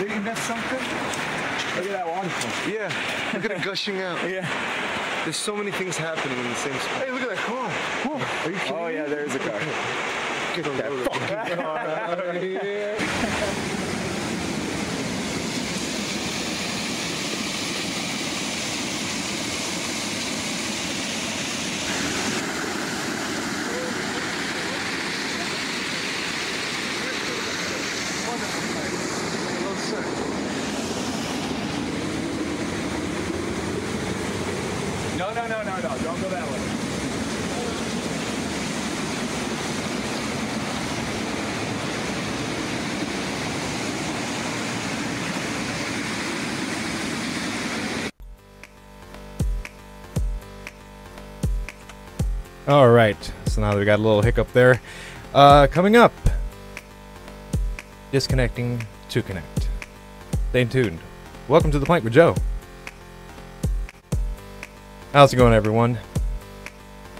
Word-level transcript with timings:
Isn't 0.00 0.24
that 0.24 0.38
something? 0.38 0.78
Look 1.76 1.86
at 1.86 1.92
that 1.92 2.06
waterfall. 2.06 2.72
Yeah, 2.72 3.32
look 3.34 3.44
at 3.44 3.50
it 3.50 3.62
gushing 3.62 4.00
out. 4.00 4.18
Yeah. 4.28 4.46
There's 5.24 5.36
so 5.36 5.54
many 5.54 5.70
things 5.70 5.96
happening 5.96 6.36
in 6.36 6.48
the 6.48 6.54
same 6.56 6.74
spot. 6.80 7.04
Hey, 7.04 7.12
look 7.12 7.22
at 7.22 7.28
that 7.28 7.38
car. 7.38 7.68
Whoa, 7.70 8.14
are 8.44 8.50
you 8.50 8.58
kidding 8.58 8.74
Oh 8.76 8.88
me? 8.88 8.94
yeah, 8.94 9.04
there's 9.06 9.34
a 9.36 9.38
car. 9.38 9.60
Get 10.56 10.66
on 10.66 10.76
the 10.76 10.82
road. 10.82 12.12
Well 29.62 29.76
said. 29.76 30.04
No, 35.42 35.48
no, 35.48 35.64
no. 35.64 35.80
Don't 35.80 36.20
go 36.20 36.28
that 36.28 36.48
way. 36.48 36.58
All 52.68 52.88
right. 52.88 53.32
So 53.46 53.62
now 53.62 53.72
that 53.72 53.78
we 53.80 53.84
got 53.84 53.98
a 53.98 54.02
little 54.02 54.22
hiccup 54.22 54.52
there. 54.52 54.80
Uh, 55.34 55.66
coming 55.66 55.96
up, 55.96 56.12
disconnecting 58.12 58.86
to 59.08 59.22
connect. 59.22 59.68
Stay 60.50 60.64
tuned. 60.66 61.00
Welcome 61.48 61.72
to 61.72 61.80
the 61.80 61.86
Plank 61.86 62.04
with 62.04 62.12
Joe. 62.12 62.36
How's 65.12 65.32
it 65.32 65.36
going, 65.36 65.52
everyone? 65.52 65.98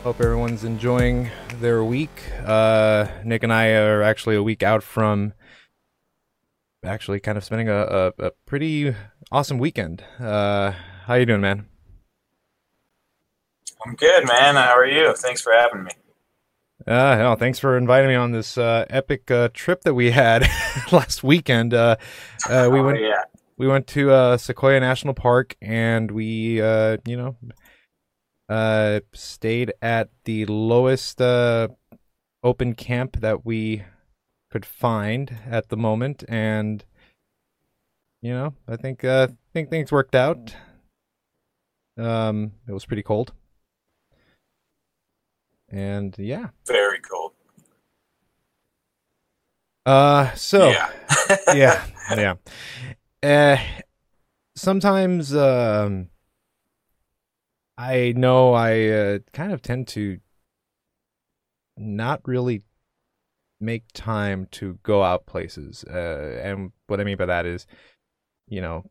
Hope 0.02 0.20
everyone's 0.20 0.64
enjoying 0.64 1.30
their 1.60 1.84
week. 1.84 2.10
Uh, 2.44 3.06
Nick 3.24 3.42
and 3.42 3.52
I 3.52 3.72
are 3.74 4.02
actually 4.02 4.36
a 4.36 4.42
week 4.42 4.62
out 4.62 4.82
from 4.82 5.34
actually 6.82 7.20
kind 7.20 7.36
of 7.38 7.44
spending 7.44 7.68
a, 7.68 7.76
a, 7.76 8.12
a 8.18 8.30
pretty 8.46 8.94
awesome 9.30 9.58
weekend. 9.58 10.02
Uh, 10.18 10.72
how 11.06 11.14
you 11.14 11.26
doing, 11.26 11.42
man? 11.42 11.66
I'm 13.86 13.94
good, 13.94 14.26
man. 14.26 14.54
How 14.56 14.74
are 14.76 14.86
you? 14.86 15.14
Thanks 15.14 15.42
for 15.42 15.52
having 15.52 15.84
me. 15.84 15.90
Uh, 16.86 17.16
no, 17.16 17.36
thanks 17.36 17.58
for 17.60 17.76
inviting 17.76 18.08
me 18.08 18.14
on 18.16 18.32
this 18.32 18.58
uh, 18.58 18.86
epic 18.90 19.30
uh, 19.30 19.50
trip 19.52 19.82
that 19.82 19.94
we 19.94 20.10
had 20.12 20.42
last 20.92 21.22
weekend. 21.22 21.74
Uh, 21.74 21.96
uh, 22.48 22.68
we 22.72 22.80
Oh, 22.80 22.84
went 22.86 23.00
yeah. 23.00 23.22
we 23.58 23.68
went 23.68 23.86
to 23.88 24.10
uh, 24.10 24.36
Sequoia 24.38 24.80
National 24.80 25.14
Park 25.14 25.56
and 25.60 26.10
we, 26.10 26.60
uh, 26.60 26.96
you 27.06 27.16
know, 27.16 27.36
uh, 28.52 29.00
stayed 29.14 29.72
at 29.80 30.10
the 30.24 30.44
lowest 30.44 31.22
uh, 31.22 31.68
open 32.44 32.74
camp 32.74 33.16
that 33.20 33.46
we 33.46 33.82
could 34.50 34.66
find 34.66 35.38
at 35.46 35.70
the 35.70 35.76
moment, 35.76 36.22
and 36.28 36.84
you 38.20 38.30
know, 38.34 38.52
I 38.68 38.76
think 38.76 39.04
uh, 39.04 39.28
I 39.30 39.50
think 39.54 39.70
things 39.70 39.90
worked 39.90 40.14
out. 40.14 40.54
Um, 41.96 42.52
it 42.68 42.72
was 42.72 42.84
pretty 42.84 43.02
cold, 43.02 43.32
and 45.70 46.14
yeah. 46.18 46.48
Very 46.66 47.00
cold. 47.00 47.32
Uh, 49.86 50.30
so 50.34 50.68
yeah. 50.68 50.90
yeah, 51.54 51.86
yeah. 52.14 52.34
Uh, 53.22 53.56
sometimes 54.54 55.34
um, 55.34 56.10
I 57.76 58.12
know 58.16 58.52
I 58.52 58.88
uh, 58.88 59.18
kind 59.32 59.52
of 59.52 59.62
tend 59.62 59.88
to 59.88 60.18
not 61.76 62.20
really 62.26 62.62
make 63.60 63.84
time 63.94 64.46
to 64.52 64.78
go 64.82 65.02
out 65.02 65.26
places, 65.26 65.84
uh, 65.84 66.40
and 66.42 66.72
what 66.86 67.00
I 67.00 67.04
mean 67.04 67.16
by 67.16 67.26
that 67.26 67.46
is, 67.46 67.66
you 68.48 68.60
know, 68.60 68.84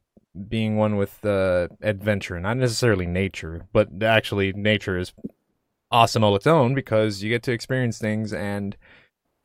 being 0.47 0.77
one 0.77 0.95
with 0.97 1.23
uh, 1.25 1.67
adventure, 1.81 2.39
not 2.39 2.57
necessarily 2.57 3.05
nature, 3.05 3.67
but 3.73 3.89
actually 4.01 4.53
nature 4.53 4.97
is 4.97 5.13
awesome 5.91 6.23
all 6.23 6.35
its 6.35 6.47
own 6.47 6.73
because 6.73 7.21
you 7.21 7.29
get 7.29 7.43
to 7.43 7.51
experience 7.51 7.99
things 7.99 8.31
and 8.33 8.77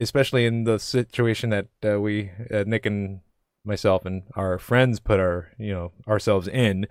especially 0.01 0.47
in 0.47 0.65
the 0.65 0.79
situation 0.79 1.51
that 1.51 1.67
uh, 1.85 2.01
we 2.01 2.31
uh, 2.53 2.65
Nick 2.67 2.87
and 2.87 3.21
myself 3.65 4.05
and 4.05 4.23
our 4.37 4.59
friends 4.59 5.01
put 5.01 5.19
our 5.19 5.51
you 5.59 5.73
know 5.73 5.93
ourselves 6.07 6.47
in 6.47 6.87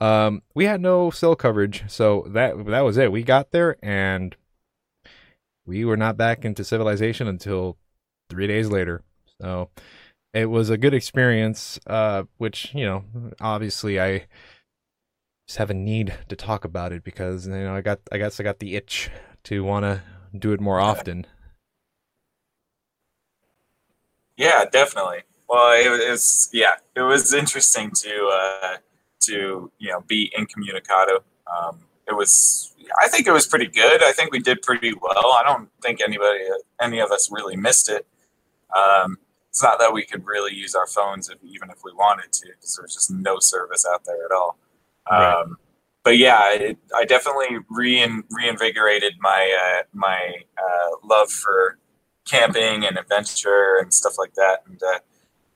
um 0.00 0.42
we 0.54 0.64
had 0.64 0.80
no 0.80 1.10
cell 1.10 1.34
coverage 1.36 1.84
so 1.88 2.26
that 2.28 2.66
that 2.66 2.80
was 2.80 2.96
it. 2.96 3.12
We 3.12 3.22
got 3.22 3.50
there 3.50 3.76
and 3.82 4.36
we 5.66 5.84
were 5.84 5.96
not 5.96 6.16
back 6.16 6.44
into 6.44 6.64
civilization 6.64 7.26
until 7.28 7.76
3 8.30 8.46
days 8.46 8.68
later. 8.68 9.02
So 9.40 9.70
it 10.34 10.46
was 10.46 10.70
a 10.70 10.78
good 10.78 10.94
experience 10.94 11.78
uh 11.86 12.24
which 12.38 12.74
you 12.74 12.84
know 12.84 13.04
obviously 13.40 14.00
I 14.00 14.26
just 15.46 15.58
have 15.58 15.70
a 15.70 15.74
need 15.74 16.14
to 16.28 16.36
talk 16.36 16.64
about 16.64 16.92
it 16.92 17.02
because 17.02 17.46
you 17.46 17.54
know 17.54 17.74
I 17.74 17.80
got 17.80 18.00
I 18.12 18.18
guess 18.18 18.38
I 18.38 18.44
got 18.44 18.58
the 18.58 18.76
itch 18.76 19.10
to 19.44 19.64
want 19.64 19.84
to 19.84 20.02
do 20.38 20.52
it 20.52 20.60
more 20.60 20.78
often. 20.78 21.26
Yeah, 24.36 24.64
definitely. 24.70 25.22
Well, 25.48 25.72
it 25.72 26.10
was 26.10 26.48
yeah, 26.52 26.76
it 26.94 27.00
was 27.00 27.32
interesting 27.32 27.90
to 27.92 28.26
uh, 28.32 28.76
to 29.28 29.70
you 29.78 29.90
know 29.90 30.02
be 30.06 30.32
incommunicado. 30.38 31.22
Um, 31.46 31.80
it 32.06 32.14
was 32.14 32.74
I 33.02 33.08
think 33.08 33.26
it 33.26 33.32
was 33.32 33.46
pretty 33.46 33.66
good. 33.66 34.02
I 34.02 34.12
think 34.12 34.32
we 34.32 34.40
did 34.40 34.62
pretty 34.62 34.92
well. 34.94 35.32
I 35.32 35.42
don't 35.44 35.68
think 35.82 36.00
anybody 36.00 36.40
any 36.80 37.00
of 37.00 37.10
us 37.10 37.30
really 37.30 37.56
missed 37.56 37.88
it. 37.88 38.06
Um, 38.76 39.18
it's 39.50 39.62
not 39.62 39.78
that 39.78 39.92
we 39.92 40.04
could 40.04 40.24
really 40.26 40.54
use 40.54 40.74
our 40.74 40.86
phones 40.86 41.28
if, 41.28 41.38
even 41.42 41.70
if 41.70 41.78
we 41.82 41.92
wanted 41.92 42.32
to, 42.32 42.48
because 42.48 42.76
there 42.76 42.82
was 42.82 42.94
just 42.94 43.10
no 43.10 43.38
service 43.40 43.86
out 43.90 44.04
there 44.04 44.24
at 44.24 44.30
all. 44.30 44.58
Right. 45.10 45.40
Um, 45.40 45.56
but 46.04 46.16
yeah, 46.16 46.52
it, 46.52 46.78
I 46.94 47.04
definitely 47.04 47.58
rein, 47.68 48.24
reinvigorated 48.30 49.14
my 49.20 49.78
uh, 49.80 49.82
my 49.92 50.36
uh, 50.56 50.96
love 51.04 51.30
for 51.30 51.78
camping 52.24 52.84
and 52.84 52.98
adventure 52.98 53.78
and 53.80 53.92
stuff 53.92 54.14
like 54.18 54.34
that. 54.34 54.62
And 54.66 54.80
uh, 54.82 54.98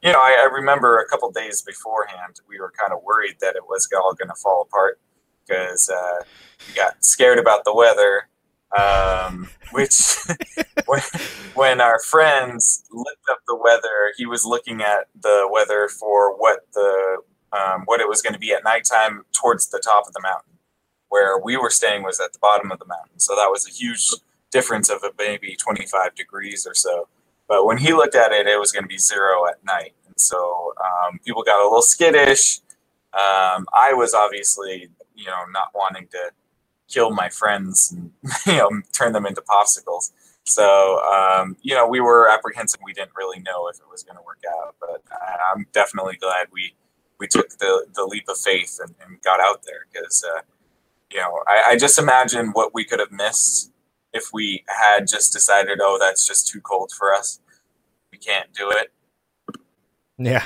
you 0.03 0.13
know, 0.13 0.19
I, 0.19 0.37
I 0.41 0.53
remember 0.53 0.99
a 0.99 1.07
couple 1.09 1.31
days 1.31 1.63
beforehand, 1.63 2.41
we 2.49 2.59
were 2.59 2.73
kind 2.79 2.93
of 2.93 3.03
worried 3.05 3.37
that 3.41 3.55
it 3.57 3.63
was 3.69 3.89
all 3.97 4.15
going 4.15 4.29
to 4.29 4.35
fall 4.35 4.63
apart 4.63 4.99
because 5.47 5.89
uh, 5.89 6.25
we 6.69 6.75
got 6.75 7.05
scared 7.05 7.39
about 7.39 7.65
the 7.65 7.75
weather. 7.75 8.29
Um, 8.77 9.51
which 9.73 10.17
when, 10.87 11.01
when 11.55 11.81
our 11.81 11.99
friends 12.01 12.85
looked 12.91 13.29
up 13.31 13.41
the 13.47 13.57
weather, 13.57 14.13
he 14.17 14.27
was 14.27 14.47
looking 14.47 14.81
at 14.81 15.09
the 15.21 15.49
weather 15.51 15.89
for 15.89 16.37
what 16.39 16.61
the 16.73 17.19
um, 17.53 17.83
what 17.85 18.01
it 18.01 18.09
was 18.09 18.23
going 18.23 18.33
to 18.33 18.39
be 18.39 18.53
at 18.53 18.65
nighttime 18.65 19.25
towards 19.33 19.69
the 19.69 19.79
top 19.79 20.07
of 20.07 20.15
the 20.15 20.21
mountain. 20.23 20.55
Where 21.09 21.39
we 21.39 21.59
were 21.59 21.69
staying 21.69 22.03
was 22.03 22.19
at 22.19 22.33
the 22.33 22.39
bottom 22.39 22.73
of 22.73 22.79
the 22.79 22.87
mountain, 22.87 23.19
so 23.19 23.37
that 23.37 23.51
was 23.51 23.69
a 23.69 23.71
huge 23.71 24.09
difference 24.51 24.89
of 24.89 25.03
maybe 25.19 25.55
25 25.57 26.15
degrees 26.15 26.67
or 26.67 26.75
so. 26.75 27.09
But 27.49 27.67
when 27.67 27.79
he 27.79 27.93
looked 27.93 28.15
at 28.15 28.33
it, 28.33 28.47
it 28.47 28.59
was 28.59 28.73
going 28.73 28.85
to 28.85 28.89
be 28.89 28.99
zero 28.99 29.47
at 29.47 29.63
night, 29.65 29.95
and 30.07 30.15
so 30.19 30.75
um, 30.83 31.19
people 31.25 31.43
got 31.43 31.61
a 31.61 31.65
little 31.65 31.83
skittish. 31.83 32.61
Um, 33.13 33.67
I 33.75 33.93
was 33.93 34.15
obviously, 34.15 34.89
you 35.15 35.27
know, 35.27 35.45
not 35.53 35.69
wanting 35.75 36.09
to 36.13 36.31
kill 36.89 37.11
my 37.11 37.29
friends 37.29 37.93
and 37.93 38.11
you 38.47 38.57
know 38.57 38.71
turn 38.93 39.13
them 39.13 39.27
into 39.27 39.43
popsicles. 39.43 40.13
So 40.45 41.01
um, 41.01 41.57
you 41.63 41.75
know, 41.75 41.87
we 41.87 42.01
were 42.01 42.29
apprehensive. 42.31 42.81
We 42.85 42.93
didn't 42.93 43.13
really 43.17 43.41
know 43.41 43.69
if 43.69 43.77
it 43.77 43.87
was 43.91 44.03
going 44.03 44.17
to 44.17 44.23
work 44.23 44.43
out, 44.59 44.77
but 44.81 45.03
I'm 45.55 45.67
definitely 45.73 46.17
glad 46.17 46.49
we 46.53 46.75
we 47.19 47.29
took 47.29 47.51
the 47.59 47.87
the 47.95 48.05
leap 48.05 48.29
of 48.29 48.39
faith 48.39 48.79
and, 48.83 48.95
and 49.05 49.23
got 49.23 49.41
out 49.41 49.63
there 49.65 49.87
because 49.93 50.25
uh, 50.25 50.41
you 51.13 51.19
know 51.19 51.43
I, 51.47 51.73
I 51.73 51.77
just 51.77 51.99
imagine 51.99 52.49
what 52.49 52.75
we 52.75 52.85
could 52.85 52.99
have 52.99 53.13
missed 53.13 53.71
if 54.13 54.31
we 54.33 54.65
had 54.69 55.07
just 55.07 55.33
decided, 55.33 55.79
oh, 55.81 55.99
that's 56.01 56.27
just 56.27 56.49
too 56.49 56.61
cold 56.61 56.93
for 56.97 57.15
us. 57.15 57.41
We 58.11 58.19
can't 58.19 58.53
do 58.53 58.71
it. 58.71 58.93
Yeah. 60.19 60.45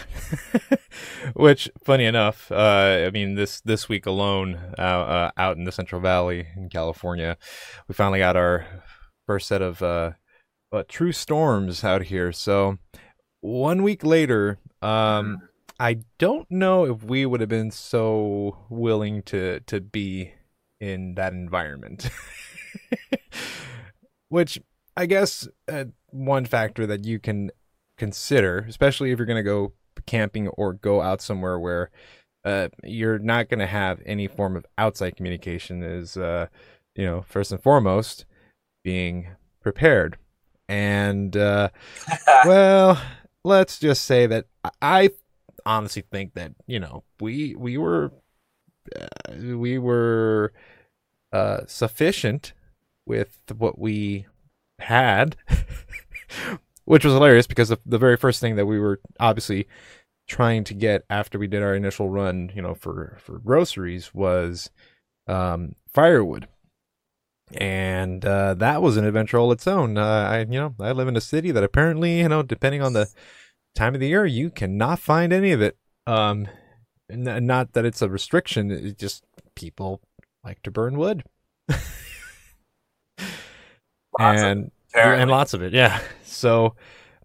Which, 1.34 1.68
funny 1.84 2.04
enough, 2.04 2.50
uh, 2.50 3.04
I 3.06 3.10
mean 3.10 3.34
this 3.34 3.60
this 3.60 3.88
week 3.88 4.06
alone, 4.06 4.58
uh, 4.78 4.80
uh, 4.80 5.30
out 5.36 5.56
in 5.56 5.64
the 5.64 5.72
Central 5.72 6.00
Valley 6.00 6.46
in 6.56 6.68
California, 6.70 7.36
we 7.88 7.94
finally 7.94 8.20
got 8.20 8.36
our 8.36 8.64
first 9.26 9.48
set 9.48 9.60
of 9.60 9.82
uh, 9.82 10.12
uh, 10.72 10.84
true 10.88 11.12
storms 11.12 11.84
out 11.84 12.02
here. 12.02 12.32
So 12.32 12.78
one 13.40 13.82
week 13.82 14.04
later, 14.04 14.58
um, 14.82 15.42
I 15.78 15.98
don't 16.18 16.50
know 16.50 16.86
if 16.86 17.02
we 17.02 17.26
would 17.26 17.40
have 17.40 17.50
been 17.50 17.70
so 17.70 18.58
willing 18.70 19.22
to 19.24 19.60
to 19.60 19.80
be 19.80 20.32
in 20.80 21.14
that 21.16 21.32
environment. 21.32 22.08
Which 24.28 24.58
I 24.96 25.06
guess 25.06 25.49
uh, 25.69 25.84
one 26.11 26.46
factor 26.46 26.87
that 26.87 27.05
you 27.05 27.19
can 27.19 27.50
consider, 27.99 28.64
especially 28.69 29.11
if 29.11 29.19
you're 29.19 29.26
going 29.26 29.37
to 29.37 29.43
go 29.43 29.73
camping 30.06 30.49
or 30.49 30.73
go 30.73 31.00
out 31.00 31.20
somewhere 31.20 31.58
where 31.58 31.90
uh, 32.44 32.69
you're 32.84 33.19
not 33.19 33.49
going 33.49 33.58
to 33.61 33.67
have 33.67 34.00
any 34.06 34.28
form 34.28 34.56
of 34.56 34.64
outside 34.78 35.17
communication 35.17 35.82
is, 35.82 36.17
uh, 36.17 36.46
you 36.94 37.05
know, 37.05 37.25
first 37.28 37.50
and 37.50 37.62
foremost, 37.62 38.25
being 38.84 39.28
prepared. 39.61 40.17
And, 40.69 41.37
uh, 41.37 41.70
well, 42.44 43.00
let's 43.44 43.78
just 43.78 44.05
say 44.05 44.26
that 44.26 44.46
I 44.81 45.11
honestly 45.64 46.05
think 46.11 46.34
that, 46.34 46.52
you 46.67 46.78
know, 46.78 47.02
we, 47.20 47.56
we 47.56 47.78
were, 47.78 48.12
uh, 48.94 49.06
we 49.34 49.78
were, 49.78 50.52
uh, 51.32 51.62
sufficient 51.67 52.52
with 53.06 53.38
what 53.56 53.79
we 53.79 54.26
had, 54.79 55.37
which 56.85 57.05
was 57.05 57.14
hilarious 57.14 57.47
because 57.47 57.69
the, 57.69 57.79
the 57.87 57.99
very 57.99 58.17
first 58.17 58.41
thing 58.41 58.56
that 58.56 58.67
we 58.67 58.79
were 58.79 59.00
obviously 59.20 59.67
trying 60.29 60.64
to 60.64 60.75
get 60.75 61.05
after 61.08 61.38
we 61.38 61.47
did 61.47 61.62
our 61.62 61.75
initial 61.75 62.11
run, 62.11 62.50
you 62.55 62.61
know, 62.61 62.75
for 62.75 63.17
for 63.20 63.38
groceries 63.38 64.14
was 64.14 64.70
um, 65.29 65.75
firewood, 65.93 66.49
and 67.55 68.25
uh, 68.25 68.55
that 68.55 68.82
was 68.82 68.97
an 68.97 69.05
adventure 69.05 69.38
all 69.38 69.52
its 69.52 69.67
own. 69.67 69.97
Uh, 69.97 70.29
I 70.31 70.41
you 70.41 70.59
know 70.59 70.75
I 70.81 70.93
live 70.93 71.09
in 71.09 71.17
a 71.17 71.20
city 71.20 71.50
that 71.52 71.64
apparently 71.64 72.19
you 72.19 72.29
know 72.29 72.43
depending 72.43 72.82
on 72.82 72.93
the 72.93 73.09
time 73.75 73.94
of 73.94 74.00
the 74.00 74.09
year 74.09 74.26
you 74.26 74.50
cannot 74.50 74.99
find 74.99 75.32
any 75.32 75.52
of 75.52 75.62
it. 75.62 75.76
Um, 76.06 76.49
n- 77.11 77.47
not 77.47 77.73
that 77.73 77.85
it's 77.85 78.02
a 78.02 78.09
restriction; 78.09 78.70
it's 78.70 79.00
just 79.00 79.25
people 79.55 80.00
like 80.44 80.62
to 80.62 80.70
burn 80.70 80.97
wood. 80.97 81.25
and 84.18 84.70
and 84.94 85.30
lots 85.30 85.54
of 85.54 85.62
it, 85.62 85.72
yeah. 85.72 86.00
So 86.24 86.74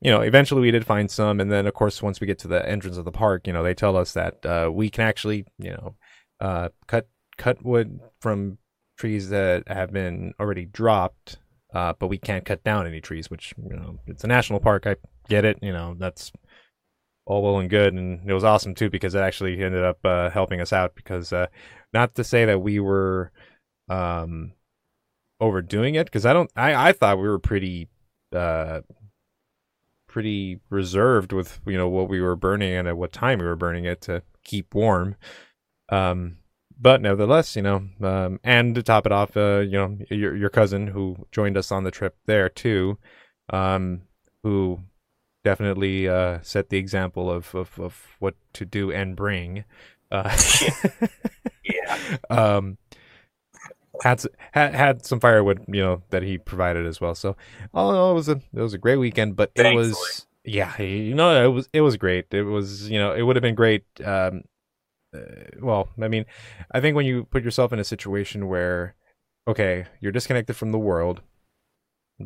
you 0.01 0.09
know, 0.09 0.21
eventually 0.21 0.61
we 0.61 0.71
did 0.71 0.85
find 0.85 1.09
some, 1.11 1.39
and 1.39 1.51
then 1.51 1.67
of 1.67 1.73
course 1.73 2.01
once 2.01 2.19
we 2.19 2.27
get 2.27 2.39
to 2.39 2.47
the 2.47 2.67
entrance 2.67 2.97
of 2.97 3.05
the 3.05 3.11
park, 3.11 3.45
you 3.45 3.53
know, 3.53 3.61
they 3.61 3.75
tell 3.75 3.95
us 3.95 4.13
that 4.13 4.43
uh, 4.45 4.69
we 4.73 4.89
can 4.89 5.05
actually, 5.05 5.45
you 5.59 5.71
know, 5.71 5.95
uh, 6.39 6.69
cut 6.88 7.07
cut 7.38 7.63
wood 7.63 7.99
from 8.19 8.57
trees 8.97 9.29
that 9.29 9.67
have 9.67 9.91
been 9.91 10.33
already 10.39 10.65
dropped, 10.65 11.38
uh, 11.73 11.93
but 11.99 12.07
we 12.07 12.17
can't 12.17 12.45
cut 12.45 12.63
down 12.63 12.88
any 12.88 12.99
trees. 12.99 13.29
Which 13.29 13.53
you 13.69 13.75
know, 13.75 13.99
it's 14.07 14.23
a 14.23 14.27
national 14.27 14.59
park. 14.59 14.88
I 14.88 14.95
get 15.29 15.45
it. 15.45 15.59
You 15.61 15.71
know, 15.71 15.95
that's 15.99 16.31
all 17.25 17.43
well 17.43 17.59
and 17.59 17.69
good, 17.69 17.93
and 17.93 18.27
it 18.27 18.33
was 18.33 18.43
awesome 18.43 18.73
too 18.73 18.89
because 18.89 19.13
it 19.13 19.21
actually 19.21 19.61
ended 19.61 19.83
up 19.83 19.99
uh, 20.03 20.31
helping 20.31 20.61
us 20.61 20.73
out. 20.73 20.95
Because 20.95 21.31
uh, 21.31 21.45
not 21.93 22.15
to 22.15 22.23
say 22.23 22.45
that 22.45 22.59
we 22.59 22.79
were 22.79 23.31
um, 23.88 24.53
overdoing 25.41 25.95
it, 25.95 26.05
because 26.05 26.25
I 26.25 26.33
don't. 26.33 26.51
I 26.55 26.89
I 26.89 26.93
thought 26.93 27.17
we 27.19 27.27
were 27.27 27.39
pretty 27.39 27.89
uh 28.33 28.81
pretty 30.07 30.59
reserved 30.69 31.31
with 31.31 31.59
you 31.65 31.77
know 31.77 31.88
what 31.88 32.09
we 32.09 32.21
were 32.21 32.35
burning 32.35 32.73
and 32.73 32.88
at 32.88 32.97
what 32.97 33.13
time 33.13 33.39
we 33.39 33.45
were 33.45 33.55
burning 33.55 33.85
it 33.85 34.01
to 34.01 34.21
keep 34.43 34.73
warm. 34.75 35.15
Um, 35.89 36.38
but 36.79 37.01
nevertheless, 37.01 37.55
you 37.55 37.61
know, 37.61 37.88
um, 38.01 38.39
and 38.43 38.75
to 38.75 38.83
top 38.83 39.05
it 39.05 39.11
off, 39.11 39.38
uh, 39.38 39.59
you 39.59 39.73
know, 39.73 39.97
your 40.09 40.35
your 40.35 40.49
cousin 40.49 40.88
who 40.88 41.15
joined 41.31 41.57
us 41.57 41.71
on 41.71 41.83
the 41.83 41.91
trip 41.91 42.15
there 42.25 42.49
too, 42.49 42.97
um, 43.51 44.01
who 44.43 44.79
definitely 45.43 46.07
uh, 46.07 46.39
set 46.41 46.69
the 46.69 46.77
example 46.77 47.31
of, 47.31 47.53
of 47.55 47.79
of 47.79 48.15
what 48.19 48.35
to 48.53 48.65
do 48.65 48.91
and 48.91 49.15
bring. 49.15 49.65
Uh, 50.11 50.35
yeah. 51.63 52.17
Um, 52.29 52.77
had 54.03 54.24
had 54.51 54.75
had 54.75 55.06
some 55.06 55.19
firewood, 55.19 55.63
you 55.68 55.81
know, 55.81 56.01
that 56.09 56.24
he 56.24 56.38
provided 56.38 56.86
as 56.86 57.00
well. 57.00 57.15
So, 57.15 57.36
oh, 57.74 58.12
it 58.12 58.13
was 58.13 58.30
a 58.30 58.42
it 58.53 58.62
was 58.62 58.74
a 58.74 58.77
great 58.77 58.98
weekend, 58.98 59.36
but 59.36 59.51
it 59.56 59.63
Thankfully. 59.63 59.92
was 59.92 60.25
yeah, 60.44 60.81
you 60.81 61.13
know, 61.13 61.44
it 61.44 61.48
was 61.53 61.69
it 61.74 61.81
was 61.81 61.98
great. 61.98 62.25
It 62.31 62.44
was 62.44 62.89
you 62.89 63.00
know, 63.00 63.13
it 63.13 63.21
would 63.21 63.36
have 63.36 63.44
been 63.44 63.56
great. 63.56 63.83
Um, 64.03 64.44
uh, 65.15 65.19
well, 65.59 65.89
I 66.01 66.07
mean, 66.07 66.25
I 66.71 66.80
think 66.81 66.95
when 66.95 67.06
you 67.06 67.25
put 67.25 67.44
yourself 67.44 67.74
in 67.74 67.80
a 67.80 67.83
situation 67.83 68.48
where, 68.48 68.95
okay, 69.48 69.86
you're 70.00 70.12
disconnected 70.12 70.56
from 70.56 70.71
the 70.71 70.80
world, 70.80 71.21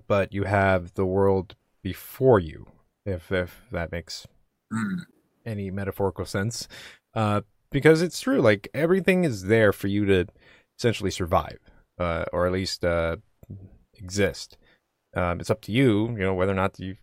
but 0.08 0.34
you 0.34 0.44
have 0.44 0.94
the 0.94 1.06
world 1.06 1.56
before 1.82 2.40
you, 2.40 2.68
if 3.06 3.32
if 3.32 3.62
that 3.72 3.92
makes 3.92 4.28
Mm. 4.74 5.02
any 5.46 5.70
metaphorical 5.70 6.26
sense, 6.26 6.68
uh, 7.14 7.42
because 7.70 8.02
it's 8.02 8.20
true. 8.20 8.42
Like 8.42 8.68
everything 8.74 9.24
is 9.24 9.44
there 9.44 9.72
for 9.72 9.88
you 9.88 10.06
to 10.06 10.26
essentially 10.78 11.12
survive, 11.12 11.60
uh, 12.00 12.26
or 12.32 12.46
at 12.46 12.54
least 12.54 12.84
uh, 12.84 13.18
exist. 13.96 14.58
Um, 15.16 15.40
it's 15.40 15.50
up 15.50 15.62
to 15.62 15.72
you, 15.72 16.10
you 16.10 16.24
know, 16.24 16.34
whether 16.34 16.52
or 16.52 16.56
not 16.56 16.80
you, 16.80 16.98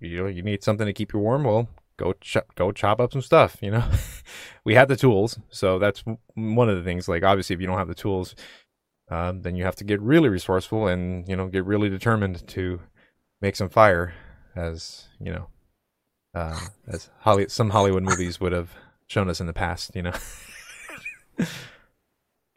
you 0.00 0.22
know, 0.22 0.26
you 0.26 0.42
need 0.42 0.64
something 0.64 0.86
to 0.86 0.92
keep 0.92 1.12
you 1.12 1.18
warm. 1.18 1.44
Well, 1.44 1.68
go 1.96 2.14
ch- 2.20 2.38
go 2.54 2.72
chop 2.72 3.00
up 3.00 3.12
some 3.12 3.22
stuff. 3.22 3.56
You 3.60 3.72
know, 3.72 3.84
we 4.64 4.74
had 4.74 4.88
the 4.88 4.96
tools, 4.96 5.38
so 5.50 5.78
that's 5.78 6.02
one 6.34 6.68
of 6.68 6.76
the 6.76 6.84
things. 6.84 7.08
Like 7.08 7.22
obviously, 7.22 7.54
if 7.54 7.60
you 7.60 7.66
don't 7.66 7.78
have 7.78 7.88
the 7.88 7.94
tools, 7.94 8.34
um, 9.10 9.42
then 9.42 9.56
you 9.56 9.64
have 9.64 9.76
to 9.76 9.84
get 9.84 10.00
really 10.00 10.28
resourceful 10.28 10.86
and 10.88 11.28
you 11.28 11.36
know 11.36 11.48
get 11.48 11.64
really 11.64 11.90
determined 11.90 12.46
to 12.48 12.80
make 13.40 13.56
some 13.56 13.68
fire, 13.68 14.14
as 14.56 15.08
you 15.20 15.32
know, 15.32 15.48
uh, 16.34 16.58
as 16.88 17.10
Holly 17.20 17.46
some 17.48 17.70
Hollywood 17.70 18.02
movies 18.02 18.40
would 18.40 18.52
have 18.52 18.70
shown 19.06 19.28
us 19.28 19.40
in 19.40 19.46
the 19.46 19.52
past. 19.52 19.94
You 19.94 20.02
know. 20.02 20.14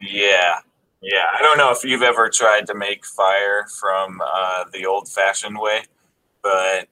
Yeah. 0.00 0.60
Yeah. 1.02 1.24
I 1.36 1.42
don't 1.42 1.58
know 1.58 1.70
if 1.70 1.84
you've 1.84 2.02
ever 2.02 2.28
tried 2.28 2.66
to 2.66 2.74
make 2.74 3.04
fire 3.04 3.66
from 3.80 4.20
uh, 4.24 4.64
the 4.72 4.86
old 4.86 5.08
fashioned 5.08 5.58
way, 5.58 5.82
but 6.42 6.88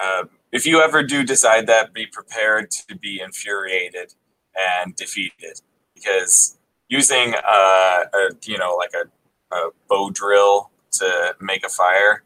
uh, 0.00 0.24
if 0.52 0.66
you 0.66 0.80
ever 0.80 1.02
do 1.02 1.24
decide 1.24 1.66
that, 1.66 1.92
be 1.92 2.06
prepared 2.06 2.70
to 2.70 2.96
be 2.96 3.20
infuriated 3.20 4.14
and 4.56 4.94
defeated 4.96 5.60
because 5.94 6.58
using 6.88 7.34
uh, 7.34 8.04
a, 8.12 8.30
you 8.44 8.58
know, 8.58 8.76
like 8.76 8.92
a, 8.94 9.54
a 9.54 9.70
bow 9.88 10.10
drill 10.10 10.70
to 10.92 11.34
make 11.40 11.64
a 11.64 11.68
fire 11.68 12.22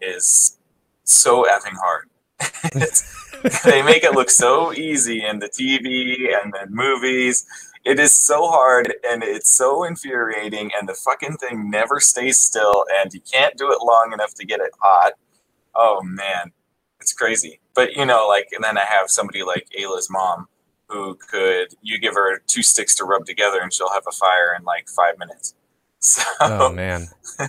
is 0.00 0.58
so 1.04 1.44
effing 1.44 1.76
hard. 1.76 2.08
They 3.64 3.82
make 3.82 4.04
it 4.04 4.12
look 4.12 4.30
so 4.30 4.72
easy 4.72 5.24
in 5.24 5.38
the 5.38 5.48
TV 5.48 6.34
and 6.42 6.52
then 6.52 6.68
movies 6.74 7.46
it 7.84 7.98
is 7.98 8.14
so 8.14 8.48
hard 8.48 8.94
and 9.08 9.22
it's 9.22 9.50
so 9.50 9.84
infuriating 9.84 10.70
and 10.78 10.88
the 10.88 10.94
fucking 10.94 11.36
thing 11.36 11.70
never 11.70 12.00
stays 12.00 12.38
still 12.38 12.84
and 13.00 13.12
you 13.12 13.20
can't 13.20 13.56
do 13.56 13.70
it 13.72 13.78
long 13.82 14.12
enough 14.12 14.34
to 14.34 14.46
get 14.46 14.60
it 14.60 14.72
hot. 14.80 15.12
Oh 15.74 16.00
man. 16.02 16.52
It's 17.00 17.12
crazy. 17.12 17.60
But 17.74 17.94
you 17.96 18.04
know 18.04 18.26
like 18.28 18.48
and 18.52 18.62
then 18.62 18.76
i 18.76 18.84
have 18.84 19.10
somebody 19.10 19.42
like 19.42 19.68
ayla's 19.78 20.08
mom 20.10 20.48
who 20.88 21.14
could 21.14 21.68
you 21.82 21.98
give 21.98 22.14
her 22.14 22.40
two 22.46 22.62
sticks 22.62 22.94
to 22.96 23.04
rub 23.04 23.24
together 23.24 23.60
and 23.60 23.72
she'll 23.72 23.92
have 23.92 24.04
a 24.08 24.12
fire 24.12 24.54
in 24.58 24.64
like 24.64 24.88
five 24.88 25.18
minutes. 25.18 25.54
So 26.02 26.22
oh 26.40 26.72
man. 26.72 27.08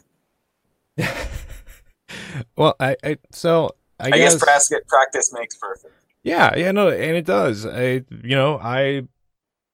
well, 2.57 2.75
I, 2.81 2.97
I 3.01 3.17
so 3.31 3.69
I, 3.97 4.07
i 4.07 4.09
guess 4.09 4.37
practice, 4.37 4.77
practice 4.89 5.31
makes 5.31 5.55
perfect. 5.55 5.93
Yeah, 6.23 6.55
yeah, 6.57 6.71
no, 6.71 6.89
and 6.89 7.15
it 7.15 7.25
does. 7.25 7.65
I, 7.65 8.03
you 8.23 8.35
know, 8.35 8.59
I, 8.61 9.03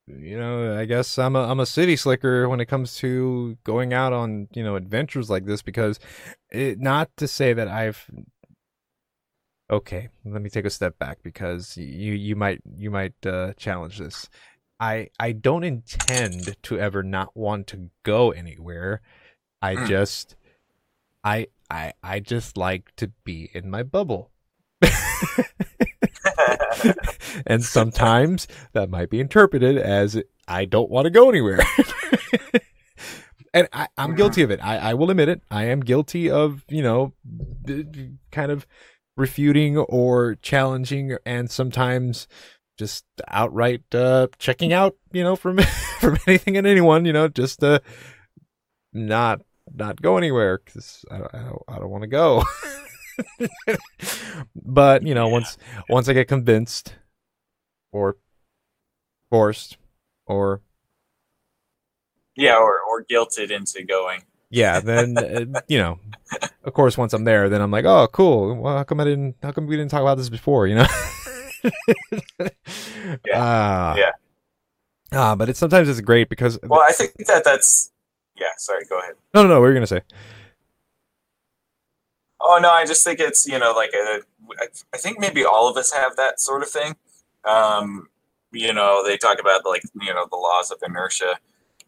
you 0.08 0.38
know, 0.38 0.78
I 0.78 0.86
guess 0.86 1.18
I'm 1.18 1.36
a 1.36 1.44
I'm 1.44 1.60
a 1.60 1.66
city 1.66 1.96
slicker 1.96 2.48
when 2.50 2.60
it 2.60 2.66
comes 2.68 2.96
to 2.98 3.58
going 3.64 3.94
out 3.94 4.14
on 4.14 4.48
you 4.54 4.64
know 4.64 4.76
adventures 4.76 5.30
like 5.30 5.46
this 5.46 5.62
because, 5.62 6.00
it 6.52 6.80
not 6.80 7.10
to 7.18 7.28
say 7.28 7.54
that 7.54 7.68
I've. 7.68 8.10
Okay, 9.70 10.08
let 10.24 10.42
me 10.42 10.50
take 10.50 10.64
a 10.66 10.70
step 10.70 10.98
back 10.98 11.18
because 11.24 11.76
you 11.76 12.14
you 12.14 12.36
might 12.36 12.62
you 12.76 12.90
might 12.90 13.26
uh, 13.26 13.54
challenge 13.58 14.00
this. 14.00 14.30
I 14.80 15.10
I 15.20 15.34
don't 15.34 15.64
intend 15.66 16.56
to 16.64 16.80
ever 16.80 17.04
not 17.04 17.36
want 17.36 17.68
to 17.68 17.90
go 18.04 18.32
anywhere. 18.32 19.02
I 19.62 19.76
Mm. 19.76 19.88
just 19.88 20.36
I 21.24 21.48
I 21.70 21.94
I 22.02 22.20
just 22.22 22.56
like 22.56 22.96
to 22.96 23.12
be 23.26 23.50
in 23.54 23.70
my 23.70 23.84
bubble. 23.84 24.32
and 27.48 27.64
sometimes 27.64 28.48
that 28.74 28.90
might 28.90 29.10
be 29.10 29.20
interpreted 29.20 29.78
as 29.78 30.22
I 30.48 30.66
don't 30.66 30.90
want 30.90 31.06
to 31.06 31.10
go 31.10 31.30
anywhere. 31.30 31.60
and 33.54 33.68
I, 33.74 33.88
I'm 33.98 34.16
guilty 34.16 34.44
of 34.44 34.52
it. 34.52 34.60
I, 34.64 34.78
I 34.78 34.94
will 34.94 35.10
admit 35.10 35.30
it. 35.30 35.42
I 35.52 35.66
am 35.66 35.82
guilty 35.82 36.30
of, 36.30 36.64
you 36.70 36.82
know, 36.82 37.14
kind 38.32 38.52
of 38.52 38.66
refuting 39.16 39.78
or 39.78 40.36
challenging 40.42 41.18
and 41.26 41.50
sometimes 41.50 42.28
just 42.78 43.06
outright 43.28 43.84
uh, 43.94 44.28
checking 44.38 44.72
out, 44.72 44.96
you 45.12 45.24
know, 45.24 45.36
from 45.36 45.58
from 46.00 46.18
anything 46.28 46.58
and 46.58 46.68
anyone, 46.68 47.06
you 47.06 47.14
know, 47.14 47.28
just 47.28 47.64
uh, 47.64 47.80
not 48.94 49.42
not 49.74 50.02
go 50.02 50.18
anywhere 50.18 50.62
because 50.64 51.04
I, 51.12 51.18
I 51.18 51.52
I 51.68 51.80
don't 51.80 51.90
want 51.90 52.04
to 52.04 52.08
go. 52.08 52.44
But 54.56 55.04
you 55.04 55.14
know, 55.14 55.28
Yeah. 55.28 55.32
once 55.34 55.58
once 55.90 56.10
I 56.10 56.14
get 56.14 56.28
convinced 56.28 56.96
or 57.92 58.18
forced 59.30 59.78
or 60.26 60.62
yeah 62.36 62.56
or, 62.58 62.80
or 62.90 63.04
guilted 63.04 63.52
into 63.52 63.84
going 63.84 64.24
yeah, 64.50 64.80
then 64.80 65.18
uh, 65.18 65.62
you 65.68 65.78
know, 65.78 66.00
of 66.64 66.74
course, 66.74 66.98
once 66.98 67.12
I'm 67.12 67.26
there, 67.26 67.50
then 67.50 67.62
I'm 67.62 67.70
like, 67.70 67.84
oh, 67.84 68.08
cool. 68.08 68.56
Well, 68.56 68.78
how 68.78 68.84
come 68.86 69.02
I 69.02 69.04
didn't? 69.04 69.36
How 69.44 69.52
come 69.52 69.68
we 69.68 69.76
didn't 69.76 69.92
talk 69.92 70.00
about 70.02 70.16
this 70.18 70.30
before? 70.30 70.68
You 70.68 70.76
know. 70.76 70.88
Yeah. 73.26 73.34
Ah. 73.36 73.96
Yeah. 73.98 74.12
Ah, 75.12 75.36
but 75.36 75.50
it's 75.50 75.60
sometimes 75.60 75.90
it's 75.90 76.00
great 76.02 76.30
because 76.30 76.60
Well, 76.64 76.82
I 76.88 76.92
think 76.94 77.14
that 77.28 77.44
that's. 77.44 77.92
Yeah, 78.40 78.48
sorry, 78.58 78.86
go 78.90 79.00
ahead. 79.00 79.16
no, 79.34 79.42
no, 79.44 79.50
no. 79.50 79.54
What 79.56 79.62
were 79.62 79.70
you 79.70 79.74
gonna 79.76 79.88
say? 79.88 80.02
Oh 82.50 82.60
no, 82.60 82.70
I 82.70 82.86
just 82.86 83.04
think 83.04 83.20
it's 83.20 83.46
you 83.46 83.60
know 83.60 83.74
like 83.74 83.92
a, 83.94 84.22
I 84.94 84.98
think 84.98 85.20
maybe 85.20 85.44
all 85.44 85.70
of 85.70 85.76
us 85.76 85.92
have 85.92 86.16
that 86.16 86.40
sort 86.40 86.64
of 86.64 86.70
thing. 86.70 86.96
Um, 87.44 88.08
you 88.52 88.74
know, 88.74 89.04
they 89.06 89.18
talk 89.18 89.40
about 89.40 89.66
like 89.66 89.84
you 90.02 90.14
know 90.14 90.26
the 90.30 90.38
laws 90.38 90.72
of 90.72 90.78
inertia. 90.86 91.40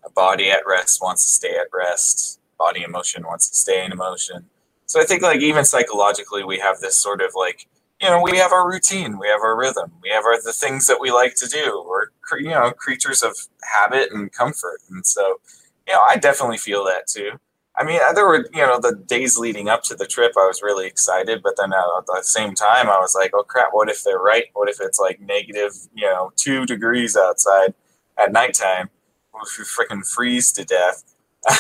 A 0.06 0.10
body 0.10 0.50
at 0.52 0.62
rest 0.68 1.02
wants 1.02 1.24
to 1.24 1.30
stay 1.30 1.56
at 1.58 1.68
rest. 1.74 2.40
Body 2.58 2.84
in 2.84 2.92
motion 2.92 3.24
wants 3.26 3.50
to 3.50 3.56
stay 3.56 3.86
in 3.86 3.96
motion. 3.98 4.46
So 4.86 5.00
I 5.02 5.06
think 5.06 5.22
like 5.22 5.40
even 5.40 5.64
psychologically, 5.64 6.44
we 6.44 6.60
have 6.60 6.80
this 6.80 7.02
sort 7.02 7.22
of 7.22 7.32
like 7.36 7.68
you 8.02 8.10
know 8.10 8.22
we 8.22 8.38
have 8.38 8.52
our 8.52 8.70
routine, 8.70 9.18
we 9.18 9.28
have 9.30 9.42
our 9.42 9.58
rhythm, 9.58 9.94
we 10.04 10.10
have 10.10 10.26
our 10.26 10.42
the 10.42 10.54
things 10.54 10.88
that 10.88 11.00
we 11.00 11.12
like 11.12 11.36
to 11.36 11.48
do. 11.48 11.86
We're 11.88 12.08
you 12.40 12.50
know 12.50 12.72
creatures 12.72 13.24
of 13.24 13.38
habit 13.64 14.12
and 14.12 14.32
comfort, 14.34 14.82
and 14.90 15.06
so 15.08 15.40
you 15.88 15.94
know 15.94 16.02
I 16.02 16.18
definitely 16.18 16.58
feel 16.58 16.84
that 16.86 17.08
too. 17.08 17.32
I 17.80 17.86
mean, 17.86 18.00
there 18.14 18.28
were 18.28 18.46
you 18.54 18.62
know 18.62 18.78
the 18.78 18.94
days 18.94 19.38
leading 19.38 19.70
up 19.70 19.84
to 19.84 19.96
the 19.96 20.06
trip, 20.06 20.34
I 20.38 20.46
was 20.46 20.62
really 20.62 20.86
excited, 20.86 21.42
but 21.42 21.54
then 21.58 21.72
at 21.72 22.06
the 22.06 22.22
same 22.24 22.54
time, 22.54 22.90
I 22.90 23.00
was 23.00 23.16
like, 23.16 23.32
oh 23.34 23.44
crap, 23.44 23.70
what 23.72 23.90
if 23.90 24.04
they're 24.04 24.20
right? 24.20 24.44
What 24.54 24.68
if 24.68 24.82
it's 24.82 25.00
like 25.00 25.22
negative, 25.22 25.72
you 25.96 26.06
know, 26.06 26.34
two 26.36 26.66
degrees 26.66 27.16
outside 27.16 27.74
at 28.18 28.34
nighttime? 28.34 28.90
What 29.32 29.48
if 29.48 29.58
you 29.58 29.64
freaking 29.64 30.06
freeze 30.06 30.52
to 30.54 30.66
death? 30.66 31.04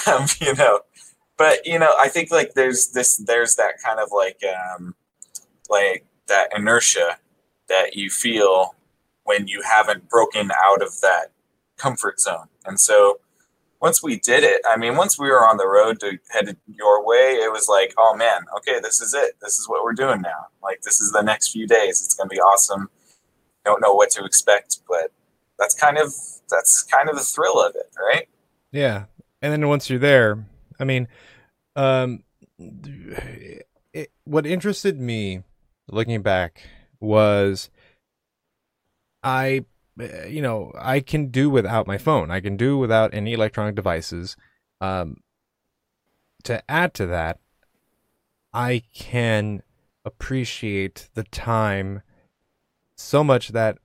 Um, 0.07 0.25
you 0.41 0.53
know, 0.55 0.81
but 1.37 1.65
you 1.65 1.79
know, 1.79 1.93
I 1.97 2.09
think 2.09 2.31
like 2.31 2.53
there's 2.53 2.87
this, 2.87 3.15
there's 3.15 3.55
that 3.55 3.75
kind 3.83 3.97
of 4.01 4.09
like, 4.11 4.41
um, 4.43 4.93
like 5.69 6.05
that 6.27 6.49
inertia 6.53 7.17
that 7.69 7.95
you 7.95 8.09
feel 8.09 8.75
when 9.23 9.47
you 9.47 9.61
haven't 9.61 10.09
broken 10.09 10.51
out 10.65 10.81
of 10.81 10.99
that 10.99 11.31
comfort 11.77 12.19
zone, 12.19 12.47
and 12.65 12.77
so 12.77 13.19
once 13.81 14.03
we 14.03 14.19
did 14.19 14.43
it, 14.43 14.61
I 14.69 14.77
mean, 14.77 14.95
once 14.95 15.17
we 15.17 15.29
were 15.29 15.45
on 15.45 15.57
the 15.57 15.67
road 15.67 15.99
to 16.01 16.19
headed 16.29 16.57
your 16.67 17.05
way, 17.05 17.37
it 17.41 17.51
was 17.51 17.67
like, 17.67 17.93
oh 17.97 18.15
man, 18.15 18.41
okay, 18.57 18.79
this 18.81 19.01
is 19.01 19.13
it. 19.13 19.35
This 19.41 19.57
is 19.57 19.69
what 19.69 19.83
we're 19.83 19.93
doing 19.93 20.21
now. 20.21 20.47
Like, 20.61 20.81
this 20.81 20.99
is 20.99 21.11
the 21.11 21.21
next 21.21 21.51
few 21.51 21.65
days. 21.65 22.01
It's 22.03 22.13
going 22.13 22.29
to 22.29 22.33
be 22.33 22.41
awesome. 22.41 22.89
Don't 23.63 23.81
know 23.81 23.93
what 23.93 24.09
to 24.11 24.25
expect, 24.25 24.79
but 24.87 25.11
that's 25.57 25.73
kind 25.73 25.97
of 25.97 26.13
that's 26.49 26.83
kind 26.83 27.09
of 27.09 27.15
the 27.15 27.23
thrill 27.23 27.59
of 27.61 27.75
it, 27.75 27.93
right? 27.97 28.27
Yeah, 28.71 29.05
and 29.41 29.51
then 29.51 29.67
once 29.67 29.89
you're 29.89 29.99
there, 29.99 30.45
I 30.79 30.83
mean, 30.83 31.07
um, 31.75 32.23
it, 33.93 34.11
what 34.23 34.45
interested 34.45 34.99
me, 34.99 35.43
looking 35.89 36.21
back, 36.21 36.61
was 36.99 37.69
I, 39.23 39.65
you 40.27 40.41
know, 40.41 40.71
I 40.77 40.99
can 40.99 41.27
do 41.27 41.49
without 41.49 41.87
my 41.87 41.97
phone. 41.97 42.31
I 42.31 42.39
can 42.39 42.57
do 42.57 42.77
without 42.77 43.13
any 43.13 43.33
electronic 43.33 43.75
devices. 43.75 44.35
Um, 44.81 45.17
to 46.43 46.63
add 46.69 46.93
to 46.95 47.05
that, 47.07 47.39
I 48.53 48.83
can 48.93 49.61
appreciate 50.05 51.09
the 51.13 51.23
time 51.23 52.01
so 52.95 53.23
much 53.23 53.49
that 53.49 53.77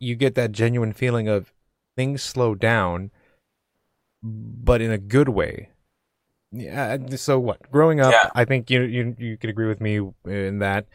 you 0.00 0.14
get 0.14 0.34
that 0.34 0.52
genuine 0.52 0.92
feeling 0.92 1.28
of 1.28 1.52
things 1.96 2.22
slow 2.22 2.54
down, 2.54 3.10
but 4.22 4.80
in 4.80 4.90
a 4.90 4.98
good 4.98 5.28
way. 5.28 5.70
Yeah. 6.50 6.96
So 7.16 7.38
what? 7.38 7.70
Growing 7.70 8.00
up, 8.00 8.12
Yeah. 8.12 8.30
I 8.34 8.44
think 8.44 8.70
you 8.70 8.82
you 8.82 9.16
you 9.18 9.36
could 9.36 9.50
agree 9.50 9.68
with 9.68 9.80
me 9.80 10.00
in 10.24 10.58
that. 10.60 10.86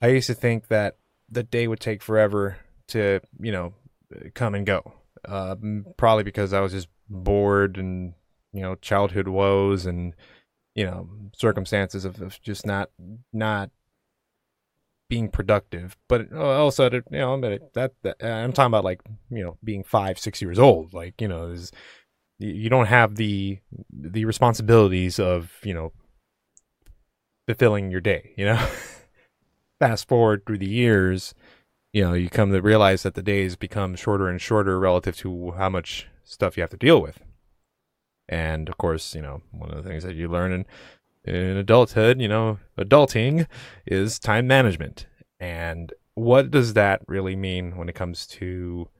I 0.00 0.08
used 0.08 0.26
to 0.26 0.34
think 0.34 0.68
that 0.68 0.96
the 1.28 1.42
day 1.42 1.66
would 1.66 1.80
take 1.80 2.02
forever 2.02 2.58
to 2.88 3.20
you 3.40 3.52
know 3.52 3.74
come 4.34 4.54
and 4.54 4.66
go. 4.66 4.92
Uh, 5.26 5.56
probably 5.96 6.22
because 6.22 6.52
I 6.52 6.60
was 6.60 6.72
just 6.72 6.88
bored 7.08 7.78
and 7.78 8.14
you 8.52 8.62
know 8.62 8.76
childhood 8.76 9.28
woes 9.28 9.86
and 9.86 10.14
you 10.74 10.84
know 10.84 11.08
circumstances 11.34 12.04
of, 12.04 12.20
of 12.20 12.40
just 12.42 12.66
not 12.66 12.90
not 13.32 13.70
being 15.08 15.28
productive. 15.28 15.96
But 16.08 16.32
also, 16.32 16.90
you 16.90 17.02
know, 17.10 17.34
I 17.34 17.58
that, 17.74 17.92
that 18.02 18.24
I'm 18.24 18.52
talking 18.52 18.70
about 18.70 18.84
like 18.84 19.00
you 19.30 19.42
know 19.42 19.58
being 19.62 19.84
five 19.84 20.18
six 20.18 20.40
years 20.40 20.58
old. 20.58 20.94
Like 20.94 21.20
you 21.20 21.28
know, 21.28 21.48
is 21.48 21.72
you 22.38 22.50
you 22.50 22.70
don't 22.70 22.86
have 22.86 23.16
the 23.16 23.58
the 23.90 24.24
responsibilities 24.24 25.18
of 25.18 25.52
you 25.62 25.74
know 25.74 25.92
fulfilling 27.46 27.90
your 27.90 28.00
day. 28.00 28.32
You 28.36 28.46
know, 28.46 28.68
fast 29.78 30.08
forward 30.08 30.44
through 30.46 30.58
the 30.58 30.68
years, 30.68 31.34
you 31.96 32.02
know, 32.02 32.12
you 32.12 32.28
come 32.28 32.52
to 32.52 32.60
realize 32.60 33.04
that 33.04 33.14
the 33.14 33.22
days 33.22 33.56
become 33.56 33.96
shorter 33.96 34.28
and 34.28 34.38
shorter 34.38 34.78
relative 34.78 35.16
to 35.16 35.52
how 35.52 35.70
much 35.70 36.06
stuff 36.24 36.54
you 36.54 36.60
have 36.60 36.68
to 36.68 36.76
deal 36.76 37.00
with. 37.00 37.22
And 38.28 38.68
of 38.68 38.76
course, 38.76 39.14
you 39.14 39.22
know, 39.22 39.40
one 39.50 39.70
of 39.70 39.82
the 39.82 39.88
things 39.88 40.04
that 40.04 40.14
you 40.14 40.28
learn 40.28 40.52
in 40.52 40.66
in 41.24 41.56
adulthood, 41.56 42.20
you 42.20 42.28
know, 42.28 42.58
adulting 42.78 43.46
is 43.86 44.18
time 44.18 44.46
management. 44.46 45.06
And 45.40 45.90
what 46.12 46.50
does 46.50 46.74
that 46.74 47.00
really 47.08 47.34
mean 47.34 47.78
when 47.78 47.88
it 47.88 47.94
comes 47.94 48.26
to 48.26 48.90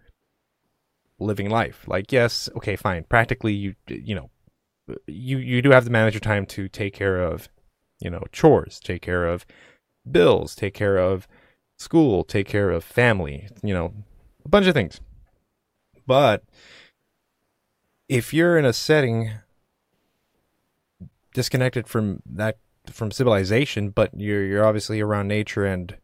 living 1.18 1.50
life? 1.50 1.84
Like, 1.86 2.10
yes, 2.10 2.48
okay, 2.56 2.76
fine. 2.76 3.04
Practically, 3.04 3.52
you 3.52 3.74
you 3.88 4.14
know, 4.14 4.30
you 5.06 5.36
you 5.36 5.60
do 5.60 5.72
have 5.72 5.84
to 5.84 5.90
manage 5.90 6.14
your 6.14 6.20
time 6.20 6.46
to 6.46 6.66
take 6.66 6.94
care 6.94 7.20
of, 7.20 7.50
you 8.00 8.08
know, 8.08 8.24
chores, 8.32 8.80
take 8.80 9.02
care 9.02 9.26
of 9.26 9.44
bills, 10.10 10.54
take 10.54 10.72
care 10.72 10.96
of 10.96 11.28
school, 11.78 12.24
take 12.24 12.48
care 12.48 12.70
of 12.70 12.84
family, 12.84 13.48
you 13.62 13.74
know, 13.74 13.92
a 14.44 14.48
bunch 14.48 14.66
of 14.66 14.74
things. 14.74 15.00
But 16.06 16.44
if 18.08 18.32
you're 18.32 18.58
in 18.58 18.64
a 18.64 18.72
setting 18.72 19.32
disconnected 21.34 21.86
from 21.86 22.22
that 22.24 22.58
from 22.90 23.10
civilization, 23.10 23.90
but 23.90 24.10
you're 24.18 24.44
you're 24.44 24.64
obviously 24.64 25.00
around 25.00 25.28
nature 25.28 25.66
and 25.66 25.96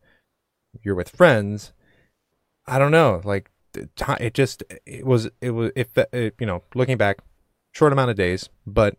you're 0.82 0.94
with 0.94 1.08
friends, 1.08 1.72
I 2.66 2.78
don't 2.78 2.90
know, 2.90 3.20
like 3.24 3.50
it 3.74 4.34
just 4.34 4.62
it 4.84 5.06
was 5.06 5.30
it 5.40 5.50
was 5.50 5.70
if 5.76 5.90
you 6.38 6.46
know, 6.46 6.62
looking 6.74 6.96
back, 6.96 7.18
short 7.72 7.92
amount 7.92 8.10
of 8.10 8.16
days, 8.16 8.48
but 8.66 8.96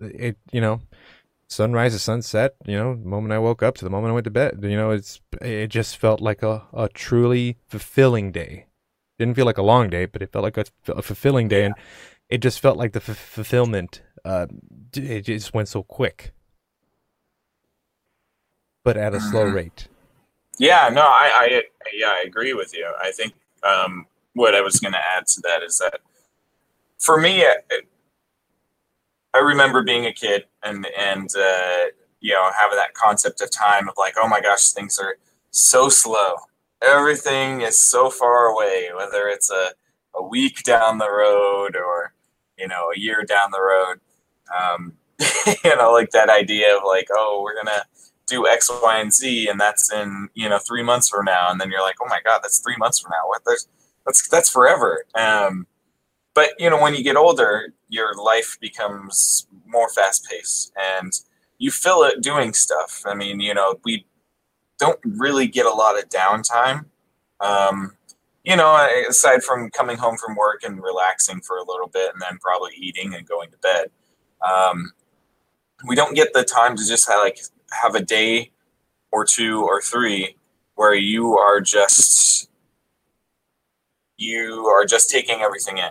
it 0.00 0.36
you 0.50 0.60
know, 0.60 0.80
sunrise 1.50 1.92
to 1.92 1.98
sunset, 1.98 2.54
you 2.64 2.76
know, 2.76 2.94
the 2.94 3.08
moment 3.08 3.32
I 3.32 3.38
woke 3.38 3.62
up 3.62 3.74
to 3.76 3.84
the 3.84 3.90
moment 3.90 4.12
I 4.12 4.14
went 4.14 4.24
to 4.24 4.30
bed, 4.30 4.60
you 4.62 4.76
know, 4.76 4.90
it's 4.90 5.20
it 5.42 5.66
just 5.68 5.96
felt 5.98 6.20
like 6.20 6.42
a, 6.42 6.66
a 6.72 6.88
truly 6.88 7.58
fulfilling 7.66 8.32
day. 8.32 8.66
Didn't 9.18 9.34
feel 9.34 9.44
like 9.46 9.58
a 9.58 9.62
long 9.62 9.90
day, 9.90 10.06
but 10.06 10.22
it 10.22 10.32
felt 10.32 10.44
like 10.44 10.56
a, 10.56 10.64
a 10.88 11.02
fulfilling 11.02 11.48
day, 11.48 11.64
and 11.64 11.74
it 12.28 12.38
just 12.38 12.60
felt 12.60 12.78
like 12.78 12.92
the 12.92 13.00
f- 13.06 13.16
fulfillment. 13.16 14.02
Uh, 14.24 14.46
it 14.94 15.22
just 15.22 15.52
went 15.52 15.68
so 15.68 15.82
quick, 15.82 16.32
but 18.84 18.96
at 18.96 19.14
a 19.14 19.20
slow 19.20 19.44
Mhm. 19.46 19.54
rate. 19.54 19.88
Yeah, 20.58 20.88
no, 20.92 21.02
I, 21.02 21.30
I 21.34 21.62
yeah, 21.94 22.08
I 22.08 22.22
agree 22.26 22.52
with 22.54 22.74
you. 22.74 22.86
I 23.02 23.12
think 23.12 23.34
um, 23.62 24.06
what 24.34 24.54
I 24.54 24.60
was 24.60 24.78
going 24.78 24.92
to 24.92 24.98
add 25.16 25.26
to 25.26 25.40
that 25.42 25.62
is 25.62 25.78
that 25.78 26.00
for 26.98 27.18
me, 27.20 27.44
I, 27.44 27.56
I 29.34 29.38
remember 29.38 29.82
being 29.82 30.06
a 30.06 30.12
kid 30.12 30.44
and 30.62 30.86
and 30.98 31.28
uh, 31.36 31.84
you 32.20 32.32
know 32.32 32.50
having 32.58 32.76
that 32.76 32.94
concept 32.94 33.40
of 33.40 33.50
time 33.50 33.88
of 33.88 33.94
like, 33.96 34.14
oh 34.20 34.28
my 34.28 34.40
gosh, 34.40 34.70
things 34.70 34.98
are 34.98 35.16
so 35.50 35.88
slow. 35.88 36.34
Everything 36.82 37.60
is 37.60 37.80
so 37.80 38.10
far 38.10 38.46
away. 38.46 38.88
Whether 38.96 39.28
it's 39.28 39.50
a 39.50 39.72
a 40.16 40.22
week 40.22 40.62
down 40.64 40.98
the 40.98 41.10
road 41.10 41.76
or 41.76 42.14
you 42.58 42.66
know 42.66 42.90
a 42.94 42.98
year 42.98 43.24
down 43.24 43.50
the 43.52 43.62
road, 43.62 44.00
um, 44.58 44.94
you 45.64 45.76
know, 45.76 45.92
like 45.92 46.10
that 46.10 46.28
idea 46.28 46.76
of 46.76 46.82
like, 46.84 47.08
oh, 47.12 47.40
we're 47.42 47.56
gonna 47.56 47.84
do 48.26 48.46
X, 48.46 48.70
Y, 48.82 48.98
and 48.98 49.12
Z, 49.12 49.48
and 49.48 49.60
that's 49.60 49.92
in 49.92 50.28
you 50.34 50.48
know 50.48 50.58
three 50.58 50.82
months 50.82 51.08
from 51.08 51.24
now, 51.24 51.50
and 51.50 51.60
then 51.60 51.70
you're 51.70 51.82
like, 51.82 51.96
oh 52.02 52.08
my 52.08 52.20
god, 52.24 52.40
that's 52.42 52.60
three 52.60 52.76
months 52.76 52.98
from 52.98 53.10
now. 53.10 53.28
What? 53.28 53.42
There's 53.44 53.68
that's 54.06 54.28
that's 54.28 54.50
forever. 54.50 55.04
Um, 55.14 55.66
but 56.34 56.50
you 56.58 56.70
know, 56.70 56.80
when 56.80 56.94
you 56.94 57.02
get 57.02 57.16
older, 57.16 57.72
your 57.90 58.14
life 58.14 58.56
becomes 58.60 59.46
more 59.66 59.90
fast 59.90 60.26
paced, 60.30 60.72
and 60.78 61.12
you 61.58 61.70
fill 61.70 62.04
it 62.04 62.22
doing 62.22 62.54
stuff. 62.54 63.02
I 63.04 63.14
mean, 63.14 63.40
you 63.40 63.52
know, 63.52 63.78
we 63.84 64.06
don't 64.78 65.00
really 65.04 65.46
get 65.46 65.66
a 65.66 65.70
lot 65.70 65.98
of 65.98 66.08
downtime. 66.08 66.86
Um, 67.40 67.96
you 68.44 68.56
know, 68.56 68.88
aside 69.08 69.42
from 69.42 69.70
coming 69.70 69.98
home 69.98 70.16
from 70.16 70.36
work 70.36 70.62
and 70.64 70.82
relaxing 70.82 71.42
for 71.42 71.58
a 71.58 71.64
little 71.64 71.88
bit, 71.88 72.12
and 72.12 72.22
then 72.22 72.38
probably 72.40 72.72
eating 72.76 73.14
and 73.14 73.28
going 73.28 73.50
to 73.50 73.58
bed. 73.58 73.90
Um, 74.48 74.92
we 75.86 75.96
don't 75.96 76.14
get 76.14 76.32
the 76.32 76.44
time 76.44 76.76
to 76.76 76.86
just 76.86 77.08
have, 77.08 77.22
like 77.22 77.40
have 77.82 77.94
a 77.94 78.02
day 78.02 78.52
or 79.12 79.24
two 79.24 79.62
or 79.62 79.82
three 79.82 80.36
where 80.76 80.94
you 80.94 81.36
are 81.36 81.60
just 81.60 82.48
you 84.16 84.66
are 84.66 84.84
just 84.84 85.10
taking 85.10 85.40
everything 85.40 85.78
in. 85.78 85.90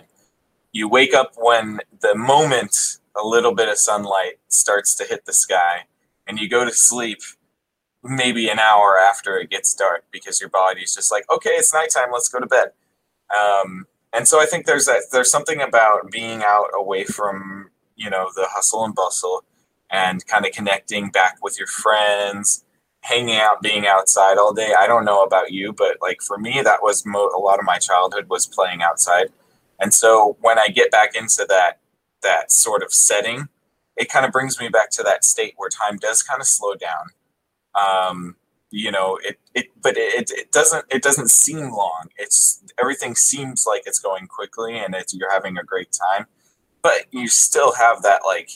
You 0.72 0.88
wake 0.88 1.14
up 1.14 1.32
when 1.36 1.80
the 2.00 2.14
moment 2.14 2.98
a 3.16 3.26
little 3.26 3.54
bit 3.54 3.68
of 3.68 3.78
sunlight 3.78 4.38
starts 4.48 4.94
to 4.96 5.04
hit 5.04 5.24
the 5.24 5.32
sky 5.32 5.84
and 6.26 6.38
you 6.38 6.48
go 6.48 6.64
to 6.64 6.72
sleep 6.72 7.18
maybe 8.02 8.48
an 8.48 8.58
hour 8.58 8.98
after 8.98 9.38
it 9.38 9.50
gets 9.50 9.74
dark 9.74 10.04
because 10.10 10.40
your 10.40 10.48
body's 10.50 10.94
just 10.94 11.10
like, 11.12 11.24
okay, 11.30 11.50
it's 11.50 11.74
nighttime, 11.74 12.08
let's 12.12 12.28
go 12.28 12.38
to 12.38 12.46
bed. 12.46 12.68
Um, 13.36 13.86
and 14.12 14.26
so 14.26 14.40
I 14.40 14.46
think 14.46 14.66
there's 14.66 14.86
that 14.86 15.04
there's 15.12 15.30
something 15.30 15.60
about 15.60 16.10
being 16.10 16.42
out 16.44 16.68
away 16.74 17.04
from 17.04 17.70
you 18.00 18.10
know 18.10 18.30
the 18.34 18.46
hustle 18.50 18.84
and 18.84 18.94
bustle 18.94 19.44
and 19.90 20.26
kind 20.26 20.46
of 20.46 20.52
connecting 20.52 21.10
back 21.10 21.38
with 21.42 21.58
your 21.58 21.66
friends 21.66 22.64
hanging 23.02 23.36
out 23.36 23.62
being 23.62 23.86
outside 23.86 24.36
all 24.36 24.52
day 24.52 24.74
i 24.78 24.86
don't 24.86 25.04
know 25.04 25.22
about 25.22 25.52
you 25.52 25.72
but 25.72 25.96
like 26.02 26.20
for 26.20 26.38
me 26.38 26.60
that 26.62 26.82
was 26.82 27.04
mo- 27.06 27.30
a 27.34 27.38
lot 27.38 27.58
of 27.58 27.64
my 27.64 27.78
childhood 27.78 28.28
was 28.28 28.46
playing 28.46 28.82
outside 28.82 29.30
and 29.80 29.92
so 29.94 30.36
when 30.40 30.58
i 30.58 30.68
get 30.68 30.90
back 30.90 31.14
into 31.14 31.44
that 31.48 31.80
that 32.22 32.52
sort 32.52 32.82
of 32.82 32.92
setting 32.92 33.48
it 34.00 34.08
kind 34.08 34.24
of 34.24 34.32
brings 34.32 34.58
me 34.58 34.68
back 34.68 34.90
to 34.90 35.02
that 35.02 35.24
state 35.24 35.54
where 35.56 35.68
time 35.68 35.96
does 35.98 36.22
kind 36.22 36.40
of 36.40 36.46
slow 36.46 36.74
down. 36.74 37.06
Um, 37.74 38.36
you 38.72 38.92
know 38.92 39.18
it 39.22 39.38
it 39.52 39.66
but 39.82 39.96
it, 39.96 40.30
it 40.30 40.52
doesn't 40.52 40.84
it 40.90 41.02
doesn't 41.02 41.30
seem 41.30 41.70
long. 41.72 42.06
It's 42.16 42.62
everything 42.80 43.16
seems 43.16 43.64
like 43.66 43.82
it's 43.84 43.98
going 43.98 44.28
quickly 44.28 44.78
and 44.78 44.94
it's 44.94 45.12
you're 45.12 45.32
having 45.32 45.58
a 45.58 45.64
great 45.64 45.90
time 45.92 46.26
but 46.82 47.06
you 47.10 47.28
still 47.28 47.74
have 47.74 48.02
that 48.02 48.22
like 48.24 48.48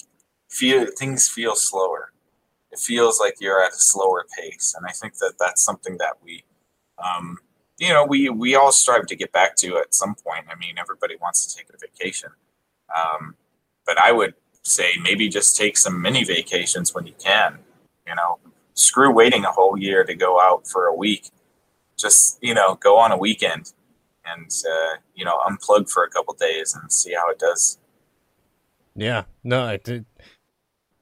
feel 0.49 0.87
things 0.97 1.29
feel 1.29 1.57
slower. 1.57 2.13
It 2.71 2.79
feels 2.79 3.19
like 3.21 3.37
you're 3.41 3.63
at 3.63 3.73
a 3.73 3.77
slower 3.77 4.25
pace 4.39 4.75
and 4.77 4.87
i 4.87 4.93
think 4.93 5.19
that 5.19 5.35
that's 5.39 5.65
something 5.65 5.97
that 5.99 6.15
we 6.23 6.45
um, 7.05 7.39
you 7.79 7.89
know 7.89 8.05
we 8.05 8.29
we 8.29 8.55
all 8.55 8.73
strive 8.73 9.07
to 9.07 9.17
get 9.17 9.33
back 9.33 9.57
to 9.57 9.77
at 9.79 9.95
some 9.95 10.15
point 10.15 10.45
i 10.51 10.55
mean 10.59 10.77
everybody 10.79 11.17
wants 11.21 11.47
to 11.47 11.57
take 11.57 11.67
a 11.75 11.79
vacation 11.79 12.31
um, 12.95 13.35
but 13.87 13.99
i 13.99 14.13
would 14.13 14.35
say 14.63 14.93
maybe 15.03 15.29
just 15.29 15.57
take 15.57 15.77
some 15.77 16.01
mini 16.01 16.25
vacations 16.25 16.95
when 16.95 17.07
you 17.07 17.15
can 17.19 17.59
you 18.07 18.15
know 18.15 18.39
screw 18.75 19.13
waiting 19.13 19.45
a 19.45 19.51
whole 19.51 19.79
year 19.79 20.05
to 20.05 20.15
go 20.15 20.41
out 20.41 20.67
for 20.67 20.87
a 20.87 20.95
week. 20.95 21.31
Just 21.97 22.39
you 22.43 22.55
know, 22.55 22.75
go 22.75 22.99
on 22.99 23.13
a 23.13 23.17
weekend 23.17 23.73
and 24.27 24.51
uh, 24.71 24.97
you 25.15 25.25
know 25.25 25.39
unplug 25.49 25.89
for 25.89 26.05
a 26.05 26.11
couple 26.11 26.35
days 26.35 26.75
and 26.75 26.93
see 26.93 27.15
how 27.15 27.31
it 27.31 27.39
does. 27.39 27.79
Yeah, 28.97 29.25
no, 29.43 29.65
I 29.65 29.77
did. 29.79 30.05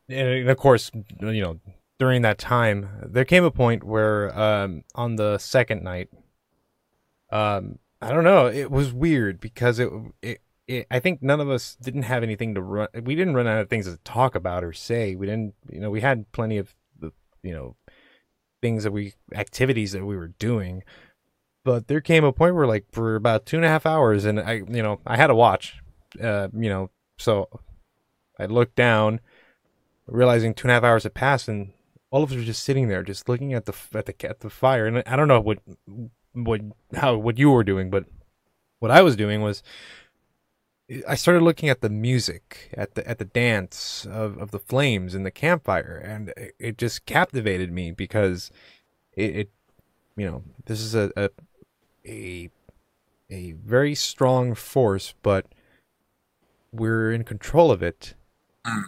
And 0.09 0.49
of 0.49 0.57
course, 0.59 0.91
you 1.21 1.43
know, 1.43 1.61
during 1.99 2.23
that 2.23 2.39
time, 2.39 2.89
there 3.03 3.25
came 3.25 3.45
a 3.45 3.51
point 3.51 3.85
where 3.85 4.39
um, 4.39 4.85
on 4.95 5.17
the 5.17 5.39
second 5.39 5.83
night, 5.83 6.11
um, 7.33 7.79
I 8.01 8.13
don't 8.13 8.25
know, 8.25 8.47
it 8.47 8.71
was 8.71 8.93
weird 8.93 9.41
because 9.41 9.79
it, 9.79 9.91
it 10.23 10.41
I 10.91 11.01
think 11.01 11.23
none 11.23 11.41
of 11.41 11.51
us 11.51 11.77
didn't 11.83 12.03
have 12.03 12.23
anything 12.23 12.55
to 12.55 12.63
run. 12.63 12.89
We 13.03 13.15
didn't 13.15 13.35
run 13.35 13.47
out 13.47 13.59
of 13.59 13.69
things 13.69 13.87
to 13.87 13.97
talk 14.05 14.35
about 14.35 14.63
or 14.63 14.73
say. 14.73 15.17
We 15.17 15.27
didn't, 15.27 15.55
you 15.69 15.81
know, 15.81 15.91
we 15.91 16.01
had 16.01 16.31
plenty 16.33 16.57
of 16.59 16.75
the, 16.99 17.13
you 17.43 17.53
know 17.53 17.77
things 18.63 18.85
that 18.85 18.93
we 18.93 19.13
activities 19.35 19.93
that 19.93 20.07
we 20.07 20.17
were 20.17 20.29
doing 20.29 20.85
but 21.65 21.89
there 21.89 22.01
came 22.01 22.25
a 22.25 22.33
point 22.33 22.55
where 22.55 22.67
like 22.67 22.87
for 22.91 23.17
about 23.17 23.45
two 23.45 23.57
and 23.57 23.67
a 23.67 23.69
half 23.69 23.85
hours 23.85 24.25
and 24.25 24.41
i 24.41 24.63
you 24.69 24.83
know 24.83 25.01
i 25.05 25.17
had 25.17 25.31
a 25.31 25.35
watch 25.35 25.83
uh 26.23 26.49
you 26.55 26.71
know 26.71 26.89
so 27.19 27.49
i 28.39 28.47
looked 28.47 28.77
down 28.77 29.21
realizing 30.07 30.55
two 30.55 30.67
and 30.67 30.71
a 30.71 30.75
half 30.75 30.85
hours 30.85 31.03
had 31.03 31.13
passed 31.13 31.49
and 31.49 31.73
all 32.11 32.23
of 32.23 32.31
us 32.31 32.37
were 32.37 32.45
just 32.45 32.63
sitting 32.63 32.89
there 32.89 33.03
just 33.03 33.29
looking 33.29 33.53
at 33.53 33.67
the 33.67 33.75
at 33.95 34.07
the 34.07 34.29
at 34.29 34.41
the 34.41 34.51
fire 34.51 34.87
and 34.87 35.03
i 35.07 35.17
don't 35.17 35.29
know 35.29 35.41
what 35.41 35.59
what 36.35 36.61
how 36.95 37.17
what 37.17 37.39
you 37.39 37.51
were 37.51 37.65
doing 37.65 37.91
but 37.91 38.05
what 38.79 38.91
i 38.91 39.03
was 39.03 39.17
doing 39.17 39.43
was 39.43 39.63
I 41.09 41.15
started 41.15 41.43
looking 41.43 41.69
at 41.69 41.81
the 41.81 41.89
music, 41.89 42.71
at 42.75 42.95
the 42.95 43.09
at 43.09 43.19
the 43.19 43.25
dance 43.25 44.07
of, 44.11 44.37
of 44.39 44.51
the 44.51 44.59
flames 44.59 45.15
in 45.15 45.23
the 45.23 45.31
campfire, 45.31 45.97
and 46.05 46.31
it, 46.31 46.55
it 46.59 46.79
just 46.79 47.07
captivated 47.07 47.73
me 47.73 47.93
because 47.93 48.51
it, 49.15 49.37
it, 49.37 49.51
you 50.17 50.27
know, 50.27 50.43
this 50.67 50.81
is 50.81 50.95
a, 50.95 51.11
a 51.17 51.31
a 52.07 52.51
a 53.31 53.53
very 53.53 53.95
strong 53.95 54.55
force, 54.55 55.15
but 55.23 55.47
we're 56.73 57.13
in 57.13 57.25
control 57.25 57.71
of 57.71 57.83
it, 57.83 58.15
mm. 58.67 58.83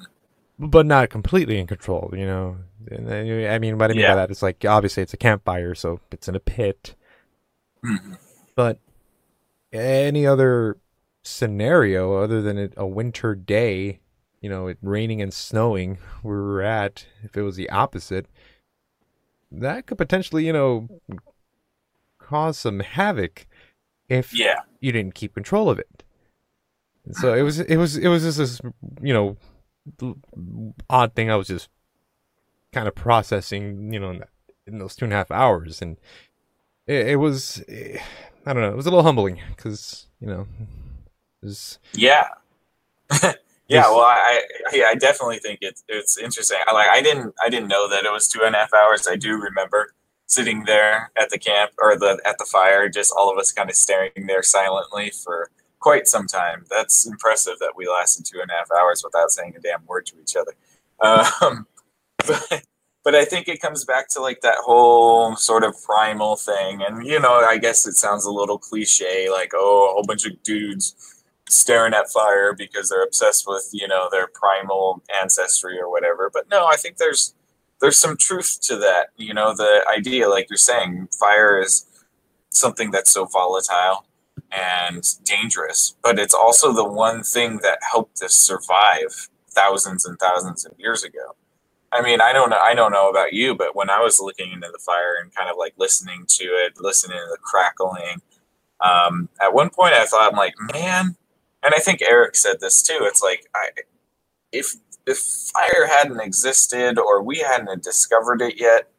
but 0.58 0.86
not 0.86 1.10
completely 1.10 1.58
in 1.58 1.66
control. 1.66 2.12
You 2.12 2.26
know, 2.26 2.56
and 2.90 3.08
I 3.12 3.58
mean, 3.58 3.78
what 3.78 3.90
I 3.90 3.94
mean 3.94 4.02
yeah. 4.02 4.10
by 4.10 4.16
that 4.16 4.30
is 4.30 4.42
like 4.42 4.64
obviously 4.64 5.02
it's 5.02 5.14
a 5.14 5.18
campfire, 5.18 5.74
so 5.74 6.00
it's 6.10 6.28
in 6.28 6.34
a 6.34 6.40
pit, 6.40 6.96
mm-hmm. 7.84 8.14
but 8.54 8.78
any 9.72 10.26
other 10.26 10.78
scenario 11.22 12.14
other 12.14 12.40
than 12.42 12.72
a 12.76 12.86
winter 12.86 13.34
day, 13.34 14.00
you 14.40 14.48
know, 14.48 14.66
it 14.66 14.78
raining 14.82 15.20
and 15.22 15.32
snowing 15.32 15.98
where 16.22 16.38
we're 16.38 16.62
at, 16.62 17.06
if 17.22 17.36
it 17.36 17.42
was 17.42 17.56
the 17.56 17.70
opposite, 17.70 18.26
that 19.50 19.86
could 19.86 19.98
potentially, 19.98 20.46
you 20.46 20.52
know, 20.52 20.88
cause 22.18 22.58
some 22.58 22.80
havoc 22.80 23.46
if 24.08 24.34
yeah. 24.34 24.60
you 24.80 24.92
didn't 24.92 25.14
keep 25.14 25.34
control 25.34 25.70
of 25.70 25.78
it. 25.78 26.04
So 27.12 27.34
it 27.34 27.42
was 27.42 27.60
it 27.60 27.76
was 27.76 27.98
it 27.98 28.08
was 28.08 28.22
just 28.22 28.38
this 28.38 28.60
you 29.02 29.12
know 29.12 29.36
odd 30.88 31.14
thing 31.14 31.30
I 31.30 31.36
was 31.36 31.48
just 31.48 31.68
kind 32.72 32.88
of 32.88 32.94
processing 32.94 33.92
you 33.92 34.00
know 34.00 34.10
in, 34.10 34.24
in 34.66 34.78
those 34.78 34.96
two 34.96 35.04
and 35.04 35.12
a 35.12 35.16
half 35.16 35.30
hours 35.30 35.82
and 35.82 35.98
it, 36.86 37.08
it 37.08 37.16
was 37.16 37.62
I 37.68 38.52
don't 38.52 38.62
know 38.62 38.70
it 38.70 38.76
was 38.76 38.86
a 38.86 38.90
little 38.90 39.04
humbling 39.04 39.40
because 39.56 40.06
you 40.20 40.26
know 40.26 40.46
is 41.42 41.78
yeah. 41.92 42.28
yeah, 43.68 43.88
well, 43.90 44.00
I, 44.00 44.42
I, 44.72 44.84
I 44.90 44.94
definitely 44.94 45.38
think 45.38 45.58
it's 45.60 45.84
it's 45.88 46.18
interesting. 46.18 46.58
I 46.66 46.72
like 46.72 46.88
I 46.88 47.02
didn't 47.02 47.34
I 47.42 47.48
didn't 47.48 47.68
know 47.68 47.88
that 47.88 48.04
it 48.04 48.12
was 48.12 48.28
two 48.28 48.42
and 48.42 48.54
a 48.54 48.58
half 48.58 48.72
hours. 48.72 49.06
I 49.08 49.16
do 49.16 49.36
remember 49.36 49.94
sitting 50.26 50.64
there 50.64 51.10
at 51.20 51.30
the 51.30 51.38
camp 51.38 51.72
or 51.80 51.98
the 51.98 52.20
at 52.24 52.38
the 52.38 52.46
fire, 52.50 52.88
just 52.88 53.12
all 53.16 53.30
of 53.30 53.38
us 53.38 53.52
kind 53.52 53.70
of 53.70 53.76
staring 53.76 54.26
there 54.26 54.42
silently 54.42 55.10
for 55.10 55.50
quite 55.80 56.08
some 56.08 56.26
time. 56.26 56.64
That's 56.70 57.06
impressive 57.06 57.58
that 57.60 57.74
we 57.76 57.86
lasted 57.88 58.24
two 58.24 58.40
and 58.40 58.50
a 58.50 58.54
half 58.54 58.70
hours 58.72 59.02
without 59.04 59.30
saying 59.30 59.54
a 59.56 59.60
damn 59.60 59.84
word 59.86 60.06
to 60.06 60.14
each 60.20 60.36
other. 60.36 60.52
Um, 61.02 61.66
but 62.18 62.62
but 63.04 63.14
I 63.14 63.24
think 63.26 63.48
it 63.48 63.60
comes 63.60 63.84
back 63.84 64.08
to 64.10 64.20
like 64.20 64.40
that 64.40 64.56
whole 64.64 65.36
sort 65.36 65.62
of 65.62 65.74
primal 65.84 66.36
thing. 66.36 66.82
And 66.82 67.06
you 67.06 67.20
know, 67.20 67.34
I 67.34 67.58
guess 67.58 67.86
it 67.86 67.94
sounds 67.94 68.24
a 68.24 68.30
little 68.30 68.58
cliche, 68.58 69.28
like 69.30 69.52
oh, 69.54 69.90
a 69.90 69.92
whole 69.92 70.04
bunch 70.04 70.26
of 70.26 70.42
dudes 70.42 70.96
staring 71.48 71.92
at 71.92 72.10
fire 72.10 72.54
because 72.54 72.88
they're 72.88 73.04
obsessed 73.04 73.44
with 73.46 73.68
you 73.72 73.86
know 73.86 74.08
their 74.10 74.26
primal 74.28 75.02
ancestry 75.20 75.78
or 75.78 75.90
whatever. 75.90 76.30
But 76.32 76.48
no 76.50 76.66
i 76.66 76.76
think 76.76 76.96
there's 76.96 77.34
there's 77.80 77.98
some 77.98 78.16
truth 78.16 78.58
to 78.62 78.76
that. 78.76 79.08
You 79.16 79.34
know 79.34 79.54
the 79.54 79.84
idea 79.94 80.28
like 80.28 80.48
you're 80.48 80.56
saying 80.56 81.08
fire 81.18 81.60
is 81.60 81.86
something 82.50 82.90
that's 82.90 83.10
so 83.10 83.26
volatile 83.26 84.06
and 84.50 85.04
dangerous. 85.24 85.94
But 86.02 86.18
it's 86.18 86.34
also 86.34 86.72
the 86.72 86.88
one 86.88 87.22
thing 87.22 87.58
that 87.62 87.78
helped 87.90 88.22
us 88.22 88.34
survive 88.34 89.28
thousands 89.50 90.06
and 90.06 90.18
thousands 90.18 90.64
of 90.64 90.72
years 90.78 91.04
ago 91.04 91.36
i 91.94 92.02
mean 92.02 92.20
i 92.20 92.32
don't 92.32 92.50
know 92.50 92.60
i 92.62 92.74
don't 92.74 92.92
know 92.92 93.08
about 93.08 93.32
you 93.32 93.54
but 93.54 93.74
when 93.76 93.90
i 93.90 94.00
was 94.00 94.20
looking 94.20 94.52
into 94.52 94.68
the 94.72 94.78
fire 94.78 95.16
and 95.22 95.34
kind 95.34 95.48
of 95.50 95.56
like 95.58 95.74
listening 95.78 96.26
to 96.28 96.44
it 96.44 96.74
listening 96.80 97.16
to 97.16 97.30
the 97.30 97.38
crackling 97.38 98.20
um, 98.80 99.28
at 99.40 99.54
one 99.54 99.70
point 99.70 99.94
i 99.94 100.04
thought 100.04 100.30
i'm 100.30 100.36
like 100.36 100.54
man 100.72 101.16
and 101.64 101.74
I 101.74 101.78
think 101.78 102.02
Eric 102.02 102.36
said 102.36 102.60
this 102.60 102.82
too. 102.82 102.98
It's 103.02 103.22
like 103.22 103.46
I, 103.54 103.68
if 104.52 104.74
if 105.06 105.18
fire 105.18 105.86
hadn't 105.88 106.20
existed 106.20 106.98
or 106.98 107.22
we 107.22 107.38
hadn't 107.38 107.82
discovered 107.82 108.42
it 108.42 108.60
yet, 108.60 108.90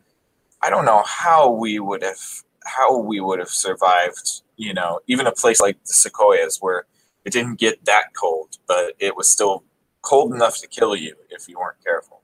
I 0.61 0.69
don't 0.69 0.85
know 0.85 1.03
how 1.05 1.51
we 1.51 1.79
would 1.79 2.03
have 2.03 2.19
how 2.65 2.97
we 2.97 3.19
would 3.19 3.39
have 3.39 3.49
survived. 3.49 4.41
You 4.57 4.73
know, 4.73 4.99
even 5.07 5.27
a 5.27 5.31
place 5.31 5.61
like 5.61 5.77
the 5.85 5.93
Sequoias 5.93 6.57
where 6.59 6.85
it 7.23 7.33
didn't 7.33 7.59
get 7.59 7.85
that 7.85 8.13
cold, 8.19 8.57
but 8.67 8.93
it 8.99 9.15
was 9.15 9.29
still 9.29 9.63
cold 10.01 10.33
enough 10.33 10.59
to 10.61 10.67
kill 10.67 10.95
you 10.95 11.15
if 11.29 11.47
you 11.47 11.59
weren't 11.59 11.83
careful. 11.83 12.21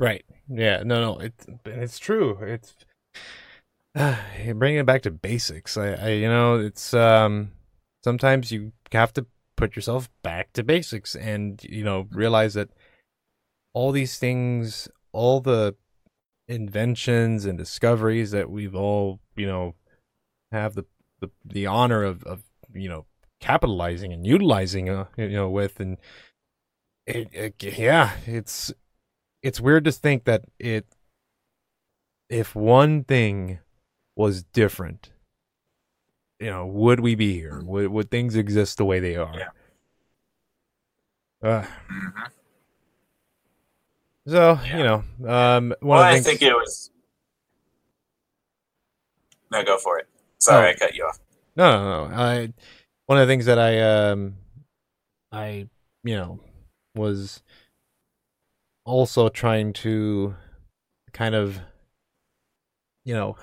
Right. 0.00 0.24
Yeah. 0.48 0.82
No. 0.84 1.00
No. 1.00 1.18
It's 1.20 1.46
it's 1.66 1.98
true. 1.98 2.38
It's 2.40 2.74
uh, 3.94 4.16
bringing 4.54 4.80
it 4.80 4.86
back 4.86 5.02
to 5.02 5.10
basics. 5.10 5.76
I, 5.76 5.92
I 5.92 6.08
you 6.12 6.28
know 6.28 6.58
it's 6.58 6.94
um 6.94 7.52
sometimes 8.02 8.50
you 8.50 8.72
have 8.92 9.12
to 9.12 9.26
put 9.56 9.76
yourself 9.76 10.08
back 10.22 10.52
to 10.54 10.64
basics 10.64 11.14
and 11.14 11.62
you 11.62 11.84
know 11.84 12.08
realize 12.10 12.54
that 12.54 12.70
all 13.74 13.92
these 13.92 14.16
things 14.16 14.88
all 15.12 15.40
the 15.40 15.76
inventions 16.48 17.44
and 17.44 17.58
discoveries 17.58 18.30
that 18.30 18.50
we've 18.50 18.74
all 18.74 19.20
you 19.36 19.46
know 19.46 19.74
have 20.50 20.74
the 20.74 20.84
the, 21.20 21.30
the 21.44 21.66
honor 21.66 22.02
of, 22.02 22.24
of 22.24 22.42
you 22.74 22.88
know 22.88 23.04
capitalizing 23.40 24.12
and 24.12 24.26
utilizing 24.26 24.88
uh, 24.88 25.04
you 25.16 25.28
know 25.28 25.50
with 25.50 25.78
and 25.78 25.98
it, 27.06 27.28
it, 27.32 27.78
yeah 27.78 28.12
it's 28.26 28.72
it's 29.42 29.60
weird 29.60 29.84
to 29.84 29.92
think 29.92 30.24
that 30.24 30.44
it 30.58 30.86
if 32.28 32.54
one 32.54 33.04
thing 33.04 33.58
was 34.16 34.42
different 34.42 35.10
you 36.40 36.48
know, 36.48 36.66
would 36.66 37.00
we 37.00 37.14
be 37.14 37.34
here? 37.34 37.60
Would 37.62 37.88
would 37.88 38.10
things 38.10 38.34
exist 38.34 38.78
the 38.78 38.84
way 38.84 38.98
they 38.98 39.14
are? 39.14 39.34
Yeah. 39.36 39.48
Uh, 41.48 41.62
mm-hmm. 41.62 42.22
So 44.26 44.58
yeah. 44.64 44.76
you 44.76 44.84
know, 44.84 45.04
um, 45.28 45.74
well, 45.82 46.02
I 46.02 46.18
think 46.20 46.40
it 46.42 46.52
was. 46.52 46.90
No, 49.52 49.62
go 49.64 49.76
for 49.76 49.98
it. 49.98 50.08
Sorry, 50.38 50.68
Oh. 50.68 50.70
I 50.70 50.74
cut 50.74 50.94
you 50.94 51.04
off. 51.04 51.18
No, 51.56 51.70
no, 51.70 52.08
no. 52.08 52.14
I 52.14 52.52
one 53.06 53.18
of 53.18 53.26
the 53.26 53.30
things 53.30 53.44
that 53.46 53.58
I 53.58 53.80
um 53.80 54.36
I 55.30 55.68
you 56.04 56.16
know 56.16 56.40
was 56.94 57.42
also 58.84 59.28
trying 59.28 59.72
to 59.72 60.34
kind 61.12 61.34
of 61.34 61.60
you 63.04 63.14
know 63.14 63.36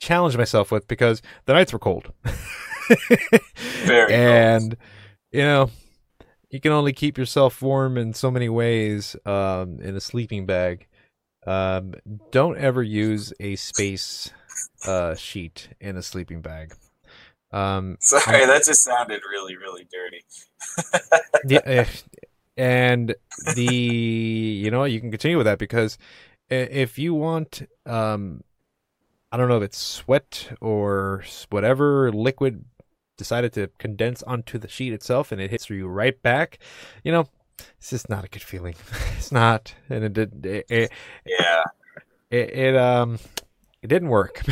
challenge 0.00 0.36
myself 0.36 0.70
with 0.70 0.88
because 0.88 1.22
the 1.46 1.52
nights 1.52 1.72
were 1.72 1.78
cold. 1.78 2.12
Very 3.84 4.08
cold. 4.08 4.10
and 4.10 4.76
you 5.32 5.42
know 5.42 5.70
you 6.50 6.60
can 6.60 6.72
only 6.72 6.92
keep 6.92 7.16
yourself 7.16 7.60
warm 7.62 7.96
in 7.96 8.12
so 8.14 8.30
many 8.30 8.48
ways 8.48 9.14
um 9.26 9.78
in 9.80 9.96
a 9.96 10.00
sleeping 10.00 10.46
bag. 10.46 10.86
Um 11.46 11.94
don't 12.30 12.58
ever 12.58 12.82
use 12.82 13.32
a 13.40 13.56
space 13.56 14.30
uh 14.86 15.14
sheet 15.14 15.68
in 15.80 15.96
a 15.96 16.02
sleeping 16.02 16.40
bag. 16.40 16.74
Um 17.52 17.96
Sorry, 18.00 18.46
that 18.46 18.64
just 18.64 18.82
sounded 18.82 19.22
really, 19.30 19.56
really 19.56 19.86
dirty. 19.90 20.24
yeah, 21.46 21.86
and 22.60 23.14
the 23.54 23.64
you 23.64 24.70
know 24.70 24.84
you 24.84 25.00
can 25.00 25.10
continue 25.10 25.36
with 25.38 25.46
that 25.46 25.58
because 25.58 25.96
if 26.50 26.98
you 26.98 27.14
want 27.14 27.62
um 27.86 28.42
i 29.32 29.36
don't 29.36 29.48
know 29.48 29.56
if 29.56 29.62
it's 29.62 29.78
sweat 29.78 30.50
or 30.60 31.24
whatever 31.48 32.12
liquid 32.12 32.64
decided 33.16 33.52
to 33.52 33.68
condense 33.78 34.22
onto 34.24 34.58
the 34.58 34.68
sheet 34.68 34.92
itself 34.92 35.32
and 35.32 35.40
it 35.40 35.50
hits 35.50 35.70
you 35.70 35.86
right 35.88 36.20
back 36.22 36.58
you 37.02 37.10
know 37.10 37.26
it's 37.78 37.90
just 37.90 38.08
not 38.08 38.24
a 38.24 38.28
good 38.28 38.42
feeling. 38.42 38.74
It's 39.18 39.30
not. 39.30 39.74
And 39.90 40.04
it 40.04 40.12
did 40.14 40.46
it, 40.46 40.64
it, 40.70 40.90
Yeah. 41.26 41.62
it, 42.30 42.50
it 42.50 42.76
um 42.76 43.18
it 43.82 43.88
didn't 43.88 44.08
work. 44.08 44.42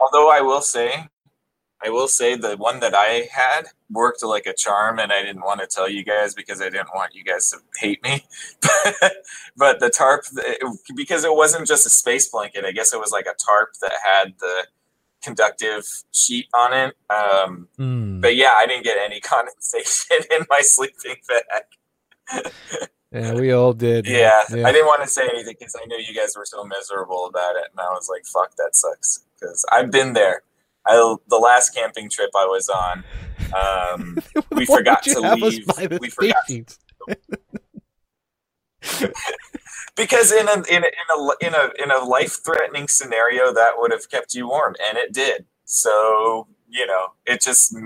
Although 0.00 0.30
I 0.30 0.40
will 0.40 0.60
say, 0.60 1.08
I 1.84 1.90
will 1.90 2.08
say 2.08 2.34
the 2.36 2.56
one 2.56 2.80
that 2.80 2.94
I 2.94 3.28
had 3.32 3.66
worked 3.90 4.22
like 4.22 4.46
a 4.46 4.52
charm, 4.54 4.98
and 4.98 5.12
I 5.12 5.22
didn't 5.22 5.42
want 5.42 5.60
to 5.60 5.66
tell 5.66 5.88
you 5.88 6.04
guys 6.04 6.34
because 6.34 6.60
I 6.60 6.68
didn't 6.70 6.90
want 6.94 7.14
you 7.14 7.24
guys 7.24 7.50
to 7.50 7.58
hate 7.78 8.02
me. 8.02 8.24
but 9.56 9.80
the 9.80 9.90
tarp, 9.90 10.22
it- 10.36 10.62
because 10.96 11.24
it 11.24 11.34
wasn't 11.34 11.66
just 11.66 11.86
a 11.86 11.90
space 11.90 12.28
blanket, 12.28 12.64
I 12.64 12.72
guess 12.72 12.92
it 12.92 13.00
was 13.00 13.10
like 13.12 13.26
a 13.26 13.34
tarp 13.34 13.70
that 13.80 13.92
had 14.04 14.34
the 14.38 14.66
conductive 15.22 15.84
sheet 16.12 16.46
on 16.54 16.72
it. 16.72 16.96
Um, 17.10 17.68
Mm. 17.78 18.20
but 18.20 18.36
yeah, 18.36 18.52
I 18.56 18.66
didn't 18.66 18.84
get 18.84 18.98
any 18.98 19.20
condensation 19.32 20.18
in 20.30 20.46
my 20.50 20.60
sleeping 20.60 21.16
bag. 21.28 22.44
yeah 23.12 23.34
we 23.34 23.52
all 23.52 23.72
did 23.72 24.06
Yeah, 24.06 24.42
I 24.48 24.72
didn't 24.72 24.86
want 24.86 25.02
to 25.02 25.08
say 25.08 25.22
anything 25.28 25.56
because 25.58 25.76
I 25.80 25.84
knew 25.86 25.98
you 25.98 26.14
guys 26.14 26.34
were 26.36 26.46
so 26.46 26.64
miserable 26.64 27.26
about 27.26 27.56
it, 27.56 27.64
and 27.72 27.80
I 27.80 27.90
was 27.90 28.08
like, 28.08 28.24
"Fuck, 28.24 28.56
that 28.56 28.74
sucks." 28.74 29.24
Because 29.38 29.64
I've 29.70 29.90
been 29.90 30.12
there. 30.12 30.42
I 30.86 31.16
the 31.28 31.36
last 31.36 31.74
camping 31.74 32.08
trip 32.10 32.30
I 32.36 32.46
was 32.46 32.68
on, 32.68 33.04
um, 33.54 34.18
we 34.50 34.66
forgot 34.66 35.02
to 35.04 35.20
leave. 35.20 35.64
We 36.00 36.08
forgot- 36.10 36.36
sheets? 36.46 36.78
because 39.96 40.32
in 40.32 40.48
a 40.48 40.54
in 40.68 40.82
a 40.84 40.88
in 40.88 41.10
a 41.10 41.46
in 41.46 41.54
a, 41.54 41.82
in 41.84 41.90
a 41.90 42.04
life 42.04 42.38
threatening 42.44 42.88
scenario 42.88 43.52
that 43.52 43.72
would 43.76 43.92
have 43.92 44.10
kept 44.10 44.34
you 44.34 44.48
warm, 44.48 44.74
and 44.88 44.98
it 44.98 45.12
did. 45.12 45.44
So 45.64 46.46
you 46.68 46.86
know, 46.86 47.12
it 47.26 47.40
just 47.42 47.76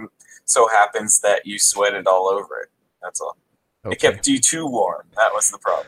so 0.44 0.68
happens 0.68 1.20
that 1.20 1.44
you 1.44 1.58
sweated 1.58 2.06
all 2.06 2.28
over 2.28 2.60
it. 2.60 2.68
That's 3.02 3.20
all. 3.20 3.36
It 3.90 4.00
kept 4.00 4.26
you 4.26 4.38
too 4.40 4.66
warm. 4.66 5.06
That 5.16 5.30
was 5.32 5.50
the 5.50 5.58
problem. 5.58 5.86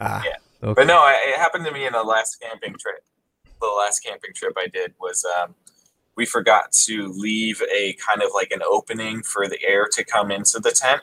Ah, 0.00 0.22
Yeah. 0.24 0.36
okay. 0.62 0.74
But 0.74 0.86
no, 0.88 0.98
I, 0.98 1.12
it 1.28 1.36
happened 1.36 1.64
to 1.66 1.70
me 1.72 1.86
in 1.86 1.92
the 1.92 2.02
last 2.02 2.40
camping 2.40 2.74
trip. 2.78 3.04
The 3.60 3.66
last 3.68 4.00
camping 4.00 4.32
trip 4.34 4.54
I 4.58 4.66
did 4.66 4.94
was 5.00 5.24
um, 5.40 5.54
we 6.16 6.26
forgot 6.26 6.72
to 6.72 7.08
leave 7.08 7.62
a 7.72 7.94
kind 7.94 8.22
of 8.22 8.30
like 8.34 8.50
an 8.50 8.62
opening 8.62 9.22
for 9.22 9.48
the 9.48 9.58
air 9.62 9.86
to 9.92 10.04
come 10.04 10.30
into 10.30 10.58
the 10.58 10.70
tent. 10.70 11.02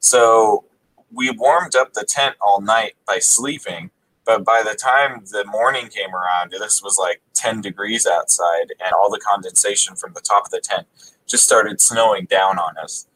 So 0.00 0.64
we 1.12 1.30
warmed 1.30 1.76
up 1.76 1.92
the 1.92 2.04
tent 2.04 2.36
all 2.40 2.60
night 2.60 2.94
by 3.06 3.18
sleeping. 3.18 3.90
But 4.26 4.42
by 4.42 4.62
the 4.62 4.74
time 4.74 5.24
the 5.30 5.44
morning 5.44 5.88
came 5.88 6.14
around, 6.14 6.52
this 6.52 6.82
was 6.82 6.98
like 6.98 7.20
10 7.34 7.60
degrees 7.60 8.06
outside, 8.06 8.72
and 8.82 8.92
all 8.94 9.10
the 9.10 9.20
condensation 9.20 9.96
from 9.96 10.14
the 10.14 10.22
top 10.22 10.46
of 10.46 10.50
the 10.50 10.60
tent 10.60 10.86
just 11.26 11.44
started 11.44 11.80
snowing 11.80 12.24
down 12.24 12.58
on 12.58 12.78
us. 12.78 13.06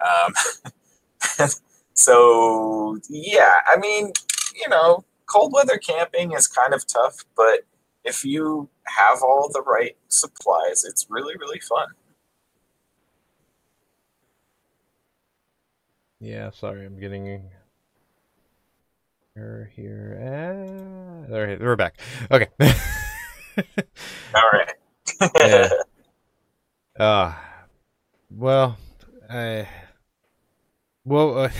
Um, 0.00 1.48
so, 1.94 3.00
yeah, 3.08 3.54
I 3.66 3.76
mean, 3.76 4.12
you 4.54 4.68
know, 4.68 5.04
cold 5.26 5.52
weather 5.52 5.78
camping 5.78 6.32
is 6.32 6.46
kind 6.46 6.74
of 6.74 6.86
tough, 6.86 7.24
but 7.36 7.64
if 8.04 8.24
you 8.24 8.68
have 8.84 9.22
all 9.22 9.50
the 9.52 9.62
right 9.62 9.96
supplies, 10.08 10.84
it's 10.84 11.06
really, 11.08 11.34
really 11.38 11.60
fun. 11.60 11.88
Yeah, 16.20 16.50
sorry, 16.50 16.86
I'm 16.86 17.00
getting 17.00 17.50
her 19.34 19.70
here. 19.74 20.18
Uh, 20.20 21.30
there, 21.30 21.58
we're 21.60 21.76
back. 21.76 22.00
Okay. 22.30 22.46
All 24.34 24.50
right. 24.52 24.72
Yeah. 25.40 25.68
uh, 26.98 27.34
well, 28.30 28.78
I, 29.28 29.68
well, 31.04 31.38
uh, 31.38 31.50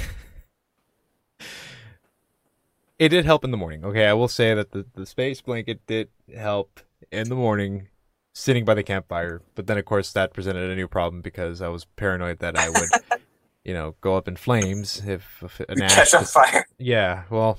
it 3.03 3.09
did 3.09 3.25
help 3.25 3.43
in 3.45 3.51
the 3.51 3.57
morning. 3.57 3.85
Okay, 3.85 4.07
I 4.07 4.13
will 4.13 4.29
say 4.29 4.55
that 4.55 4.71
the, 4.71 4.87
the 4.95 5.07
space 5.07 5.41
blanket 5.41 5.85
did 5.87 6.09
help 6.35 6.79
in 7.11 7.29
the 7.29 7.35
morning 7.35 7.89
sitting 8.33 8.65
by 8.65 8.75
the 8.75 8.83
campfire. 8.85 9.43
But 9.57 9.67
then, 9.67 9.77
of 9.77 9.85
course, 9.85 10.13
that 10.13 10.33
presented 10.33 10.71
a 10.71 10.77
new 10.77 10.87
problem 10.87 11.21
because 11.21 11.61
I 11.61 11.67
was 11.69 11.85
paranoid 11.97 12.39
that 12.39 12.57
I 12.57 12.69
would, 12.69 12.89
you 13.65 13.75
know, 13.75 13.97
go 14.01 14.17
up 14.17 14.29
in 14.29 14.37
flames 14.37 15.03
if, 15.05 15.43
if 15.43 15.59
an 15.69 15.83
ash 15.83 15.95
Catch 15.97 16.15
on 16.15 16.25
fire. 16.25 16.65
yeah, 16.79 17.25
well. 17.29 17.59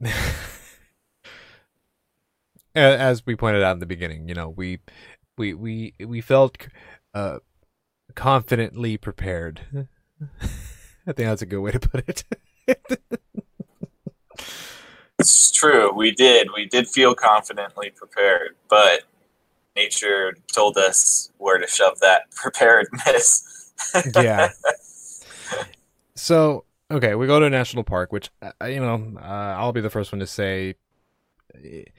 A- 2.74 2.98
As 2.98 3.26
we 3.26 3.36
pointed 3.36 3.62
out 3.62 3.72
in 3.72 3.80
the 3.80 3.86
beginning, 3.86 4.28
you 4.28 4.34
know, 4.34 4.48
we 4.48 4.78
we 5.36 5.52
we 5.54 5.94
we 6.04 6.20
felt 6.20 6.56
uh 7.12 7.38
confidently 8.14 8.96
prepared. 8.96 9.60
I 11.06 11.12
think 11.12 11.28
that's 11.28 11.42
a 11.42 11.46
good 11.46 11.60
way 11.60 11.72
to 11.72 11.80
put 11.80 12.08
it. 12.08 12.24
It's 15.18 15.50
true. 15.50 15.92
We 15.92 16.12
did. 16.12 16.48
We 16.54 16.66
did 16.66 16.88
feel 16.88 17.14
confidently 17.14 17.90
prepared, 17.90 18.56
but 18.68 19.02
nature 19.74 20.36
told 20.52 20.76
us 20.76 21.30
where 21.38 21.58
to 21.58 21.66
shove 21.66 21.98
that 22.00 22.30
preparedness. 22.34 23.72
yeah. 24.14 24.50
So, 26.14 26.64
okay, 26.90 27.14
we 27.14 27.28
go 27.28 27.38
to 27.38 27.46
a 27.46 27.50
national 27.50 27.84
park, 27.84 28.10
which 28.10 28.28
uh, 28.42 28.64
you 28.64 28.80
know, 28.80 29.12
uh, 29.20 29.54
I'll 29.56 29.72
be 29.72 29.80
the 29.80 29.88
first 29.88 30.10
one 30.10 30.18
to 30.18 30.26
say 30.26 30.74
it, 31.54 31.90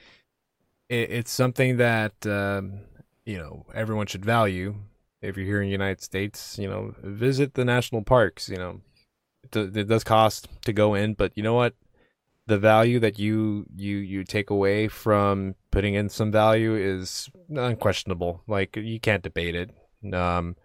it's 0.90 1.32
something 1.32 1.78
that 1.78 2.26
um, 2.26 2.82
you 3.26 3.38
know 3.38 3.66
everyone 3.74 4.08
should 4.08 4.26
value. 4.26 4.76
If 5.22 5.36
you're 5.38 5.46
here 5.46 5.62
in 5.62 5.68
the 5.68 5.72
United 5.72 6.02
States, 6.02 6.58
you 6.58 6.70
know, 6.70 6.96
visit 7.02 7.54
the 7.54 7.66
national 7.66 8.04
parks. 8.04 8.50
You 8.50 8.58
know, 8.58 8.82
it, 9.44 9.78
it 9.78 9.88
does 9.88 10.04
cost 10.04 10.48
to 10.66 10.74
go 10.74 10.96
in, 10.96 11.14
but 11.14 11.32
you 11.36 11.44
know 11.44 11.54
what? 11.54 11.76
The 12.50 12.58
value 12.58 13.00
that 13.00 13.20
you 13.20 13.66
you 13.76 13.98
you 13.98 14.24
take 14.24 14.50
away 14.50 14.88
from 14.88 15.54
putting 15.72 15.94
in 15.94 16.10
some 16.10 16.32
value 16.32 16.76
is 16.76 17.30
unquestionable. 17.50 18.42
Like 18.48 18.76
you 18.76 19.00
can't 19.00 19.22
debate 19.22 19.56
it. 19.56 19.70
Um, 20.14 20.56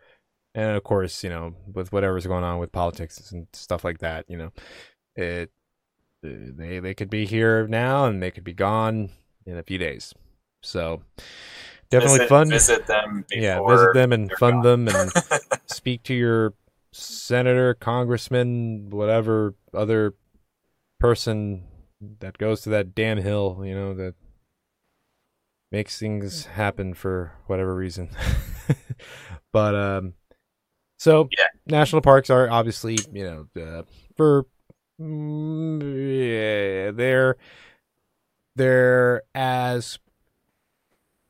and 0.54 0.76
of 0.76 0.82
course, 0.82 1.22
you 1.22 1.30
know, 1.30 1.54
with 1.72 1.92
whatever's 1.92 2.26
going 2.26 2.42
on 2.42 2.58
with 2.58 2.72
politics 2.72 3.30
and 3.32 3.46
stuff 3.52 3.84
like 3.84 3.98
that, 3.98 4.24
you 4.28 4.38
know, 4.38 4.52
it 5.14 5.50
they 6.22 6.78
they 6.78 6.94
could 6.94 7.10
be 7.10 7.26
here 7.26 7.66
now 7.66 8.06
and 8.06 8.22
they 8.22 8.30
could 8.30 8.44
be 8.44 8.54
gone 8.54 9.10
in 9.44 9.58
a 9.58 9.62
few 9.62 9.78
days. 9.78 10.14
So 10.62 11.02
definitely 11.90 12.20
visit, 12.20 12.28
fun. 12.28 12.48
Visit 12.48 12.86
them. 12.86 13.24
Before 13.28 13.42
yeah, 13.42 13.60
visit 13.68 13.94
them 13.94 14.12
and 14.12 14.32
fund 14.32 14.62
gone. 14.62 14.86
them 14.86 14.96
and 14.96 15.12
speak 15.66 16.02
to 16.04 16.14
your 16.14 16.54
senator, 16.92 17.74
congressman, 17.74 18.88
whatever 18.90 19.54
other 19.74 20.14
person 20.98 21.64
that 22.20 22.38
goes 22.38 22.60
to 22.62 22.70
that 22.70 22.94
damn 22.94 23.18
hill, 23.18 23.62
you 23.64 23.74
know, 23.74 23.94
that 23.94 24.14
makes 25.72 25.98
things 25.98 26.46
happen 26.46 26.94
for 26.94 27.32
whatever 27.46 27.74
reason. 27.74 28.08
but 29.52 29.74
um 29.74 30.14
so 30.98 31.28
Yeah. 31.36 31.46
national 31.66 32.02
parks 32.02 32.30
are 32.30 32.48
obviously, 32.48 32.96
you 33.12 33.24
know, 33.56 33.62
uh, 33.62 33.82
for 34.16 34.46
mm, 35.00 35.80
yeah, 35.82 36.90
they're 36.92 37.36
they're 38.56 39.22
as 39.34 39.98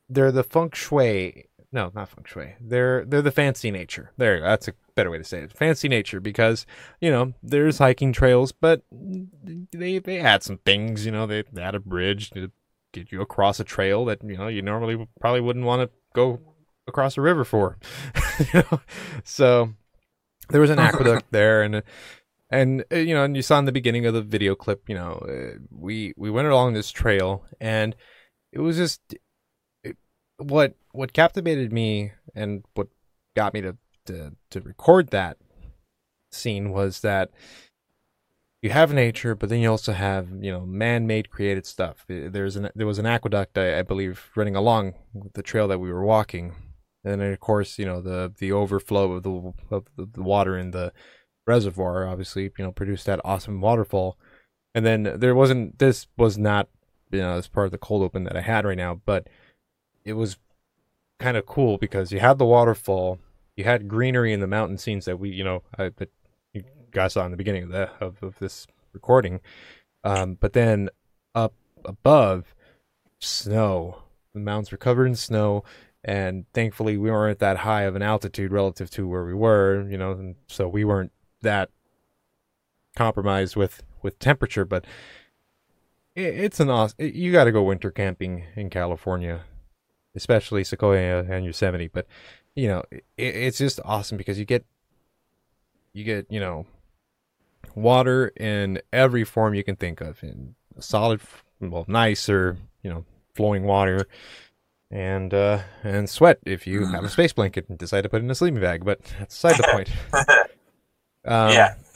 they're 0.07 0.31
the 0.31 0.43
feng 0.43 0.71
shui 0.73 1.45
no 1.75 1.91
not 1.93 2.09
feng 2.09 2.25
shui 2.25 2.55
they're 2.59 3.05
they're 3.05 3.21
the 3.21 3.31
fancy 3.31 3.69
nature 3.69 4.11
there 4.17 4.41
that's 4.41 4.67
a 4.67 4.73
better 4.95 5.11
way 5.11 5.17
to 5.17 5.23
say 5.23 5.39
it 5.39 5.51
fancy 5.51 5.87
nature 5.87 6.19
because 6.19 6.65
you 6.99 7.11
know 7.11 7.33
there's 7.43 7.77
hiking 7.77 8.11
trails 8.11 8.51
but 8.51 8.81
they 8.91 9.99
they 9.99 10.19
add 10.19 10.41
some 10.41 10.57
things 10.59 11.05
you 11.05 11.11
know 11.11 11.27
they 11.27 11.43
add 11.59 11.75
a 11.75 11.79
bridge 11.79 12.31
to 12.31 12.49
get 12.93 13.11
you 13.11 13.21
across 13.21 13.59
a 13.59 13.63
trail 13.63 14.05
that 14.05 14.23
you 14.23 14.37
know 14.37 14.47
you 14.47 14.61
normally 14.61 15.07
probably 15.19 15.41
wouldn't 15.41 15.65
want 15.65 15.81
to 15.81 15.95
go 16.15 16.39
across 16.87 17.17
a 17.17 17.21
river 17.21 17.43
for. 17.43 17.77
you 18.39 18.63
know? 18.71 18.81
So 19.23 19.73
there 20.49 20.61
was 20.61 20.69
an 20.69 20.79
aqueduct 20.79 21.25
there, 21.31 21.61
and 21.61 21.83
and 22.49 22.83
uh, 22.91 22.97
you 22.97 23.13
know, 23.13 23.23
and 23.23 23.35
you 23.35 23.41
saw 23.41 23.59
in 23.59 23.65
the 23.65 23.71
beginning 23.71 24.05
of 24.05 24.13
the 24.13 24.21
video 24.21 24.55
clip, 24.55 24.87
you 24.87 24.95
know, 24.95 25.13
uh, 25.27 25.59
we 25.69 26.13
we 26.17 26.29
went 26.29 26.47
along 26.47 26.73
this 26.73 26.91
trail, 26.91 27.45
and 27.59 27.95
it 28.51 28.59
was 28.59 28.77
just 28.77 29.01
what 30.37 30.75
what 30.91 31.13
captivated 31.13 31.71
me 31.71 32.11
and 32.33 32.63
what 32.73 32.87
got 33.35 33.53
me 33.53 33.61
to 33.61 33.77
to, 34.05 34.35
to 34.51 34.61
record 34.61 35.09
that 35.09 35.37
scene 36.31 36.71
was 36.71 37.01
that 37.01 37.31
you 38.61 38.71
have 38.71 38.93
nature, 38.93 39.35
but 39.35 39.49
then 39.49 39.59
you 39.59 39.69
also 39.69 39.93
have 39.93 40.27
you 40.41 40.51
know 40.51 40.65
man-made 40.65 41.29
created 41.29 41.65
stuff. 41.65 42.03
There's 42.07 42.55
an 42.55 42.69
there 42.75 42.87
was 42.87 42.99
an 42.99 43.05
aqueduct, 43.05 43.57
I, 43.57 43.79
I 43.79 43.81
believe, 43.83 44.29
running 44.35 44.55
along 44.55 44.95
the 45.33 45.43
trail 45.43 45.67
that 45.67 45.79
we 45.79 45.91
were 45.91 46.03
walking, 46.03 46.55
and 47.03 47.21
then 47.21 47.31
of 47.31 47.39
course 47.39 47.77
you 47.77 47.85
know 47.85 48.01
the 48.01 48.33
the 48.37 48.51
overflow 48.51 49.13
of 49.13 49.23
the 49.23 49.53
of 49.69 49.85
the 49.95 50.23
water 50.23 50.57
in 50.57 50.71
the 50.71 50.91
reservoir 51.47 52.07
obviously 52.07 52.51
you 52.57 52.65
know 52.65 52.71
produced 52.71 53.05
that 53.05 53.21
awesome 53.23 53.61
waterfall, 53.61 54.17
and 54.73 54.85
then 54.85 55.03
there 55.19 55.35
wasn't 55.35 55.77
this 55.77 56.07
was 56.17 56.37
not 56.37 56.67
you 57.11 57.19
know 57.19 57.33
as 57.37 57.47
part 57.47 57.67
of 57.67 57.71
the 57.71 57.77
cold 57.77 58.01
open 58.01 58.23
that 58.23 58.35
I 58.35 58.41
had 58.41 58.65
right 58.65 58.77
now, 58.77 58.99
but 59.05 59.27
it 60.05 60.13
was 60.13 60.37
kind 61.19 61.37
of 61.37 61.45
cool 61.45 61.77
because 61.77 62.11
you 62.11 62.19
had 62.19 62.37
the 62.37 62.45
waterfall, 62.45 63.19
you 63.55 63.63
had 63.63 63.87
greenery 63.87 64.33
in 64.33 64.39
the 64.39 64.47
mountain 64.47 64.77
scenes 64.77 65.05
that 65.05 65.19
we 65.19 65.29
you 65.29 65.43
know 65.43 65.63
I, 65.77 65.89
that 65.97 66.11
you 66.53 66.63
guys 66.91 67.13
saw 67.13 67.25
in 67.25 67.31
the 67.31 67.37
beginning 67.37 67.63
of 67.63 67.69
the 67.69 67.89
of, 67.99 68.21
of 68.23 68.39
this 68.39 68.67
recording, 68.93 69.41
um, 70.03 70.37
but 70.39 70.53
then 70.53 70.89
up 71.33 71.53
above 71.83 72.55
snow. 73.19 74.01
The 74.33 74.41
mountains 74.41 74.71
were 74.71 74.77
covered 74.77 75.05
in 75.05 75.15
snow 75.15 75.63
and 76.05 76.45
thankfully 76.53 76.97
we 76.97 77.09
weren't 77.09 77.39
that 77.39 77.57
high 77.57 77.81
of 77.81 77.95
an 77.95 78.01
altitude 78.03 78.51
relative 78.51 78.89
to 78.91 79.07
where 79.07 79.25
we 79.25 79.33
were 79.33 79.85
you 79.89 79.97
know 79.97 80.11
and 80.11 80.35
so 80.47 80.67
we 80.67 80.85
weren't 80.85 81.11
that 81.41 81.69
compromised 82.95 83.55
with 83.55 83.83
with 84.01 84.17
temperature 84.19 84.63
but 84.63 84.85
it's 86.15 86.61
an 86.61 86.69
awesome 86.69 86.95
you 86.99 87.31
got 87.31 87.45
to 87.45 87.51
go 87.51 87.63
winter 87.63 87.91
camping 87.91 88.45
in 88.55 88.69
california 88.69 89.41
especially 90.15 90.63
sequoia 90.63 91.23
and 91.23 91.45
yosemite 91.45 91.87
but 91.87 92.07
you 92.55 92.67
know 92.67 92.83
it, 92.91 93.03
it's 93.17 93.57
just 93.57 93.79
awesome 93.83 94.17
because 94.17 94.39
you 94.39 94.45
get 94.45 94.65
you 95.93 96.03
get 96.03 96.25
you 96.29 96.39
know 96.39 96.65
water 97.75 98.27
in 98.37 98.81
every 98.93 99.23
form 99.23 99.53
you 99.53 99.63
can 99.63 99.75
think 99.75 100.01
of 100.01 100.23
in 100.23 100.55
solid 100.79 101.19
well 101.59 101.85
nice 101.87 102.29
or 102.29 102.57
you 102.83 102.89
know 102.89 103.05
flowing 103.33 103.63
water 103.63 104.07
and 104.91 105.33
uh, 105.33 105.59
and 105.83 106.09
sweat 106.09 106.39
if 106.45 106.65
you 106.65 106.85
have 106.87 107.03
a 107.03 107.09
space 107.09 107.33
blanket 107.33 107.67
and 107.67 107.77
decide 107.77 108.01
to 108.01 108.09
put 108.09 108.21
it 108.21 108.25
in 108.25 108.31
a 108.31 108.35
sleeping 108.35 108.61
bag. 108.61 108.85
But 108.85 109.01
that's 109.19 109.41
beside 109.41 109.57
the 109.57 109.67
point. 109.71 109.89
Um, 111.27 111.53
yeah. 111.53 111.73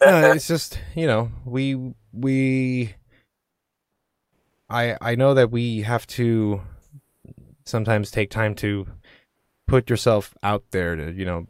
no, 0.00 0.32
it's 0.32 0.48
just 0.48 0.80
you 0.94 1.06
know 1.06 1.30
we 1.44 1.92
we. 2.14 2.94
I 4.70 4.96
I 5.02 5.16
know 5.16 5.34
that 5.34 5.50
we 5.50 5.82
have 5.82 6.06
to 6.06 6.62
sometimes 7.66 8.10
take 8.10 8.30
time 8.30 8.54
to 8.54 8.86
put 9.66 9.90
yourself 9.90 10.34
out 10.42 10.64
there 10.70 10.96
to 10.96 11.12
you 11.12 11.24
know 11.24 11.46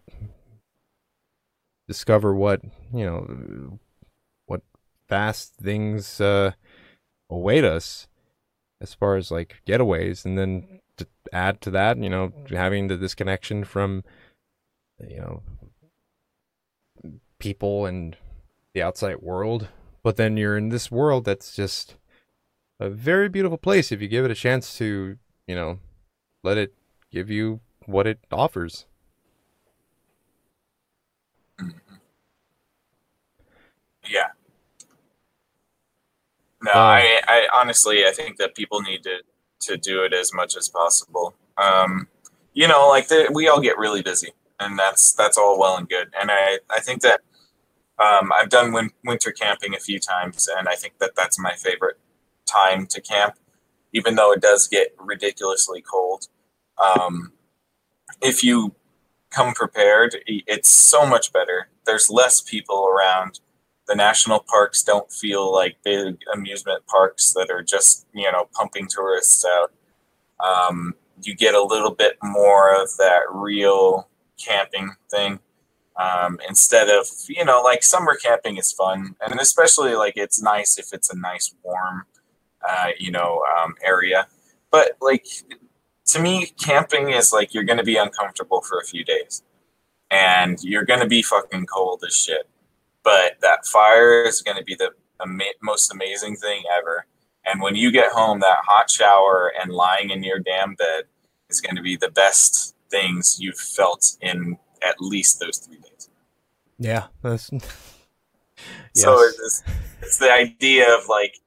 discover 1.87 2.35
what 2.35 2.61
you 2.92 3.05
know 3.05 3.79
what 4.46 4.62
vast 5.09 5.55
things 5.55 6.20
uh, 6.20 6.52
await 7.31 7.64
us 7.64 8.09
as 8.81 8.94
far 8.94 9.16
as 9.16 9.31
like 9.31 9.57
getaways. 9.66 10.24
And 10.24 10.37
then 10.37 10.81
to 10.96 11.07
add 11.33 11.61
to 11.62 11.70
that 11.70 11.98
you 11.98 12.11
know 12.11 12.33
having 12.50 12.88
the 12.88 12.96
disconnection 12.96 13.64
from 13.64 14.05
you 15.09 15.18
know 15.18 15.42
people 17.38 17.87
and 17.87 18.16
the 18.74 18.83
outside 18.83 19.20
world. 19.20 19.68
But 20.02 20.16
then 20.16 20.37
you're 20.37 20.57
in 20.57 20.68
this 20.68 20.90
world 20.90 21.24
that's 21.24 21.55
just 21.55 21.96
a 22.79 22.88
very 22.88 23.29
beautiful 23.29 23.59
place 23.59 23.90
if 23.90 24.00
you 24.00 24.09
give 24.09 24.24
it 24.24 24.31
a 24.31 24.37
chance 24.37 24.76
to 24.79 25.18
you 25.46 25.55
know 25.55 25.79
let 26.48 26.56
it 26.64 26.74
give 27.11 27.30
you 27.30 27.61
what 27.87 28.06
it 28.06 28.18
offers 28.32 28.87
yeah 34.09 34.28
no, 36.62 36.72
I, 36.72 37.20
I 37.28 37.48
honestly, 37.54 38.04
I 38.06 38.12
think 38.12 38.38
that 38.38 38.54
people 38.54 38.80
need 38.82 39.02
to 39.04 39.18
to 39.62 39.76
do 39.76 40.02
it 40.04 40.12
as 40.12 40.32
much 40.35 40.56
as 40.56 40.68
possible. 40.68 41.35
Um, 41.59 42.09
you 42.52 42.68
know, 42.68 42.88
like 42.88 43.09
the, 43.09 43.30
we 43.32 43.48
all 43.48 43.61
get 43.61 43.78
really 43.78 44.02
busy, 44.02 44.30
and 44.61 44.78
that's 44.78 45.12
that's 45.12 45.38
all 45.38 45.59
well 45.59 45.76
and 45.76 45.88
good. 45.88 46.09
And 46.20 46.30
I 46.30 46.59
I 46.70 46.80
think 46.80 47.02
that 47.02 47.20
um, 47.98 48.32
I've 48.32 48.50
done 48.50 48.72
win- 48.72 48.90
winter 49.04 49.32
camping 49.32 49.74
a 49.74 49.80
few 49.80 49.98
times, 50.00 50.48
and 50.56 50.68
I 50.68 50.74
think 50.74 50.98
that 51.00 51.12
that's 51.16 51.38
my 51.38 51.54
favorite 51.54 51.98
time 52.46 52.87
to 52.88 53.00
camp, 53.00 53.37
even 53.92 54.16
though 54.16 54.32
it 54.32 54.40
does 54.42 54.68
get 54.68 54.94
ridiculously 54.98 55.82
cold. 55.82 56.28
Um, 56.78 57.32
if 58.22 58.42
you 58.42 58.74
come 59.30 59.54
prepared, 59.54 60.16
it's 60.26 60.68
so 60.68 61.06
much 61.06 61.32
better. 61.32 61.68
There's 61.84 62.10
less 62.10 62.40
people 62.40 62.88
around 62.88 63.40
the 63.86 63.94
national 63.94 64.40
parks 64.48 64.82
don't 64.82 65.10
feel 65.12 65.52
like 65.52 65.76
big 65.84 66.18
amusement 66.32 66.86
parks 66.86 67.32
that 67.34 67.50
are 67.50 67.62
just 67.62 68.06
you 68.12 68.30
know 68.30 68.48
pumping 68.52 68.88
tourists 68.88 69.44
out. 69.44 69.72
Um, 70.44 70.94
you 71.22 71.34
get 71.34 71.54
a 71.54 71.62
little 71.62 71.94
bit 71.94 72.18
more 72.22 72.74
of 72.74 72.90
that 72.98 73.22
real 73.30 74.08
camping 74.38 74.94
thing 75.10 75.40
um, 75.96 76.38
instead 76.48 76.88
of 76.88 77.06
you 77.28 77.44
know 77.44 77.62
like 77.62 77.82
summer 77.82 78.14
camping 78.14 78.56
is 78.56 78.72
fun 78.72 79.14
and 79.26 79.40
especially 79.40 79.94
like 79.94 80.14
it's 80.16 80.42
nice 80.42 80.78
if 80.78 80.92
it's 80.92 81.10
a 81.10 81.18
nice 81.18 81.54
warm 81.62 82.04
uh, 82.68 82.88
you 82.98 83.10
know 83.10 83.42
um, 83.58 83.74
area 83.82 84.26
but 84.70 84.96
like 85.00 85.26
to 86.07 86.21
me 86.21 86.47
camping 86.62 87.11
is 87.11 87.33
like 87.33 87.53
you're 87.53 87.64
going 87.64 87.79
to 87.79 87.85
be 87.85 87.97
uncomfortable 87.97 88.61
for 88.61 88.79
a 88.79 88.85
few 88.85 89.05
days 89.05 89.42
and 90.11 90.62
you're 90.62 90.85
going 90.85 91.01
to 91.01 91.07
be 91.07 91.23
fucking 91.23 91.66
cold 91.66 92.03
as 92.07 92.14
shit 92.14 92.49
but 93.07 93.37
that 93.40 93.64
fire 93.64 94.25
is 94.25 94.42
going 94.42 94.57
to 94.57 94.64
be 94.64 94.75
the 94.75 94.90
ama- 95.23 95.45
most 95.62 95.92
amazing 95.92 96.35
thing 96.35 96.64
ever. 96.77 97.07
And 97.45 97.62
when 97.62 97.77
you 97.77 97.92
get 97.92 98.11
home, 98.11 98.40
that 98.40 98.59
hot 98.66 98.90
shower 98.90 99.53
and 99.62 99.71
lying 99.71 100.11
in 100.11 100.25
your 100.25 100.40
damn 100.40 100.75
bed 100.75 101.05
is 101.49 101.61
going 101.61 101.77
to 101.77 101.83
be 101.83 101.97
the 101.97 102.11
best 102.11 102.75
things 102.90 103.38
you've 103.38 103.59
felt 103.59 104.16
in 104.21 104.59
at 104.85 105.01
least 105.01 105.38
those 105.38 105.59
three 105.59 105.77
days. 105.77 106.11
Yeah, 106.81 107.07
that's. 107.23 107.49
yes. 107.53 107.71
So 108.95 109.21
it's, 109.21 109.62
it's 110.03 110.19
the 110.19 110.33
idea 110.33 110.92
of 110.92 111.07
like 111.09 111.38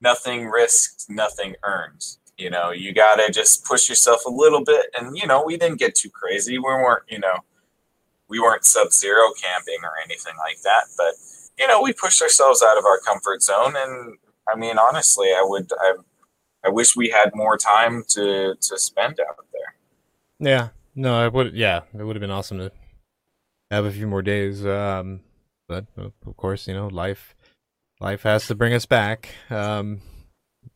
nothing 0.00 0.46
risked, 0.46 1.06
nothing 1.08 1.54
earned. 1.62 2.04
You 2.36 2.50
know, 2.50 2.70
you 2.70 2.92
got 2.92 3.16
to 3.16 3.32
just 3.32 3.64
push 3.64 3.88
yourself 3.88 4.24
a 4.26 4.30
little 4.30 4.64
bit. 4.64 4.86
And, 4.98 5.16
you 5.16 5.26
know, 5.26 5.42
we 5.44 5.56
didn't 5.56 5.78
get 5.78 5.94
too 5.94 6.10
crazy. 6.10 6.58
We 6.58 6.64
weren't, 6.64 7.04
you 7.08 7.18
know, 7.18 7.36
we 8.28 8.40
weren't 8.40 8.64
sub 8.64 8.90
zero 8.92 9.30
camping 9.40 9.78
or 9.82 9.92
anything 10.04 10.34
like 10.38 10.60
that, 10.62 10.84
but 10.96 11.14
you 11.58 11.68
know, 11.68 11.82
we 11.82 11.92
pushed 11.92 12.20
ourselves 12.20 12.62
out 12.62 12.78
of 12.78 12.84
our 12.84 12.98
comfort 12.98 13.42
zone. 13.42 13.74
And 13.76 14.16
I 14.52 14.56
mean, 14.56 14.78
honestly, 14.78 15.28
I 15.28 15.42
would, 15.42 15.70
I, 15.78 15.94
I 16.64 16.68
wish 16.70 16.96
we 16.96 17.10
had 17.10 17.30
more 17.34 17.56
time 17.56 18.02
to, 18.08 18.54
to 18.60 18.78
spend 18.78 19.20
out 19.20 19.36
there. 19.52 19.74
Yeah, 20.38 20.68
no, 20.94 21.24
it 21.26 21.32
would, 21.32 21.54
yeah, 21.54 21.82
it 21.96 22.02
would 22.02 22.16
have 22.16 22.20
been 22.20 22.30
awesome 22.30 22.58
to 22.58 22.72
have 23.70 23.84
a 23.84 23.92
few 23.92 24.06
more 24.06 24.22
days. 24.22 24.66
Um, 24.66 25.20
but 25.68 25.86
of 25.96 26.36
course, 26.36 26.66
you 26.66 26.74
know, 26.74 26.88
life, 26.88 27.34
life 28.00 28.22
has 28.22 28.46
to 28.48 28.54
bring 28.54 28.74
us 28.74 28.86
back. 28.86 29.28
Um, 29.50 30.00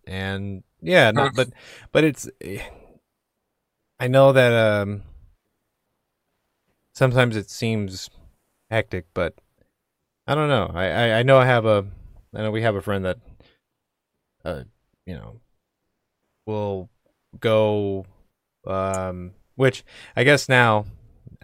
and 0.07 0.63
yeah, 0.83 1.11
no, 1.11 1.31
but, 1.35 1.49
but 1.93 2.05
it's, 2.05 2.29
I 4.01 4.09
know 4.09 4.33
that, 4.33 4.53
um, 4.53 5.03
sometimes 6.99 7.37
it 7.37 7.49
seems 7.49 8.11
hectic, 8.71 9.07
but 9.15 9.35
I 10.27 10.35
don't 10.35 10.49
know. 10.49 10.71
I, 10.75 10.87
I, 10.87 11.19
I 11.21 11.23
know 11.23 11.39
I 11.39 11.47
have 11.47 11.65
a 11.65 11.87
I 12.35 12.43
know 12.43 12.51
we 12.51 12.63
have 12.63 12.77
a 12.77 12.83
friend 12.83 13.05
that 13.05 13.19
uh 14.45 14.65
you 15.07 15.15
know 15.15 15.41
will 16.47 16.89
go 17.41 18.05
um 18.67 19.33
which 19.57 19.85
I 20.17 20.25
guess 20.25 20.49
now 20.49 20.87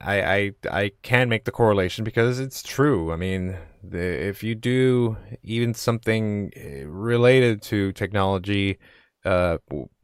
I 0.00 0.22
I 0.22 0.52
I 0.70 0.92
can 1.02 1.28
make 1.28 1.44
the 1.44 1.52
correlation 1.52 2.04
because 2.04 2.40
it's 2.40 2.62
true. 2.62 3.12
I 3.12 3.16
mean, 3.16 3.56
the, 3.82 3.98
if 4.28 4.42
you 4.42 4.54
do 4.54 5.16
even 5.42 5.72
something 5.72 6.52
eh, 6.56 6.82
related 6.86 7.62
to 7.62 7.92
technology 7.92 8.78
uh 9.24 9.58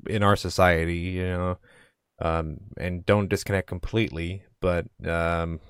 in 0.06 0.22
our 0.22 0.36
society, 0.36 0.98
you 0.98 1.26
know, 1.26 1.58
um 2.20 2.58
and 2.76 3.04
don't 3.06 3.28
disconnect 3.28 3.68
completely, 3.68 4.44
but 4.60 4.86
um, 5.06 5.60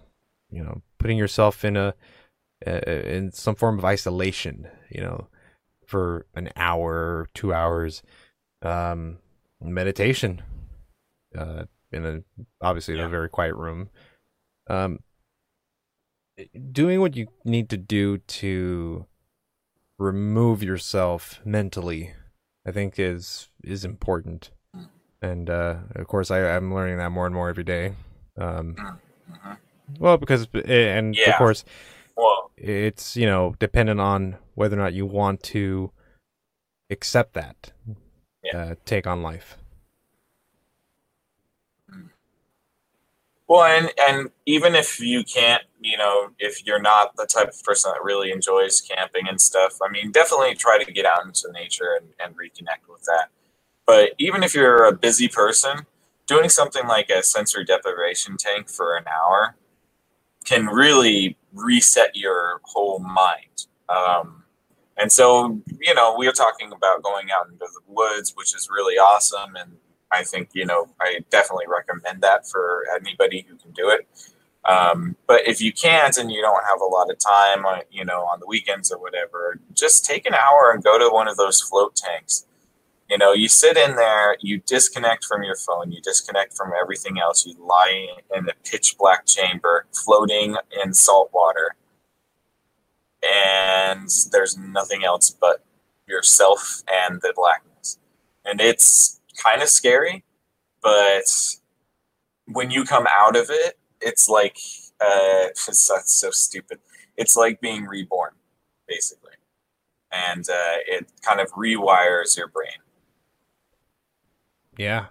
you 0.50 0.62
know, 0.62 0.82
putting 0.98 1.18
yourself 1.18 1.64
in 1.64 1.76
a 1.76 1.94
in 2.66 3.32
some 3.32 3.54
form 3.54 3.78
of 3.78 3.84
isolation, 3.84 4.68
you 4.90 5.00
know, 5.00 5.28
for 5.86 6.26
an 6.34 6.50
hour, 6.56 7.28
two 7.34 7.54
hours, 7.54 8.02
um, 8.62 9.18
meditation, 9.60 10.42
uh, 11.36 11.64
in 11.92 12.04
a 12.04 12.22
obviously 12.60 12.94
in 12.94 13.00
a 13.00 13.08
very 13.08 13.28
quiet 13.28 13.54
room. 13.54 13.88
Um, 14.68 15.00
doing 16.70 17.00
what 17.00 17.16
you 17.16 17.28
need 17.44 17.68
to 17.70 17.76
do 17.76 18.18
to 18.18 19.06
remove 19.98 20.62
yourself 20.62 21.40
mentally, 21.44 22.14
I 22.66 22.72
think 22.72 22.98
is 22.98 23.48
is 23.64 23.84
important. 23.84 24.50
And 25.22 25.50
uh, 25.50 25.76
of 25.94 26.06
course, 26.06 26.30
I, 26.30 26.56
I'm 26.56 26.72
learning 26.74 26.96
that 26.98 27.10
more 27.10 27.26
and 27.26 27.34
more 27.34 27.48
every 27.50 27.64
day. 27.64 27.94
Um, 28.38 28.74
Mhm. 28.76 29.58
well, 29.98 30.16
because 30.16 30.46
and 30.64 31.14
of 31.18 31.36
course, 31.36 31.64
Well, 32.16 32.50
it's 32.56 33.16
you 33.16 33.26
know 33.26 33.54
dependent 33.58 34.00
on 34.00 34.36
whether 34.54 34.76
or 34.76 34.82
not 34.82 34.92
you 34.94 35.04
want 35.06 35.42
to 35.54 35.92
accept 36.90 37.34
that 37.34 37.72
Yeah. 38.42 38.56
uh, 38.56 38.74
take 38.84 39.06
on 39.06 39.22
life. 39.22 39.58
Well, 43.50 43.64
and 43.64 43.90
and 43.98 44.30
even 44.46 44.76
if 44.76 45.00
you 45.00 45.24
can't, 45.24 45.64
you 45.80 45.98
know, 45.98 46.28
if 46.38 46.64
you're 46.64 46.80
not 46.80 47.16
the 47.16 47.26
type 47.26 47.48
of 47.48 47.60
person 47.64 47.90
that 47.92 48.04
really 48.04 48.30
enjoys 48.30 48.80
camping 48.80 49.26
and 49.26 49.40
stuff, 49.40 49.76
I 49.82 49.90
mean, 49.90 50.12
definitely 50.12 50.54
try 50.54 50.80
to 50.80 50.92
get 50.92 51.04
out 51.04 51.26
into 51.26 51.50
nature 51.50 51.98
and, 52.00 52.10
and 52.20 52.36
reconnect 52.36 52.88
with 52.88 53.02
that. 53.06 53.30
But 53.88 54.10
even 54.18 54.44
if 54.44 54.54
you're 54.54 54.84
a 54.84 54.92
busy 54.92 55.26
person, 55.26 55.78
doing 56.28 56.48
something 56.48 56.86
like 56.86 57.10
a 57.10 57.24
sensory 57.24 57.64
deprivation 57.64 58.36
tank 58.36 58.68
for 58.70 58.96
an 58.96 59.02
hour 59.08 59.56
can 60.44 60.66
really 60.66 61.36
reset 61.52 62.14
your 62.14 62.60
whole 62.62 63.00
mind. 63.00 63.66
Um, 63.88 64.44
and 64.96 65.10
so, 65.10 65.60
you 65.80 65.92
know, 65.92 66.14
we 66.16 66.28
are 66.28 66.32
talking 66.32 66.70
about 66.70 67.02
going 67.02 67.32
out 67.32 67.48
into 67.48 67.66
the 67.66 67.80
woods, 67.88 68.32
which 68.36 68.54
is 68.54 68.68
really 68.70 68.94
awesome. 68.94 69.56
And 69.56 69.72
I 70.12 70.24
think, 70.24 70.50
you 70.54 70.66
know, 70.66 70.88
I 71.00 71.20
definitely 71.30 71.66
recommend 71.68 72.22
that 72.22 72.48
for 72.48 72.84
anybody 73.00 73.46
who 73.48 73.56
can 73.56 73.70
do 73.72 73.88
it. 73.90 74.08
Um, 74.64 75.16
but 75.26 75.46
if 75.46 75.60
you 75.60 75.72
can't 75.72 76.16
and 76.18 76.30
you 76.30 76.42
don't 76.42 76.64
have 76.68 76.80
a 76.80 76.84
lot 76.84 77.10
of 77.10 77.18
time, 77.18 77.64
uh, 77.64 77.80
you 77.90 78.04
know, 78.04 78.22
on 78.22 78.40
the 78.40 78.46
weekends 78.46 78.92
or 78.92 78.98
whatever, 78.98 79.58
just 79.72 80.04
take 80.04 80.26
an 80.26 80.34
hour 80.34 80.72
and 80.72 80.84
go 80.84 80.98
to 80.98 81.08
one 81.12 81.28
of 81.28 81.36
those 81.36 81.60
float 81.60 81.96
tanks. 81.96 82.46
You 83.08 83.18
know, 83.18 83.32
you 83.32 83.48
sit 83.48 83.76
in 83.76 83.96
there, 83.96 84.36
you 84.40 84.58
disconnect 84.66 85.24
from 85.24 85.42
your 85.42 85.56
phone, 85.56 85.90
you 85.90 86.00
disconnect 86.00 86.56
from 86.56 86.72
everything 86.80 87.18
else. 87.18 87.44
You 87.44 87.56
lie 87.58 88.06
in 88.36 88.48
a 88.48 88.52
pitch 88.64 88.96
black 88.98 89.26
chamber, 89.26 89.86
floating 89.92 90.56
in 90.84 90.94
salt 90.94 91.30
water, 91.32 91.74
and 93.22 94.08
there's 94.30 94.56
nothing 94.56 95.04
else 95.04 95.30
but 95.30 95.64
yourself 96.06 96.82
and 96.88 97.20
the 97.20 97.32
blackness. 97.34 97.98
And 98.44 98.60
it's 98.60 99.19
kind 99.42 99.62
of 99.62 99.68
scary, 99.68 100.24
but 100.82 101.24
when 102.46 102.70
you 102.70 102.84
come 102.84 103.06
out 103.10 103.36
of 103.36 103.46
it, 103.50 103.78
it's 104.00 104.28
like 104.28 104.58
uh, 105.00 105.46
that's 105.66 105.90
so 106.06 106.30
stupid. 106.30 106.78
It's 107.16 107.36
like 107.36 107.60
being 107.60 107.84
reborn, 107.84 108.32
basically, 108.88 109.32
and 110.12 110.48
uh, 110.48 110.78
it 110.86 111.10
kind 111.22 111.40
of 111.40 111.50
rewires 111.52 112.36
your 112.36 112.48
brain. 112.48 112.78
Yeah. 114.76 115.06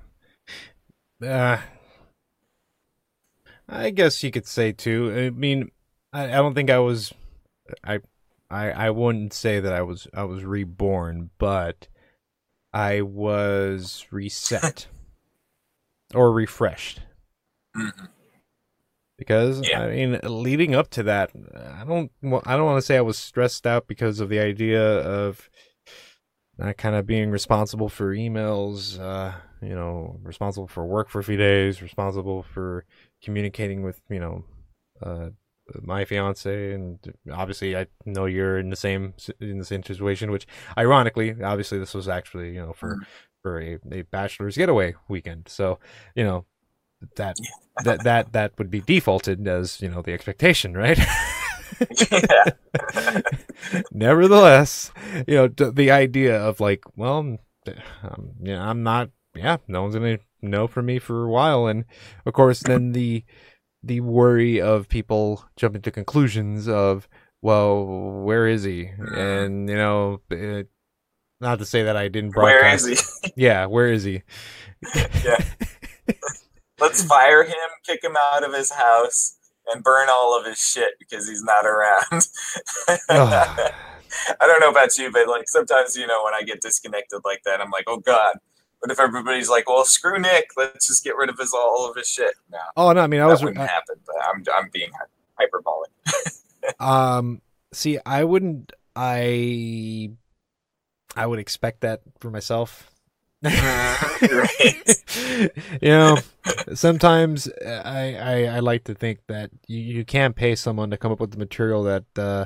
Uh, 1.23 1.57
I 3.67 3.89
guess 3.91 4.23
you 4.23 4.31
could 4.31 4.47
say 4.47 4.71
too. 4.71 5.13
I 5.15 5.29
mean, 5.29 5.69
I, 6.11 6.25
I 6.25 6.35
don't 6.37 6.55
think 6.55 6.69
I 6.69 6.79
was. 6.79 7.13
I, 7.83 7.99
I, 8.49 8.71
I 8.71 8.89
wouldn't 8.89 9.33
say 9.33 9.59
that 9.59 9.73
I 9.73 9.81
was. 9.81 10.07
I 10.13 10.23
was 10.23 10.43
reborn, 10.43 11.29
but 11.37 11.87
I 12.73 13.01
was 13.01 14.05
reset 14.11 14.87
or 16.13 16.31
refreshed. 16.31 17.01
hmm 17.75 17.89
because 19.19 19.67
Yeah. 19.67 19.81
I 19.81 19.89
mean, 19.89 20.19
leading 20.23 20.73
up 20.73 20.89
to 20.91 21.03
that, 21.03 21.31
I 21.53 21.83
don't, 21.85 22.09
well, 22.23 22.41
I 22.45 22.55
don't 22.55 22.65
want 22.65 22.77
to 22.77 22.85
say 22.85 22.97
I 22.97 23.01
was 23.01 23.19
stressed 23.19 23.67
out 23.67 23.85
because 23.85 24.21
of 24.21 24.29
the 24.29 24.39
idea 24.39 24.81
of 24.81 25.49
not 26.57 26.77
kind 26.77 26.95
of 26.95 27.05
being 27.05 27.29
responsible 27.29 27.89
for 27.89 28.15
emails, 28.15 28.97
uh, 28.97 29.33
you 29.61 29.75
know, 29.75 30.17
responsible 30.23 30.67
for 30.67 30.85
work 30.85 31.09
for 31.09 31.19
a 31.19 31.23
few 31.23 31.35
days, 31.35 31.81
responsible 31.81 32.43
for 32.43 32.85
communicating 33.21 33.83
with, 33.83 34.01
you 34.09 34.19
know, 34.19 34.45
uh, 35.03 35.29
my 35.81 36.05
fiance, 36.05 36.73
and 36.73 36.99
obviously 37.31 37.75
I 37.77 37.87
know 38.05 38.25
you're 38.25 38.57
in 38.59 38.69
the 38.69 38.75
same 38.75 39.13
in 39.39 39.57
the 39.59 39.65
same 39.65 39.83
situation. 39.83 40.31
Which, 40.31 40.47
ironically, 40.77 41.35
obviously 41.43 41.79
this 41.79 41.93
was 41.93 42.07
actually, 42.07 42.53
you 42.55 42.61
know, 42.65 42.73
for 42.73 42.95
Mhm. 42.95 43.05
for 43.41 43.61
a, 43.61 43.79
a 43.91 44.01
bachelor's 44.03 44.57
getaway 44.57 44.95
weekend. 45.07 45.47
So, 45.47 45.79
you 46.15 46.23
know, 46.23 46.45
that 47.15 47.37
that 47.83 48.03
that 48.03 48.33
that 48.33 48.57
would 48.57 48.69
be 48.69 48.81
defaulted 48.81 49.47
as 49.47 49.81
you 49.81 49.89
know 49.89 50.01
the 50.01 50.13
expectation, 50.13 50.75
right? 50.75 50.99
yeah. 52.11 53.21
Nevertheless, 53.91 54.91
you 55.27 55.35
know 55.35 55.47
the 55.47 55.91
idea 55.91 56.39
of 56.39 56.59
like, 56.59 56.83
well, 56.95 57.19
um, 57.19 57.39
yeah, 58.41 58.67
I'm 58.67 58.83
not. 58.83 59.09
Yeah, 59.35 59.57
no 59.67 59.83
one's 59.83 59.95
gonna 59.95 60.19
know 60.41 60.67
from 60.67 60.87
me 60.87 60.99
for 60.99 61.23
a 61.25 61.29
while, 61.29 61.67
and 61.67 61.85
of 62.25 62.33
course, 62.33 62.59
then 62.61 62.91
the 62.93 63.23
the 63.83 64.01
worry 64.01 64.61
of 64.61 64.89
people 64.89 65.45
jumping 65.55 65.81
to 65.83 65.91
conclusions 65.91 66.67
of, 66.67 67.07
well, 67.41 67.85
where 67.85 68.47
is 68.47 68.63
he? 68.63 68.89
And 69.15 69.69
you 69.69 69.75
know, 69.75 70.21
it, 70.29 70.69
not 71.41 71.59
to 71.59 71.65
say 71.65 71.83
that 71.83 71.95
I 71.95 72.07
didn't 72.09 72.31
broadcast. 72.31 72.87
is 72.87 73.19
he? 73.23 73.33
Yeah, 73.35 73.65
where 73.65 73.91
is 73.91 74.03
he? 74.03 74.23
Yeah. 75.23 75.43
Let's 76.79 77.03
fire 77.03 77.43
him, 77.43 77.55
kick 77.85 78.03
him 78.03 78.15
out 78.33 78.43
of 78.43 78.53
his 78.53 78.71
house, 78.71 79.37
and 79.67 79.83
burn 79.83 80.07
all 80.09 80.37
of 80.37 80.45
his 80.45 80.59
shit 80.59 80.93
because 80.99 81.27
he's 81.27 81.43
not 81.43 81.65
around. 81.65 82.27
I 83.09 84.47
don't 84.47 84.59
know 84.59 84.69
about 84.69 84.97
you, 84.97 85.11
but 85.11 85.27
like 85.27 85.47
sometimes, 85.47 85.95
you 85.95 86.07
know, 86.07 86.23
when 86.23 86.33
I 86.33 86.41
get 86.43 86.61
disconnected 86.61 87.21
like 87.25 87.43
that, 87.45 87.61
I'm 87.61 87.69
like, 87.69 87.85
oh 87.87 87.99
God. 87.99 88.35
What 88.79 88.91
if 88.91 88.99
everybody's 88.99 89.49
like, 89.49 89.67
well, 89.69 89.83
screw 89.83 90.17
Nick, 90.19 90.51
let's 90.55 90.87
just 90.87 91.03
get 91.03 91.15
rid 91.17 91.29
of 91.29 91.37
his 91.37 91.53
all 91.53 91.89
of 91.89 91.95
his 91.95 92.09
shit? 92.09 92.35
No, 92.49 92.59
oh 92.77 92.91
no, 92.93 93.01
I 93.01 93.07
mean 93.07 93.21
I 93.21 93.25
was 93.25 93.43
wouldn't 93.43 93.59
happen. 93.59 93.95
But 94.05 94.15
I'm 94.25 94.43
I'm 94.55 94.69
being 94.71 94.91
hyperbolic. 95.37 95.91
Um, 96.79 97.41
see, 97.71 97.97
I 98.05 98.25
wouldn't. 98.25 98.73
I 98.95 100.11
I 101.15 101.25
would 101.25 101.39
expect 101.39 101.81
that 101.81 102.01
for 102.19 102.29
myself. 102.29 102.91
You 105.81 105.89
know, 105.89 106.17
sometimes 106.73 107.47
I, 107.65 108.15
I 108.15 108.43
I 108.55 108.59
like 108.59 108.83
to 108.85 108.93
think 108.93 109.19
that 109.27 109.51
you, 109.67 109.79
you 109.79 110.05
can 110.05 110.33
pay 110.33 110.55
someone 110.55 110.89
to 110.91 110.97
come 110.97 111.11
up 111.11 111.19
with 111.19 111.31
the 111.31 111.37
material 111.37 111.83
that 111.83 112.03
uh, 112.17 112.45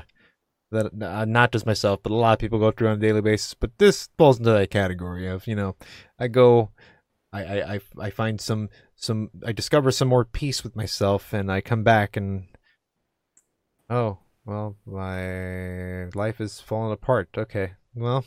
that 0.73 0.91
uh, 1.01 1.25
not 1.25 1.51
just 1.51 1.65
myself, 1.65 2.01
but 2.03 2.11
a 2.11 2.15
lot 2.15 2.33
of 2.33 2.39
people 2.39 2.59
go 2.59 2.71
through 2.71 2.89
on 2.89 2.97
a 2.97 2.99
daily 2.99 3.21
basis. 3.21 3.53
But 3.53 3.77
this 3.77 4.09
falls 4.17 4.39
into 4.39 4.51
that 4.51 4.69
category 4.71 5.27
of 5.27 5.47
you 5.47 5.55
know, 5.55 5.75
I 6.19 6.27
go, 6.27 6.69
I 7.31 7.61
I 7.61 7.79
I, 7.99 8.09
find 8.09 8.41
some 8.41 8.69
some 8.95 9.29
I 9.45 9.51
discover 9.51 9.91
some 9.91 10.09
more 10.09 10.25
peace 10.25 10.63
with 10.63 10.75
myself, 10.75 11.33
and 11.33 11.51
I 11.51 11.61
come 11.61 11.83
back 11.83 12.17
and 12.17 12.47
oh 13.89 14.17
well, 14.45 14.75
my 14.85 16.05
life 16.15 16.41
is 16.41 16.59
falling 16.59 16.91
apart. 16.91 17.29
Okay, 17.37 17.73
well. 17.95 18.25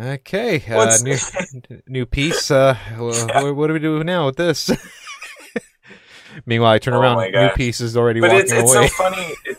Okay, 0.00 0.64
uh, 0.66 0.96
new 1.02 1.18
new 1.86 2.06
piece. 2.06 2.50
Uh, 2.50 2.74
Yeah. 2.90 3.42
what, 3.42 3.54
what 3.54 3.66
do 3.66 3.74
we 3.74 3.78
do 3.78 4.02
now 4.02 4.26
with 4.26 4.36
this? 4.36 4.70
Meanwhile, 6.46 6.72
I 6.72 6.78
turn 6.78 6.94
Oh 6.94 7.00
around. 7.00 7.32
New 7.32 7.50
piece 7.50 7.80
is 7.80 7.96
already 7.96 8.20
but 8.20 8.30
walking 8.30 8.42
it's, 8.42 8.52
it's 8.52 8.74
away. 8.74 8.88
so 8.88 8.94
funny 9.02 9.34
it, 9.44 9.58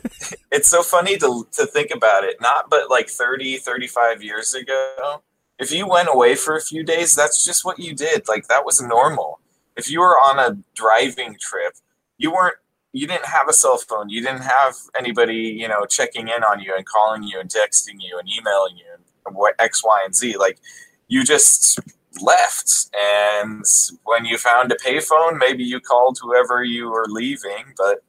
it's 0.52 0.68
so 0.68 0.84
funny 0.84 1.18
to, 1.18 1.48
to 1.54 1.66
think 1.66 1.92
about 1.92 2.24
it. 2.24 2.40
Not 2.42 2.70
but 2.70 2.90
like 2.90 3.10
30 3.10 3.58
35 3.58 4.24
years 4.24 4.54
ago. 4.54 5.22
If 5.60 5.72
you 5.72 5.88
went 5.88 6.10
away 6.12 6.36
for 6.36 6.56
a 6.56 6.62
few 6.62 6.84
days 6.84 7.16
that's 7.16 7.46
just 7.46 7.66
what 7.66 7.80
you 7.80 7.96
did. 7.96 8.28
Like 8.28 8.48
that 8.48 8.66
was 8.66 8.82
normal. 8.82 9.40
If 9.78 9.90
you 9.90 10.02
were 10.02 10.16
on 10.18 10.40
a 10.40 10.58
driving 10.76 11.38
trip 11.40 11.74
you 12.18 12.32
weren't 12.32 12.56
you 12.94 13.08
didn't 13.08 13.26
have 13.26 13.48
a 13.48 13.54
cell 13.54 13.78
phone. 13.78 14.10
You 14.10 14.22
didn't 14.22 14.44
have 14.44 14.76
anybody 14.98 15.36
you 15.36 15.68
know 15.68 15.86
checking 15.86 16.28
in 16.28 16.44
on 16.44 16.60
you 16.60 16.74
and 16.76 16.86
calling 16.86 17.24
you 17.24 17.40
and 17.40 17.50
texting 17.50 18.00
you 18.00 18.20
and 18.20 18.28
emailing 18.28 18.78
you 18.78 18.86
and 19.26 19.36
what 19.36 19.56
x 19.60 19.84
y 19.84 20.02
and 20.06 20.16
z. 20.16 20.38
Like 20.38 20.60
you 21.08 21.24
just 21.24 21.80
left. 22.20 22.90
And 22.94 23.64
when 24.04 24.26
you 24.26 24.38
found 24.38 24.72
a 24.72 24.76
payphone 24.76 25.38
maybe 25.38 25.64
you 25.64 25.80
called 25.80 26.18
whoever 26.22 26.64
you 26.64 26.90
were 26.90 27.06
leaving 27.08 27.74
but 27.78 28.04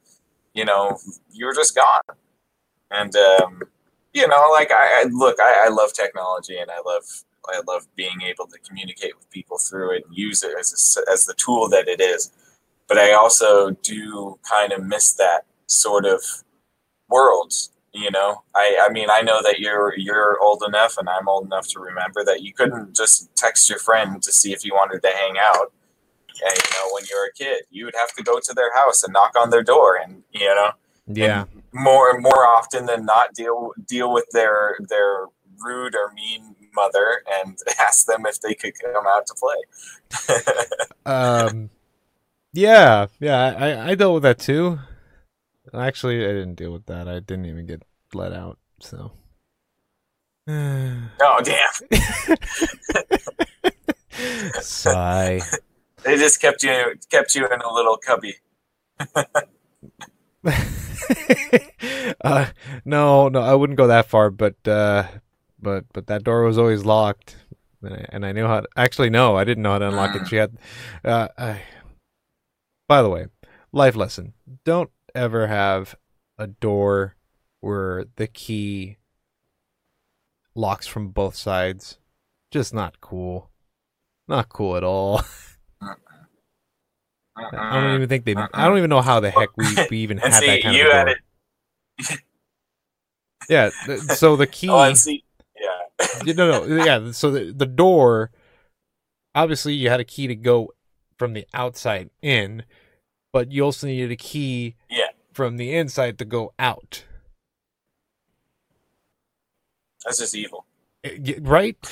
you 0.53 0.65
know 0.65 0.97
you 1.31 1.45
were 1.45 1.53
just 1.53 1.75
gone. 1.75 2.01
And 2.91 3.15
um, 3.15 3.63
you 4.13 4.27
know 4.27 4.49
like 4.51 4.71
i, 4.71 5.01
I 5.01 5.09
look 5.11 5.39
I, 5.39 5.65
I 5.65 5.69
love 5.69 5.93
technology 5.93 6.57
and 6.57 6.69
i 6.71 6.77
love 6.85 7.03
i 7.49 7.61
love 7.67 7.87
being 7.95 8.21
able 8.21 8.47
to 8.47 8.59
communicate 8.59 9.17
with 9.17 9.29
people 9.31 9.57
through 9.57 9.95
it 9.95 10.05
and 10.05 10.15
use 10.15 10.43
it 10.43 10.55
as, 10.57 10.97
a, 10.97 11.11
as 11.11 11.25
the 11.25 11.33
tool 11.33 11.67
that 11.69 11.87
it 11.87 11.99
is. 11.99 12.31
But 12.87 12.97
i 12.97 13.13
also 13.13 13.71
do 13.71 14.39
kind 14.49 14.71
of 14.71 14.83
miss 14.85 15.13
that 15.13 15.45
sort 15.67 16.05
of 16.05 16.21
world 17.09 17.53
You 17.95 18.09
know, 18.09 18.41
I, 18.55 18.79
I 18.87 18.91
mean, 18.91 19.09
I 19.11 19.21
know 19.21 19.41
that 19.43 19.59
you're 19.59 19.93
you're 19.97 20.39
old 20.41 20.63
enough, 20.67 20.97
and 20.97 21.07
I'm 21.07 21.27
old 21.29 21.45
enough 21.45 21.67
to 21.69 21.79
remember 21.79 22.23
that 22.25 22.41
you 22.41 22.51
couldn't 22.51 22.95
just 22.95 23.33
text 23.35 23.69
your 23.69 23.77
friend 23.79 24.21
to 24.23 24.31
see 24.31 24.51
if 24.51 24.65
you 24.65 24.73
wanted 24.73 25.01
to 25.03 25.09
hang 25.09 25.35
out. 25.39 25.71
And 26.43 26.55
you 26.57 26.69
know, 26.73 26.93
when 26.93 27.03
you 27.09 27.15
were 27.15 27.27
a 27.29 27.33
kid, 27.33 27.63
you 27.69 27.85
would 27.85 27.93
have 27.95 28.13
to 28.15 28.23
go 28.23 28.39
to 28.39 28.53
their 28.55 28.73
house 28.73 29.03
and 29.03 29.13
knock 29.13 29.33
on 29.39 29.51
their 29.51 29.61
door, 29.63 29.95
and 30.03 30.23
you 30.31 30.47
know, 30.47 30.71
Yeah. 31.07 31.45
more 31.71 32.19
more 32.19 32.47
often 32.47 32.87
than 32.87 33.05
not, 33.05 33.35
deal 33.35 33.73
deal 33.87 34.11
with 34.11 34.25
their 34.31 34.77
their 34.89 35.27
rude 35.63 35.95
or 35.95 36.11
mean 36.13 36.55
mother 36.75 37.21
and 37.43 37.57
ask 37.79 38.07
them 38.07 38.25
if 38.25 38.41
they 38.41 38.55
could 38.55 38.73
come 38.79 39.05
out 39.07 39.27
to 39.27 39.35
play. 39.35 40.35
Um. 41.05 41.69
Yeah. 42.53 43.07
Yeah. 43.19 43.55
I 43.57 43.91
I 43.91 43.95
dealt 43.95 44.13
with 44.15 44.23
that 44.23 44.39
too. 44.39 44.79
Actually, 45.73 46.23
I 46.23 46.29
didn't 46.29 46.55
deal 46.55 46.71
with 46.71 46.85
that. 46.85 47.07
I 47.07 47.19
didn't 47.19 47.45
even 47.45 47.65
get 47.65 47.83
let 48.13 48.33
out. 48.33 48.59
So. 48.79 49.11
oh 50.47 51.41
damn! 51.43 52.37
Sigh. 54.61 55.41
They 56.03 56.17
just 56.17 56.41
kept 56.41 56.63
you 56.63 56.95
kept 57.09 57.33
you 57.33 57.47
in 57.47 57.61
a 57.61 57.73
little 57.73 57.97
cubby. 57.97 58.35
uh, 62.23 62.45
no, 62.85 63.29
no, 63.29 63.41
I 63.41 63.55
wouldn't 63.55 63.77
go 63.77 63.87
that 63.87 64.07
far, 64.07 64.29
but 64.29 64.55
uh, 64.67 65.07
but 65.61 65.85
but 65.93 66.07
that 66.07 66.23
door 66.23 66.43
was 66.43 66.57
always 66.57 66.83
locked, 66.83 67.37
and 67.81 67.93
I, 67.93 68.05
and 68.09 68.25
I 68.25 68.33
knew 68.33 68.45
how. 68.45 68.61
To, 68.61 68.67
actually, 68.75 69.09
no, 69.09 69.37
I 69.37 69.45
didn't 69.45 69.63
know 69.63 69.71
how 69.71 69.79
to 69.79 69.87
unlock 69.87 70.15
it. 70.15 70.27
She 70.27 70.35
had. 70.35 70.57
Uh, 71.03 71.29
I, 71.37 71.61
by 72.87 73.01
the 73.01 73.09
way, 73.09 73.27
life 73.71 73.95
lesson: 73.95 74.33
don't 74.65 74.91
ever 75.15 75.47
have 75.47 75.95
a 76.37 76.47
door 76.47 77.15
where 77.59 78.05
the 78.15 78.27
key 78.27 78.97
locks 80.55 80.87
from 80.87 81.09
both 81.09 81.35
sides. 81.35 81.97
Just 82.51 82.73
not 82.73 83.01
cool. 83.01 83.49
Not 84.27 84.49
cool 84.49 84.75
at 84.77 84.83
all. 84.83 85.21
I 87.35 87.49
don't 87.51 87.53
uh-uh. 87.53 87.95
even 87.95 88.09
think 88.09 88.25
they. 88.25 88.35
Uh-uh. 88.35 88.47
I 88.53 88.67
don't 88.67 88.77
even 88.77 88.89
know 88.89 89.01
how 89.01 89.19
the 89.19 89.31
heck 89.31 89.55
we, 89.57 89.65
we 89.89 89.97
even 89.99 90.17
had 90.23 90.33
see, 90.33 90.45
that 90.47 90.61
kind 90.61 90.75
you 90.75 90.85
of 90.85 90.91
had 90.91 91.05
door. 91.05 91.15
it. 91.99 92.19
Yeah. 93.49 93.71
th- 93.85 94.01
So 94.01 94.35
the 94.35 94.47
oh, 94.47 94.49
key. 94.51 94.69
Oh, 94.69 94.93
see, 94.93 95.23
yeah. 95.59 96.07
Yeah, 96.25 96.33
no, 96.33 96.65
no, 96.65 96.83
yeah. 96.83 97.11
So 97.11 97.31
the 97.31 97.51
the 97.53 97.65
door, 97.65 98.31
obviously, 99.35 99.73
you 99.73 99.89
had 99.89 99.99
a 99.99 100.05
key 100.05 100.27
to 100.27 100.35
go 100.35 100.73
from 101.17 101.33
the 101.33 101.45
outside 101.53 102.09
in, 102.21 102.63
but 103.33 103.51
you 103.51 103.63
also 103.65 103.87
needed 103.87 104.11
a 104.11 104.15
key 104.15 104.75
Yeah. 104.89 105.09
from 105.33 105.57
the 105.57 105.75
inside 105.75 106.17
to 106.19 106.25
go 106.25 106.53
out. 106.57 107.03
That's 110.05 110.19
just 110.19 110.35
evil. 110.35 110.65
Uh, 111.05 111.09
Right? 111.41 111.77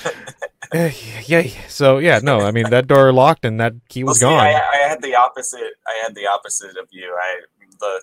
Uh, 0.74 0.89
yeah. 1.26 1.42
So 1.68 1.98
yeah, 1.98 2.20
no. 2.24 2.39
I 2.39 2.52
mean, 2.52 2.70
that 2.70 2.88
door 2.88 3.12
locked 3.12 3.44
and 3.44 3.60
that 3.60 3.74
key 3.89 4.06
Well, 4.06 4.12
was 4.12 4.20
see, 4.20 4.26
gone. 4.26 4.39
I, 4.39 4.54
I 4.54 4.88
had 4.88 5.02
the 5.02 5.16
opposite. 5.16 5.74
I 5.86 6.02
had 6.02 6.16
the 6.16 6.28
opposite 6.28 6.78
of 6.78 6.88
you. 6.92 7.14
I 7.20 7.42
the 7.82 8.02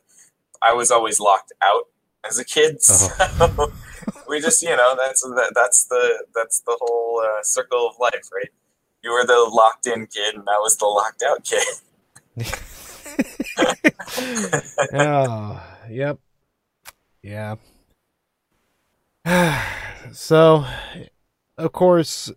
I 0.60 0.74
was 0.74 0.90
always 0.90 1.18
locked 1.18 1.52
out 1.62 1.84
as 2.28 2.38
a 2.38 2.44
kid. 2.44 2.76
So 2.82 3.08
we 4.28 4.40
just, 4.42 4.60
you 4.60 4.76
know, 4.76 4.94
that's 4.98 5.22
that, 5.22 5.52
that's 5.54 5.84
the 5.84 6.24
that's 6.34 6.60
the 6.60 6.76
whole 6.78 7.22
uh, 7.24 7.42
circle 7.42 7.88
of 7.88 7.94
life, 7.98 8.28
right? 8.34 8.50
You 9.02 9.12
were 9.12 9.24
the 9.24 9.48
locked 9.50 9.86
in 9.86 10.06
kid, 10.06 10.34
and 10.34 10.46
I 10.46 10.58
was 10.58 10.76
the 10.76 10.86
locked 10.86 11.22
out 11.22 11.44
kid. 11.44 11.64
oh, 14.94 15.62
yep. 15.90 16.18
Yeah. 17.22 17.56
so, 20.12 20.64
of 21.56 21.72
course, 21.72 22.30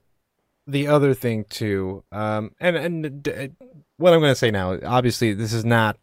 the 0.67 0.87
other 0.87 1.13
thing 1.13 1.45
too, 1.49 2.03
um, 2.11 2.51
and 2.59 2.75
and 2.75 3.23
d- 3.23 3.49
what 3.97 4.13
I'm 4.13 4.19
going 4.19 4.31
to 4.31 4.35
say 4.35 4.51
now, 4.51 4.77
obviously, 4.85 5.33
this 5.33 5.53
is 5.53 5.65
not. 5.65 5.97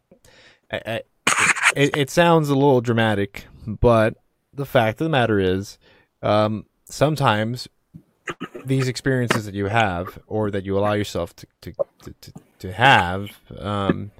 I, 0.71 0.81
I, 0.85 1.01
it, 1.75 1.97
it 1.97 2.09
sounds 2.09 2.49
a 2.49 2.55
little 2.55 2.81
dramatic, 2.81 3.45
but 3.65 4.15
the 4.53 4.65
fact 4.65 5.01
of 5.01 5.05
the 5.05 5.09
matter 5.09 5.39
is, 5.39 5.77
um, 6.21 6.65
sometimes 6.85 7.67
these 8.65 8.87
experiences 8.87 9.45
that 9.45 9.53
you 9.53 9.67
have, 9.67 10.19
or 10.27 10.51
that 10.51 10.65
you 10.65 10.77
allow 10.77 10.93
yourself 10.93 11.35
to 11.37 11.47
to 11.61 11.73
to, 12.03 12.13
to, 12.21 12.33
to 12.59 12.73
have, 12.73 13.29
um, 13.57 14.11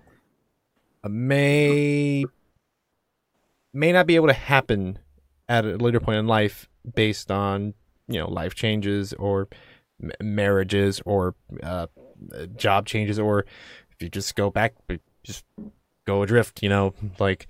may 1.07 2.25
may 3.73 3.91
not 3.91 4.07
be 4.07 4.15
able 4.15 4.27
to 4.27 4.33
happen 4.33 4.99
at 5.47 5.65
a 5.65 5.77
later 5.77 5.99
point 5.99 6.17
in 6.17 6.27
life 6.27 6.67
based 6.95 7.31
on 7.31 7.73
you 8.07 8.19
know 8.19 8.29
life 8.29 8.55
changes 8.55 9.13
or 9.13 9.47
m- 10.01 10.11
marriages 10.21 11.01
or 11.05 11.35
uh, 11.63 11.87
uh, 12.35 12.45
job 12.55 12.85
changes 12.85 13.19
or 13.19 13.41
if 13.91 14.01
you 14.01 14.09
just 14.09 14.35
go 14.35 14.49
back 14.49 14.73
just 15.23 15.45
go 16.05 16.23
adrift 16.23 16.63
you 16.63 16.69
know 16.69 16.93
like 17.19 17.47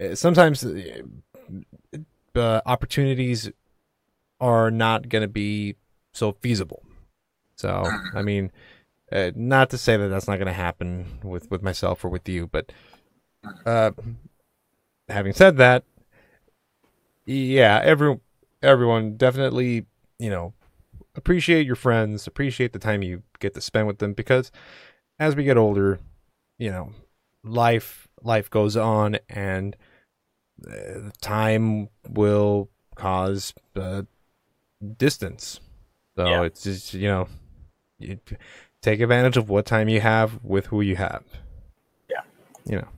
uh, 0.00 0.14
sometimes 0.14 0.64
uh, 0.64 1.02
uh, 2.34 2.60
opportunities 2.66 3.50
are 4.40 4.70
not 4.70 5.08
going 5.08 5.22
to 5.22 5.28
be 5.28 5.74
so 6.12 6.32
feasible. 6.32 6.82
So 7.56 7.90
i 8.14 8.20
mean 8.22 8.52
uh, 9.12 9.30
not 9.34 9.70
to 9.70 9.78
say 9.78 9.96
that 9.96 10.08
that's 10.08 10.28
not 10.28 10.36
going 10.36 10.46
to 10.46 10.52
happen 10.52 11.18
with 11.22 11.50
with 11.50 11.62
myself 11.62 12.04
or 12.04 12.08
with 12.08 12.28
you 12.28 12.46
but 12.46 12.72
uh 13.64 13.90
having 15.08 15.32
said 15.32 15.56
that 15.56 15.84
yeah 17.24 17.80
every 17.82 18.18
everyone 18.62 19.16
definitely 19.16 19.86
you 20.18 20.30
know 20.30 20.52
appreciate 21.14 21.66
your 21.66 21.76
friends 21.76 22.26
appreciate 22.26 22.72
the 22.72 22.78
time 22.78 23.02
you 23.02 23.22
get 23.38 23.54
to 23.54 23.60
spend 23.60 23.86
with 23.86 23.98
them 23.98 24.12
because 24.12 24.50
as 25.18 25.36
we 25.36 25.44
get 25.44 25.56
older 25.56 25.98
you 26.58 26.70
know 26.70 26.92
life 27.44 28.08
life 28.22 28.50
goes 28.50 28.76
on 28.76 29.18
and 29.28 29.76
uh, 30.68 31.10
time 31.20 31.88
will 32.08 32.70
cause 32.94 33.52
uh, 33.76 34.02
distance 34.96 35.60
so 36.16 36.26
Yeah. 36.26 36.42
it's 36.42 36.62
just 36.62 36.94
you 36.94 37.08
know 37.08 37.28
you 37.98 38.18
take 38.86 39.00
advantage 39.00 39.36
of 39.36 39.48
what 39.48 39.64
time 39.66 39.88
you 39.88 40.00
have 40.00 40.28
with 40.42 40.66
who 40.66 40.80
you 40.80 40.96
have 40.96 41.24
Yeah. 42.08 42.22
you 42.64 42.76
know 42.80 42.88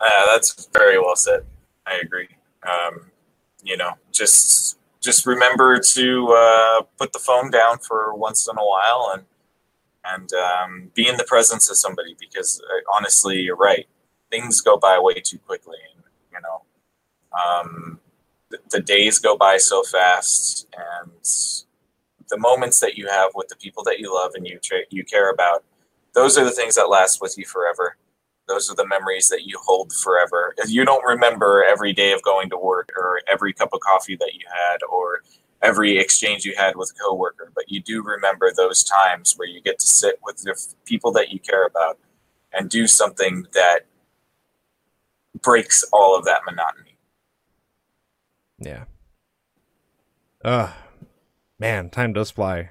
Uh, 0.00 0.24
that's 0.30 0.68
very 0.72 0.98
well 0.98 1.16
said. 1.16 1.42
I 1.86 1.94
agree. 2.06 2.28
Um, 2.72 2.94
you 3.62 3.76
know, 3.80 3.92
just 4.20 4.76
just 5.00 5.20
remember 5.34 5.68
to 5.96 6.06
uh, 6.44 6.82
put 7.00 7.12
the 7.12 7.18
phone 7.28 7.48
down 7.50 7.78
for 7.78 7.98
once 8.14 8.40
in 8.50 8.56
a 8.64 8.66
while 8.72 9.02
and 9.14 9.24
and 10.12 10.28
um, 10.46 10.70
be 10.94 11.04
in 11.08 11.16
the 11.16 11.24
presence 11.24 11.70
of 11.70 11.76
somebody 11.84 12.14
because 12.24 12.60
uh, 12.60 12.80
honestly, 12.96 13.36
you're 13.40 13.56
right. 13.70 13.86
Things 14.30 14.60
go 14.60 14.76
by 14.76 14.98
way 14.98 15.14
too 15.30 15.38
quickly, 15.48 15.78
and 15.94 16.02
you 16.32 16.40
know, 16.44 16.58
um, 17.42 17.98
the, 18.50 18.58
the 18.70 18.80
days 18.80 19.18
go 19.18 19.36
by 19.36 19.56
so 19.58 19.82
fast, 19.82 20.66
and 20.76 21.10
the 22.34 22.40
moments 22.40 22.80
that 22.80 22.96
you 22.96 23.06
have 23.08 23.30
with 23.34 23.48
the 23.48 23.56
people 23.56 23.82
that 23.84 23.98
you 24.00 24.14
love 24.14 24.32
and 24.34 24.46
you 24.46 24.58
tra- 24.62 24.88
you 24.90 25.04
care 25.04 25.30
about, 25.30 25.64
those 26.14 26.36
are 26.38 26.44
the 26.44 26.50
things 26.50 26.74
that 26.74 26.88
last 26.88 27.20
with 27.20 27.36
you 27.38 27.44
forever 27.44 27.96
those 28.46 28.70
are 28.70 28.74
the 28.74 28.86
memories 28.86 29.28
that 29.28 29.46
you 29.46 29.58
hold 29.62 29.92
forever. 29.92 30.54
If 30.58 30.70
You 30.70 30.84
don't 30.84 31.04
remember 31.04 31.64
every 31.64 31.92
day 31.92 32.12
of 32.12 32.22
going 32.22 32.50
to 32.50 32.58
work 32.58 32.90
or 32.96 33.20
every 33.30 33.52
cup 33.52 33.70
of 33.72 33.80
coffee 33.80 34.16
that 34.16 34.34
you 34.34 34.46
had 34.52 34.78
or 34.90 35.22
every 35.62 35.98
exchange 35.98 36.44
you 36.44 36.54
had 36.56 36.76
with 36.76 36.92
a 36.94 37.02
coworker, 37.02 37.50
but 37.54 37.70
you 37.70 37.80
do 37.80 38.02
remember 38.02 38.52
those 38.54 38.84
times 38.84 39.34
where 39.36 39.48
you 39.48 39.60
get 39.62 39.78
to 39.78 39.86
sit 39.86 40.18
with 40.22 40.42
the 40.42 40.54
people 40.84 41.10
that 41.12 41.32
you 41.32 41.38
care 41.38 41.66
about 41.66 41.98
and 42.52 42.68
do 42.68 42.86
something 42.86 43.46
that 43.54 43.80
breaks 45.40 45.84
all 45.92 46.16
of 46.16 46.24
that 46.24 46.42
monotony. 46.44 46.96
Yeah. 48.58 48.84
Uh 50.44 50.72
man, 51.58 51.90
time 51.90 52.12
does 52.12 52.30
fly. 52.30 52.70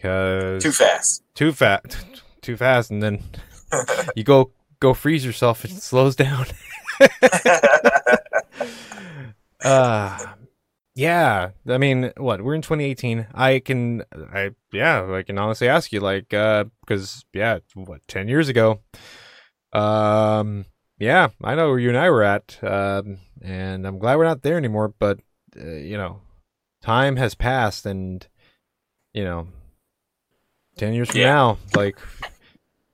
Cause 0.00 0.62
Too 0.62 0.72
fast. 0.72 1.22
too 1.34 1.52
fast, 1.52 1.98
too 2.42 2.56
fast, 2.56 2.90
and 2.90 3.02
then 3.02 3.22
you 4.16 4.24
go 4.24 4.52
go 4.80 4.94
freeze 4.94 5.24
yourself. 5.24 5.64
It 5.64 5.70
slows 5.72 6.16
down. 6.16 6.46
uh 9.64 10.18
yeah. 10.94 11.50
I 11.68 11.78
mean, 11.78 12.12
what 12.16 12.42
we're 12.42 12.56
in 12.56 12.62
2018. 12.62 13.28
I 13.32 13.60
can, 13.60 14.02
I 14.32 14.50
yeah, 14.72 15.14
I 15.14 15.22
can 15.22 15.38
honestly 15.38 15.68
ask 15.68 15.92
you, 15.92 16.00
like, 16.00 16.34
uh, 16.34 16.64
because 16.80 17.24
yeah, 17.32 17.60
what 17.74 18.00
10 18.08 18.26
years 18.26 18.48
ago. 18.48 18.80
Um, 19.72 20.64
yeah, 20.98 21.28
I 21.44 21.54
know 21.54 21.68
where 21.68 21.78
you 21.78 21.90
and 21.90 21.98
I 21.98 22.10
were 22.10 22.24
at. 22.24 22.58
Um, 22.64 23.18
and 23.40 23.86
I'm 23.86 24.00
glad 24.00 24.16
we're 24.16 24.24
not 24.24 24.42
there 24.42 24.56
anymore. 24.56 24.88
But 24.88 25.20
uh, 25.56 25.64
you 25.66 25.96
know, 25.96 26.20
time 26.82 27.16
has 27.16 27.34
passed, 27.34 27.86
and 27.86 28.26
you 29.14 29.24
know, 29.24 29.48
10 30.76 30.92
years 30.92 31.08
from 31.10 31.20
Yeah. 31.20 31.26
now, 31.32 31.58
like, 31.74 31.98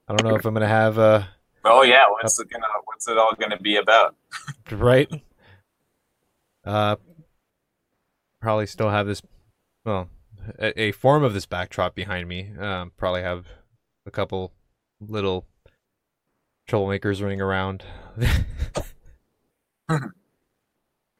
I 0.08 0.14
don't 0.14 0.24
know 0.28 0.36
if 0.36 0.44
I'm 0.44 0.54
gonna 0.54 0.66
have 0.68 0.98
a 0.98 1.28
oh 1.64 1.82
yeah, 1.82 2.04
what's 2.10 2.38
it 2.38 2.48
gonna 2.50 2.66
what's 2.84 3.08
it 3.08 3.18
all 3.18 3.32
gonna 3.38 3.58
be 3.58 3.76
about? 3.76 4.14
right 4.70 5.10
Uh, 6.64 6.96
probably 8.40 8.66
still 8.66 8.88
have 8.90 9.06
this, 9.06 9.20
well, 9.84 10.08
a, 10.58 10.80
a 10.80 10.92
form 10.92 11.22
of 11.22 11.34
this 11.34 11.44
backdrop 11.46 11.94
behind 11.94 12.26
me. 12.28 12.50
Um, 12.58 12.92
probably 12.96 13.20
have 13.22 13.46
a 14.06 14.10
couple 14.10 14.52
little 15.00 15.46
troublemakers 16.68 17.22
running 17.22 17.40
around. 17.42 17.84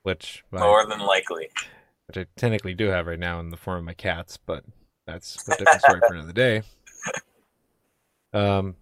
which 0.03 0.45
I, 0.53 0.59
More 0.61 0.87
than 0.87 1.01
likely. 1.01 1.51
Which 2.07 2.19
I 2.19 2.27
technically 2.37 2.75
do 2.75 2.87
have 2.89 3.07
right 3.07 3.19
now 3.19 3.41
in 3.41 3.51
the 3.51 3.57
form 3.57 3.79
of 3.79 3.85
my 3.85 3.95
cats, 3.95 4.37
but 4.37 4.65
that's 5.07 5.37
a 5.49 5.57
different 5.57 5.81
story 5.81 6.01
for 6.07 6.15
another 6.15 6.33
day. 6.33 6.63
Um, 8.33 8.75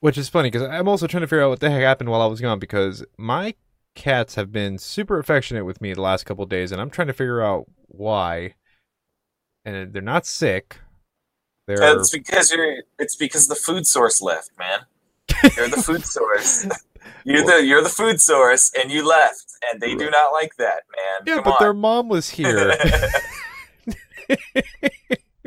which 0.00 0.18
is 0.18 0.28
funny 0.28 0.50
because 0.50 0.68
I'm 0.68 0.88
also 0.88 1.06
trying 1.06 1.20
to 1.20 1.28
figure 1.28 1.44
out 1.44 1.50
what 1.50 1.60
the 1.60 1.70
heck 1.70 1.82
happened 1.82 2.10
while 2.10 2.20
I 2.20 2.26
was 2.26 2.40
gone 2.40 2.58
because 2.58 3.04
my 3.16 3.54
cats 3.94 4.34
have 4.34 4.52
been 4.52 4.78
super 4.78 5.18
affectionate 5.18 5.64
with 5.64 5.80
me 5.80 5.94
the 5.94 6.02
last 6.02 6.26
couple 6.26 6.44
of 6.44 6.50
days, 6.50 6.72
and 6.72 6.80
I'm 6.80 6.90
trying 6.90 7.08
to 7.08 7.12
figure 7.12 7.42
out 7.42 7.66
why. 7.86 8.54
And 9.64 9.92
they're 9.92 10.02
not 10.02 10.26
sick. 10.26 10.78
They're 11.66 11.98
It's 11.98 12.10
because 12.10 12.52
you're. 12.52 12.82
It's 13.00 13.16
because 13.16 13.48
the 13.48 13.56
food 13.56 13.86
source 13.86 14.22
left, 14.22 14.50
man. 14.58 14.80
You're 15.56 15.68
the 15.68 15.82
food 15.82 16.04
source. 16.06 16.66
You're 17.24 17.44
the 17.44 17.64
you're 17.64 17.82
the 17.82 17.88
food 17.88 18.20
source, 18.20 18.70
and 18.78 18.90
you 18.90 19.06
left, 19.06 19.46
and 19.70 19.80
they 19.80 19.94
do 19.94 20.10
not 20.10 20.32
like 20.32 20.54
that, 20.56 20.82
man. 20.96 21.22
yeah, 21.26 21.34
Come 21.36 21.44
but 21.44 21.50
on. 21.52 21.56
their 21.60 21.74
mom 21.74 22.08
was 22.08 22.30
here. 22.30 22.76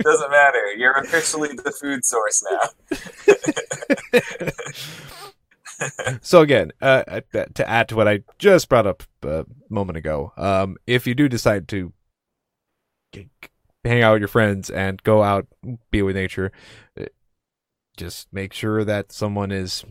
Doesn't 0.02 0.32
matter. 0.32 0.72
You're 0.78 0.94
officially 0.98 1.50
the 1.50 1.72
food 1.72 2.06
source 2.06 2.42
now. 2.50 2.60
so 6.22 6.42
again, 6.42 6.72
uh, 6.82 7.04
uh, 7.08 7.22
to 7.54 7.70
add 7.70 7.90
to 7.90 7.96
what 7.96 8.08
I 8.08 8.22
just 8.38 8.70
brought 8.70 8.88
up 8.88 9.04
a 9.24 9.46
moment 9.70 9.98
ago, 9.98 10.32
um, 10.38 10.78
if 10.88 11.06
you 11.08 11.16
do 11.16 11.28
decide 11.30 11.68
to 11.70 11.92
g- 13.14 13.30
g- 13.42 13.50
hang 13.84 14.02
out 14.02 14.14
with 14.14 14.22
your 14.22 14.28
friends 14.30 14.70
and 14.70 15.02
go 15.04 15.24
out, 15.24 15.48
be 15.92 16.02
with 16.02 16.16
nature, 16.16 16.52
uh, 17.00 17.06
just 17.98 18.28
make 18.32 18.54
sure 18.54 18.84
that 18.86 19.12
someone 19.12 19.52
is 19.52 19.84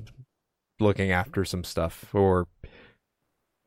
looking 0.81 1.11
after 1.11 1.45
some 1.45 1.65
stuff 1.65 2.15
or 2.15 2.47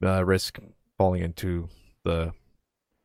uh, 0.04 0.24
risk 0.26 0.60
falling 0.98 1.22
into 1.22 1.70
the 2.04 2.34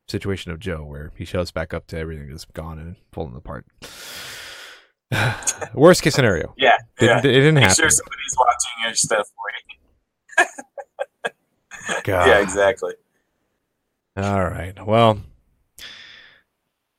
situation 0.09 0.53
of 0.53 0.61
Joe, 0.61 0.85
where 0.85 1.13
he 1.17 1.25
shows 1.25 1.51
back 1.51 1.75
up 1.75 1.87
to 1.89 1.99
everything 1.99 2.31
is 2.31 2.45
gone 2.45 2.79
and 2.79 2.97
falling 3.13 3.35
apart. 3.37 3.67
Worst 5.75 6.03
case 6.03 6.15
scenario. 6.15 6.55
Yeah, 6.57 6.77
yeah. 7.01 7.19
It 7.19 7.23
didn't 7.23 7.55
Make 7.55 7.63
happen. 7.65 7.77
sure 7.77 7.91
somebody's 7.91 8.37
watching 8.39 8.85
your 8.85 8.95
stuff 8.95 9.29
for 9.29 9.51
you. 10.39 11.33
God. 12.05 12.27
Yeah, 12.29 12.39
exactly. 12.41 12.95
All 14.17 14.45
right. 14.45 14.75
Well, 14.85 15.21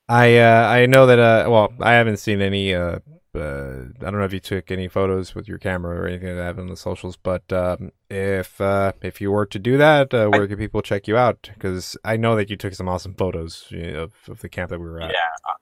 I 0.07 0.37
uh, 0.37 0.67
I 0.67 0.85
know 0.85 1.07
that 1.07 1.19
uh, 1.19 1.49
well, 1.49 1.73
I 1.81 1.93
haven't 1.93 2.17
seen 2.17 2.41
any 2.41 2.73
uh, 2.73 2.99
uh, 3.37 4.05
I 4.05 4.09
don't 4.09 4.19
know 4.19 4.25
if 4.25 4.33
you 4.33 4.39
took 4.39 4.71
any 4.71 4.87
photos 4.87 5.35
with 5.35 5.47
your 5.47 5.57
camera 5.57 5.99
or 5.99 6.07
anything 6.07 6.29
like 6.29 6.55
that 6.55 6.61
on 6.61 6.67
the 6.67 6.77
socials, 6.77 7.17
but 7.17 7.51
um, 7.53 7.91
if 8.09 8.59
uh, 8.59 8.93
if 9.01 9.21
you 9.21 9.31
were 9.31 9.45
to 9.45 9.59
do 9.59 9.77
that, 9.77 10.13
uh, 10.13 10.27
where 10.27 10.47
can 10.47 10.57
people 10.57 10.81
check 10.81 11.07
you 11.07 11.17
out? 11.17 11.49
Because 11.53 11.97
I 12.03 12.17
know 12.17 12.35
that 12.35 12.49
you 12.49 12.57
took 12.57 12.73
some 12.73 12.89
awesome 12.89 13.13
photos 13.13 13.65
you 13.69 13.91
know, 13.91 14.03
of, 14.03 14.13
of 14.27 14.41
the 14.41 14.49
camp 14.49 14.69
that 14.69 14.79
we 14.79 14.85
were 14.85 15.01
at. 15.01 15.11
Yeah. 15.11 15.53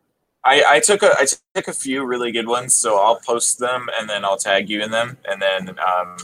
I, 0.45 0.63
I 0.75 0.79
took 0.79 1.01
a 1.01 1.11
I 1.17 1.25
took 1.55 1.67
a 1.67 1.73
few 1.73 2.05
really 2.05 2.31
good 2.31 2.47
ones, 2.47 2.75
so 2.75 2.99
I'll 2.99 3.19
post 3.19 3.57
them 3.59 3.87
and 3.99 4.07
then 4.07 4.23
I'll 4.23 4.37
tag 4.37 4.69
you 4.69 4.83
in 4.83 4.91
them, 4.91 5.17
and 5.25 5.41
then 5.41 5.75
um, 5.79 6.17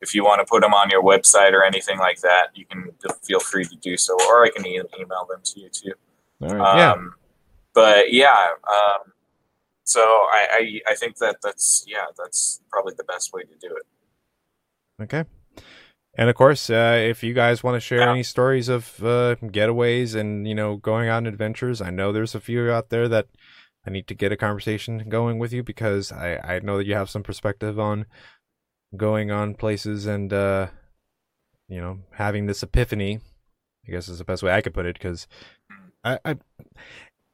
if 0.00 0.14
you 0.14 0.24
want 0.24 0.40
to 0.40 0.44
put 0.44 0.62
them 0.62 0.74
on 0.74 0.90
your 0.90 1.02
website 1.02 1.52
or 1.52 1.64
anything 1.64 1.98
like 1.98 2.20
that, 2.20 2.48
you 2.54 2.66
can 2.66 2.90
feel 3.22 3.38
free 3.40 3.64
to 3.64 3.76
do 3.76 3.96
so, 3.96 4.14
or 4.28 4.44
I 4.44 4.50
can 4.50 4.66
e- 4.66 4.82
email 4.98 5.26
them 5.28 5.40
to 5.44 5.60
you 5.60 5.68
too. 5.68 5.92
All 6.42 6.48
right. 6.48 6.76
yeah. 6.76 6.92
Um, 6.92 7.14
but 7.72 8.12
yeah, 8.12 8.48
um, 8.68 9.12
so 9.88 10.00
I, 10.00 10.80
I 10.86 10.92
I 10.92 10.94
think 10.94 11.16
that 11.18 11.36
that's 11.42 11.84
yeah 11.86 12.06
that's 12.16 12.60
probably 12.70 12.94
the 12.96 13.04
best 13.04 13.32
way 13.32 13.42
to 13.42 13.56
do 13.60 13.74
it. 13.74 13.86
Okay. 15.04 15.24
And 16.16 16.28
of 16.28 16.34
course, 16.34 16.68
uh, 16.68 16.98
if 17.08 17.22
you 17.22 17.32
guys 17.32 17.62
want 17.62 17.76
to 17.76 17.80
share 17.80 18.00
Yeah. 18.00 18.10
any 18.10 18.24
stories 18.24 18.68
of 18.68 19.02
uh, 19.04 19.36
getaways 19.42 20.14
and 20.14 20.48
you 20.48 20.54
know 20.54 20.76
going 20.76 21.08
on 21.08 21.26
adventures, 21.26 21.80
I 21.80 21.90
know 21.90 22.12
there's 22.12 22.34
a 22.34 22.40
few 22.40 22.70
out 22.70 22.88
there 22.90 23.08
that 23.08 23.26
I 23.86 23.90
need 23.90 24.06
to 24.08 24.14
get 24.14 24.32
a 24.32 24.36
conversation 24.36 25.08
going 25.08 25.38
with 25.38 25.52
you 25.52 25.62
because 25.62 26.10
I 26.12 26.38
I 26.56 26.58
know 26.60 26.76
that 26.78 26.86
you 26.86 26.94
have 26.94 27.10
some 27.10 27.22
perspective 27.22 27.78
on 27.78 28.06
going 28.96 29.30
on 29.30 29.54
places 29.54 30.06
and 30.06 30.32
uh, 30.32 30.68
you 31.68 31.80
know 31.80 32.00
having 32.12 32.46
this 32.46 32.62
epiphany. 32.62 33.20
I 33.86 33.92
guess 33.92 34.08
is 34.08 34.18
the 34.18 34.24
best 34.24 34.42
way 34.42 34.52
I 34.52 34.60
could 34.60 34.74
put 34.74 34.86
it 34.86 34.98
because 34.98 35.28
I 36.04 36.18
I 36.24 36.36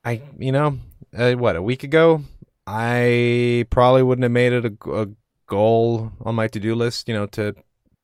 I 0.04 0.22
you 0.38 0.52
know 0.52 0.78
uh, 1.16 1.32
what 1.32 1.56
a 1.56 1.62
week 1.62 1.82
ago 1.84 2.22
I 2.66 3.66
probably 3.70 4.02
wouldn't 4.02 4.22
have 4.22 4.32
made 4.32 4.52
it 4.52 4.64
a 4.64 5.08
goal 5.46 6.12
on 6.22 6.34
my 6.34 6.48
to 6.48 6.58
do 6.60 6.74
list, 6.74 7.08
you 7.08 7.14
know, 7.14 7.26
to 7.26 7.54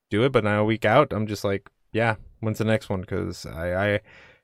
do 0.09 0.23
it. 0.23 0.31
But 0.31 0.43
now 0.43 0.61
a 0.61 0.65
week 0.65 0.85
out, 0.85 1.11
I'm 1.13 1.27
just 1.27 1.43
like, 1.43 1.69
yeah, 1.93 2.15
when's 2.41 2.59
the 2.59 2.65
next 2.65 2.89
one? 2.89 3.01
Because 3.01 3.45
I, 3.45 3.73
I, 3.95 3.99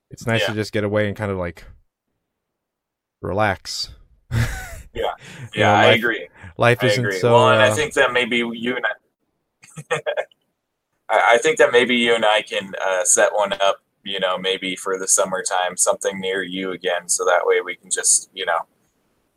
it's 0.10 0.26
nice 0.26 0.46
to 0.48 0.54
just 0.54 0.72
get 0.74 0.84
away 0.84 1.08
and 1.08 1.16
kind 1.16 1.32
of 1.32 1.38
like 1.38 1.64
relax. 3.22 3.90
Yeah. 4.94 5.14
You 5.54 5.62
Yeah, 5.62 5.68
know, 5.68 5.74
I 5.76 5.86
life- 5.90 6.00
agree. 6.00 6.28
Life 6.58 6.80
I 6.84 6.88
isn't 6.88 7.06
agree. 7.06 7.20
so. 7.20 7.32
well, 7.34 7.50
and 7.52 7.62
I 7.62 7.68
uh, 7.70 7.76
think 7.76 7.94
that 7.94 8.14
maybe 8.14 8.38
you 8.38 8.76
and 8.76 8.84
I, 9.92 10.00
I, 11.10 11.22
I 11.34 11.38
think 11.38 11.60
that 11.60 11.72
maybe 11.72 11.96
you 11.96 12.16
and 12.16 12.26
I 12.26 12.42
can 12.42 12.74
uh, 12.84 13.04
set 13.04 13.32
one 13.34 13.54
up. 13.54 13.78
You 14.04 14.20
know, 14.20 14.40
maybe 14.40 14.76
for 14.76 14.98
the 14.98 15.08
summertime, 15.08 15.78
something 15.78 16.20
near 16.20 16.42
you 16.42 16.72
again, 16.72 17.10
so 17.10 17.26
that 17.26 17.46
way 17.46 17.62
we 17.62 17.76
can 17.76 17.92
just 17.92 18.32
you 18.34 18.44
know 18.48 18.62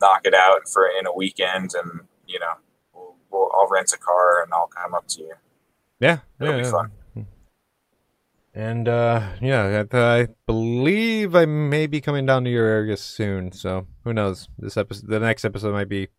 knock 0.01 0.21
it 0.25 0.33
out 0.33 0.67
for 0.71 0.87
in 0.99 1.05
a 1.05 1.13
weekend, 1.13 1.71
and 1.75 2.01
you 2.27 2.39
know, 2.39 2.53
we'll, 2.93 3.15
we'll 3.29 3.49
I'll 3.53 3.69
rent 3.69 3.91
a 3.93 3.97
car 3.97 4.43
and 4.43 4.51
I'll 4.53 4.67
come 4.67 4.93
up 4.93 5.07
to 5.09 5.21
you. 5.21 5.33
yeah, 5.99 6.19
it'll 6.39 6.53
yeah, 6.53 6.59
be 6.59 6.65
yeah. 6.65 6.71
fun. 6.71 6.91
And 8.53 8.89
uh, 8.89 9.29
yeah, 9.41 9.83
I, 9.93 10.27
believe 10.45 11.35
I 11.35 11.45
may 11.45 11.87
be 11.87 12.01
coming 12.01 12.25
down 12.25 12.43
to 12.43 12.49
your 12.49 12.65
area 12.65 12.97
soon. 12.97 13.53
So 13.53 13.87
who 14.03 14.13
knows? 14.13 14.49
This 14.59 14.75
episode, 14.75 15.07
the 15.07 15.19
next 15.19 15.45
episode 15.45 15.71
might 15.71 15.87
be 15.87 16.09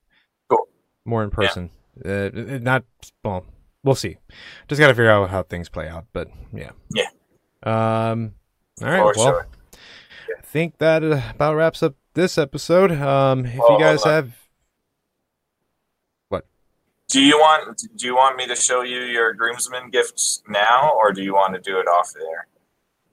Cool. 0.49 0.67
more 1.05 1.23
in 1.23 1.31
person. 1.31 1.71
Uh, 2.03 2.31
not 2.33 2.85
well. 3.23 3.45
We'll 3.85 3.95
see. 3.97 4.17
Just 4.69 4.79
got 4.79 4.89
to 4.89 4.95
figure 4.95 5.11
out 5.11 5.29
how 5.29 5.43
things 5.43 5.69
play 5.69 5.89
out. 5.89 6.07
But 6.15 6.29
yeah. 6.55 6.71
Yeah. 6.95 7.09
Um. 7.65 8.33
All 8.81 8.89
right. 8.89 9.05
Well, 9.05 9.13
sure. 9.13 9.47
I 10.39 10.43
think 10.43 10.79
that 10.79 11.05
uh, 11.05 11.21
about 11.35 11.57
wraps 11.57 11.83
up 11.83 11.97
this 12.15 12.39
episode. 12.39 12.93
Um, 12.93 13.47
if 13.47 13.61
Oh, 13.61 13.75
you 13.75 13.79
guys 13.79 14.05
have, 14.05 14.33
Do 17.09 17.21
you 17.21 17.37
want 17.37 17.79
Do 17.97 18.07
you 18.07 18.17
want 18.17 18.39
me 18.39 18.47
to 18.47 18.57
show 18.57 18.81
you 18.81 19.01
your 19.01 19.35
groomsmen 19.35 19.91
gifts 19.91 20.43
now, 20.49 20.93
or 20.97 21.13
do 21.13 21.23
you 21.23 21.35
want 21.35 21.55
to 21.55 21.61
do 21.61 21.79
it 21.79 21.87
off 21.87 22.11
there? 22.15 22.47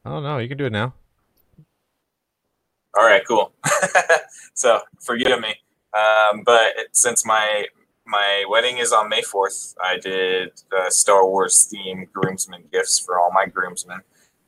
I 0.05 0.09
don't 0.09 0.23
know. 0.23 0.37
You 0.37 0.47
can 0.47 0.57
do 0.57 0.67
it 0.67 0.71
now. 0.71 0.93
All 2.97 3.05
right, 3.05 3.21
cool. 3.27 3.51
so 4.53 4.79
forgive 5.01 5.41
me, 5.41 5.53
um, 5.93 6.43
but 6.45 6.73
since 6.93 7.25
my 7.25 7.65
my 8.05 8.45
wedding 8.49 8.77
is 8.77 8.93
on 8.93 9.09
May 9.09 9.21
fourth, 9.21 9.75
I 9.83 9.97
did 9.97 10.51
uh, 10.71 10.89
Star 10.89 11.27
Wars 11.27 11.69
themed 11.69 12.09
groomsmen 12.13 12.63
gifts 12.71 12.99
for 12.99 13.19
all 13.19 13.31
my 13.33 13.47
groomsmen, 13.47 13.99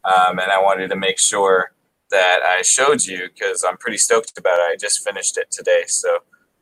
um, 0.06 0.40
and 0.40 0.50
I 0.50 0.62
wanted 0.62 0.90
to 0.92 0.96
make 0.96 1.20
sure 1.20 1.74
that 2.12 2.42
I 2.44 2.62
showed 2.62 3.04
you 3.04 3.28
because 3.34 3.64
I'm 3.64 3.78
pretty 3.78 3.98
stoked 3.98 4.38
about 4.38 4.60
it. 4.60 4.74
I 4.74 4.76
just 4.78 5.04
finished 5.04 5.38
it 5.38 5.50
today, 5.52 5.84
so 5.88 6.16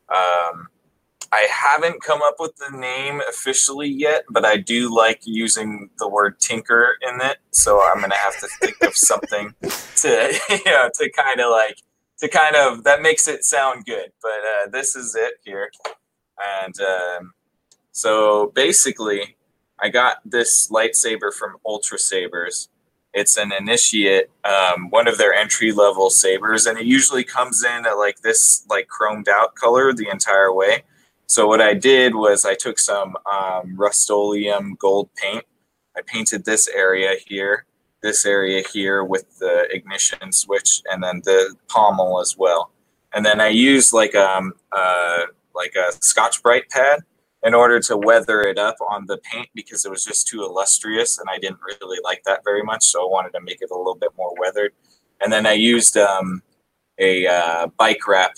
um, 0.08 0.68
I 1.32 1.46
haven't 1.50 2.02
come 2.02 2.22
up 2.22 2.36
with 2.38 2.56
the 2.56 2.76
name 2.76 3.20
officially 3.28 3.88
yet, 3.88 4.24
but 4.30 4.44
I 4.44 4.56
do 4.56 4.94
like 4.94 5.20
using 5.24 5.90
the 5.98 6.08
word 6.08 6.40
tinker 6.40 6.96
in 7.08 7.20
it, 7.20 7.38
so 7.50 7.80
I'm 7.82 8.00
gonna 8.00 8.14
have 8.14 8.40
to 8.40 8.48
think 8.60 8.76
of 8.82 8.96
something 8.96 9.54
to 9.96 10.40
you 10.50 10.72
know 10.72 10.90
to 10.94 11.10
kind 11.10 11.40
of 11.40 11.50
like 11.50 11.78
to 12.20 12.28
kind 12.28 12.54
of 12.54 12.84
that 12.84 13.02
makes 13.02 13.26
it 13.26 13.44
sound 13.44 13.84
good 13.86 14.12
but 14.22 14.30
uh, 14.30 14.68
this 14.70 14.94
is 14.94 15.14
it 15.14 15.34
here 15.44 15.70
and 16.62 16.74
um, 16.80 17.32
so 17.92 18.52
basically 18.54 19.36
i 19.80 19.88
got 19.88 20.18
this 20.24 20.70
lightsaber 20.70 21.32
from 21.32 21.56
UltraSabers 21.66 22.68
it's 23.12 23.36
an 23.36 23.52
initiate 23.52 24.30
um, 24.44 24.88
one 24.90 25.08
of 25.08 25.18
their 25.18 25.34
entry 25.34 25.72
level 25.72 26.10
sabers 26.10 26.66
and 26.66 26.78
it 26.78 26.86
usually 26.86 27.24
comes 27.24 27.64
in 27.64 27.86
at 27.86 27.98
like 27.98 28.20
this 28.20 28.64
like 28.68 28.88
chromed 28.88 29.28
out 29.28 29.54
color 29.54 29.92
the 29.92 30.08
entire 30.08 30.52
way 30.52 30.82
so 31.26 31.46
what 31.46 31.60
i 31.60 31.74
did 31.74 32.14
was 32.14 32.44
i 32.44 32.54
took 32.54 32.78
some 32.78 33.16
um, 33.30 33.76
rust-oleum 33.76 34.76
gold 34.78 35.08
paint 35.16 35.44
i 35.96 36.00
painted 36.02 36.44
this 36.44 36.68
area 36.68 37.14
here 37.26 37.66
this 38.02 38.24
area 38.24 38.62
here 38.72 39.04
with 39.04 39.38
the 39.38 39.66
ignition 39.70 40.32
switch 40.32 40.82
and 40.90 41.02
then 41.02 41.20
the 41.24 41.54
pommel 41.68 42.20
as 42.20 42.36
well. 42.36 42.70
And 43.12 43.24
then 43.24 43.40
I 43.40 43.48
used 43.48 43.92
like 43.92 44.14
um 44.14 44.52
uh 44.72 45.24
like 45.54 45.74
a 45.74 45.92
Scotch 46.02 46.42
Brite 46.42 46.68
pad 46.70 47.00
in 47.42 47.54
order 47.54 47.80
to 47.80 47.96
weather 47.96 48.42
it 48.42 48.58
up 48.58 48.76
on 48.88 49.06
the 49.06 49.18
paint 49.18 49.48
because 49.54 49.84
it 49.84 49.90
was 49.90 50.04
just 50.04 50.28
too 50.28 50.42
illustrious 50.42 51.18
and 51.18 51.28
I 51.30 51.38
didn't 51.38 51.60
really 51.66 51.98
like 52.04 52.22
that 52.24 52.42
very 52.44 52.62
much. 52.62 52.84
So 52.84 53.02
I 53.06 53.10
wanted 53.10 53.32
to 53.32 53.40
make 53.40 53.62
it 53.62 53.70
a 53.70 53.76
little 53.76 53.94
bit 53.94 54.10
more 54.16 54.34
weathered. 54.38 54.72
and 55.20 55.32
then 55.32 55.46
I 55.46 55.52
used 55.52 55.96
um, 55.96 56.42
a 56.98 57.26
uh, 57.26 57.66
bike 57.78 58.06
wrap 58.06 58.32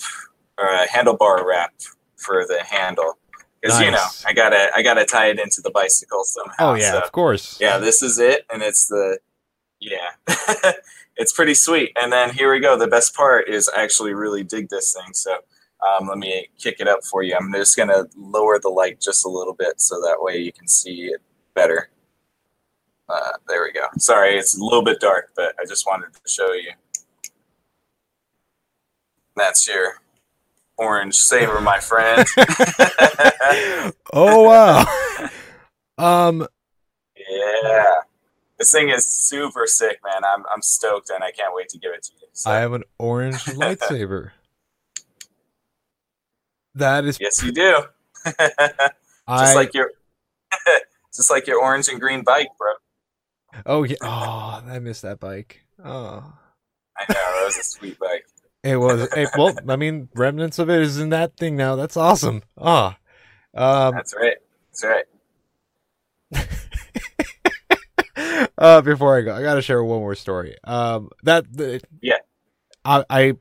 or 0.57 0.67
a 0.67 0.87
handlebar 0.87 1.43
wrap 1.45 1.73
for 2.15 2.45
the 2.47 2.63
handle 2.63 3.17
because 3.61 3.79
you 3.81 3.91
know 3.91 4.05
I 4.25 4.33
gotta 4.33 4.69
I 4.75 4.81
gotta 4.81 5.05
tie 5.05 5.27
it 5.27 5.39
into 5.39 5.61
the 5.61 5.71
bicycle 5.71 6.23
somehow. 6.23 6.55
Oh 6.59 6.73
yeah, 6.75 6.91
so- 6.91 6.99
of 6.99 7.11
course. 7.11 7.57
yeah, 7.59 7.77
this 7.77 8.01
is 8.01 8.19
it, 8.19 8.45
and 8.51 8.61
it's 8.61 8.87
the 8.87 9.19
yeah, 9.79 10.11
it's 11.17 11.33
pretty 11.33 11.53
sweet. 11.53 11.91
And 12.01 12.11
then 12.11 12.29
here 12.31 12.51
we 12.53 12.59
go. 12.59 12.77
The 12.77 12.87
best 12.87 13.15
part 13.15 13.49
is 13.49 13.69
I 13.69 13.83
actually 13.83 14.13
really 14.13 14.43
dig 14.43 14.69
this 14.69 14.93
thing. 14.93 15.13
So 15.13 15.37
um, 15.87 16.07
let 16.07 16.17
me 16.17 16.47
kick 16.57 16.77
it 16.79 16.87
up 16.87 17.03
for 17.03 17.23
you. 17.23 17.35
I'm 17.35 17.51
just 17.53 17.75
gonna 17.77 18.05
lower 18.15 18.59
the 18.59 18.69
light 18.69 19.01
just 19.01 19.25
a 19.25 19.29
little 19.29 19.53
bit 19.53 19.81
so 19.81 19.99
that 20.01 20.17
way 20.19 20.37
you 20.37 20.51
can 20.53 20.67
see 20.67 21.05
it 21.05 21.21
better. 21.53 21.89
Uh, 23.09 23.31
there 23.47 23.63
we 23.63 23.71
go. 23.71 23.87
Sorry, 23.97 24.37
it's 24.37 24.57
a 24.57 24.63
little 24.63 24.83
bit 24.83 24.99
dark, 24.99 25.31
but 25.35 25.55
I 25.59 25.65
just 25.65 25.85
wanted 25.85 26.13
to 26.13 26.19
show 26.27 26.53
you. 26.53 26.71
That's 29.35 29.67
your 29.67 29.95
orange 30.77 31.15
saber, 31.15 31.59
my 31.59 31.79
friend. 31.79 32.25
oh 34.13 34.43
wow. 34.43 35.29
um, 35.97 36.47
yeah. 37.17 37.95
This 38.57 38.71
thing 38.71 38.89
is 38.89 39.05
super 39.05 39.67
sick, 39.67 39.99
man. 40.05 40.23
I'm, 40.23 40.45
I'm 40.53 40.61
stoked 40.61 41.09
and 41.09 41.23
I 41.23 41.31
can't 41.31 41.53
wait 41.53 41.69
to 41.69 41.77
give 41.77 41.91
it 41.91 42.03
to 42.03 42.11
you. 42.21 42.27
So, 42.31 42.51
I 42.51 42.59
have 42.59 42.73
an 42.73 42.83
orange 42.97 43.35
lightsaber. 43.45 44.31
That 46.75 47.05
is 47.05 47.19
yes, 47.19 47.43
you 47.43 47.51
do. 47.51 47.83
just 48.25 48.39
I. 49.27 49.53
like 49.53 49.73
your 49.73 49.91
just 51.15 51.29
like 51.29 51.47
your 51.47 51.61
orange 51.61 51.87
and 51.87 51.99
green 51.99 52.23
bike, 52.23 52.49
bro. 52.57 52.73
oh 53.65 53.83
yeah. 53.83 53.97
Oh, 54.01 54.63
I 54.67 54.79
missed 54.79 55.03
that 55.03 55.19
bike. 55.19 55.61
Oh. 55.83 56.33
I 56.97 57.05
know, 57.11 57.15
that 57.15 57.43
was 57.45 57.57
a 57.57 57.63
sweet 57.63 57.99
bike. 57.99 58.25
It 58.63 58.77
was 58.77 59.09
it, 59.15 59.29
well. 59.37 59.53
I 59.67 59.75
mean, 59.75 60.09
remnants 60.15 60.57
of 60.57 60.69
it 60.69 60.81
is 60.81 60.99
in 60.99 61.09
that 61.09 61.35
thing 61.37 61.57
now. 61.57 61.75
That's 61.75 61.97
awesome. 61.97 62.43
Ah, 62.57 62.97
um, 63.53 63.93
That's 63.93 64.15
right. 64.15 64.37
That's 64.71 64.85
right. 64.85 65.05
uh, 68.57 68.81
before 68.81 69.17
I 69.17 69.21
go, 69.21 69.35
I 69.35 69.41
gotta 69.41 69.61
share 69.61 69.83
one 69.83 69.99
more 69.99 70.15
story. 70.15 70.55
Um, 70.63 71.09
that 71.23 71.51
the 71.51 71.81
Yeah. 72.01 72.17
I, 72.85 73.03
I 73.09 73.33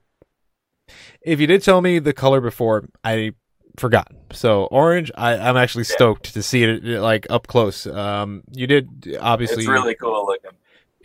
if 1.23 1.41
you 1.41 1.47
did 1.47 1.63
tell 1.63 1.81
me 1.81 1.99
the 1.99 2.13
color 2.13 2.41
before, 2.41 2.89
I 3.05 3.33
forgot. 3.77 4.09
So 4.33 4.65
orange, 4.67 5.11
I, 5.17 5.35
I'm 5.37 5.57
actually 5.57 5.85
Yeah. 5.89 5.95
stoked 5.95 6.35
to 6.35 6.43
see 6.43 6.65
it 6.65 6.83
like 6.85 7.27
up 7.31 7.47
close. 7.47 7.87
Um, 7.87 8.43
you 8.55 8.67
did 8.67 9.17
obviously. 9.21 9.63
It's 9.65 9.69
really 9.69 9.95
cool 9.95 10.27
looking. 10.27 10.51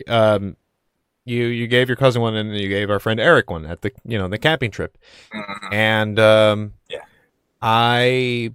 um, 0.08 0.56
you 1.26 1.46
you 1.48 1.68
gave 1.68 1.90
your 1.90 1.98
cousin 1.98 2.22
one, 2.22 2.36
and 2.36 2.56
you 2.56 2.70
gave 2.70 2.90
our 2.90 3.00
friend 3.00 3.20
Eric 3.20 3.50
one 3.50 3.66
at 3.66 3.82
the 3.82 3.92
you 4.06 4.18
know 4.18 4.28
the 4.28 4.38
camping 4.38 4.72
trip. 4.72 4.98
Mhm. 5.34 5.74
and 5.74 6.20
um, 6.20 6.74
Yeah. 6.90 7.00
I, 7.62 8.54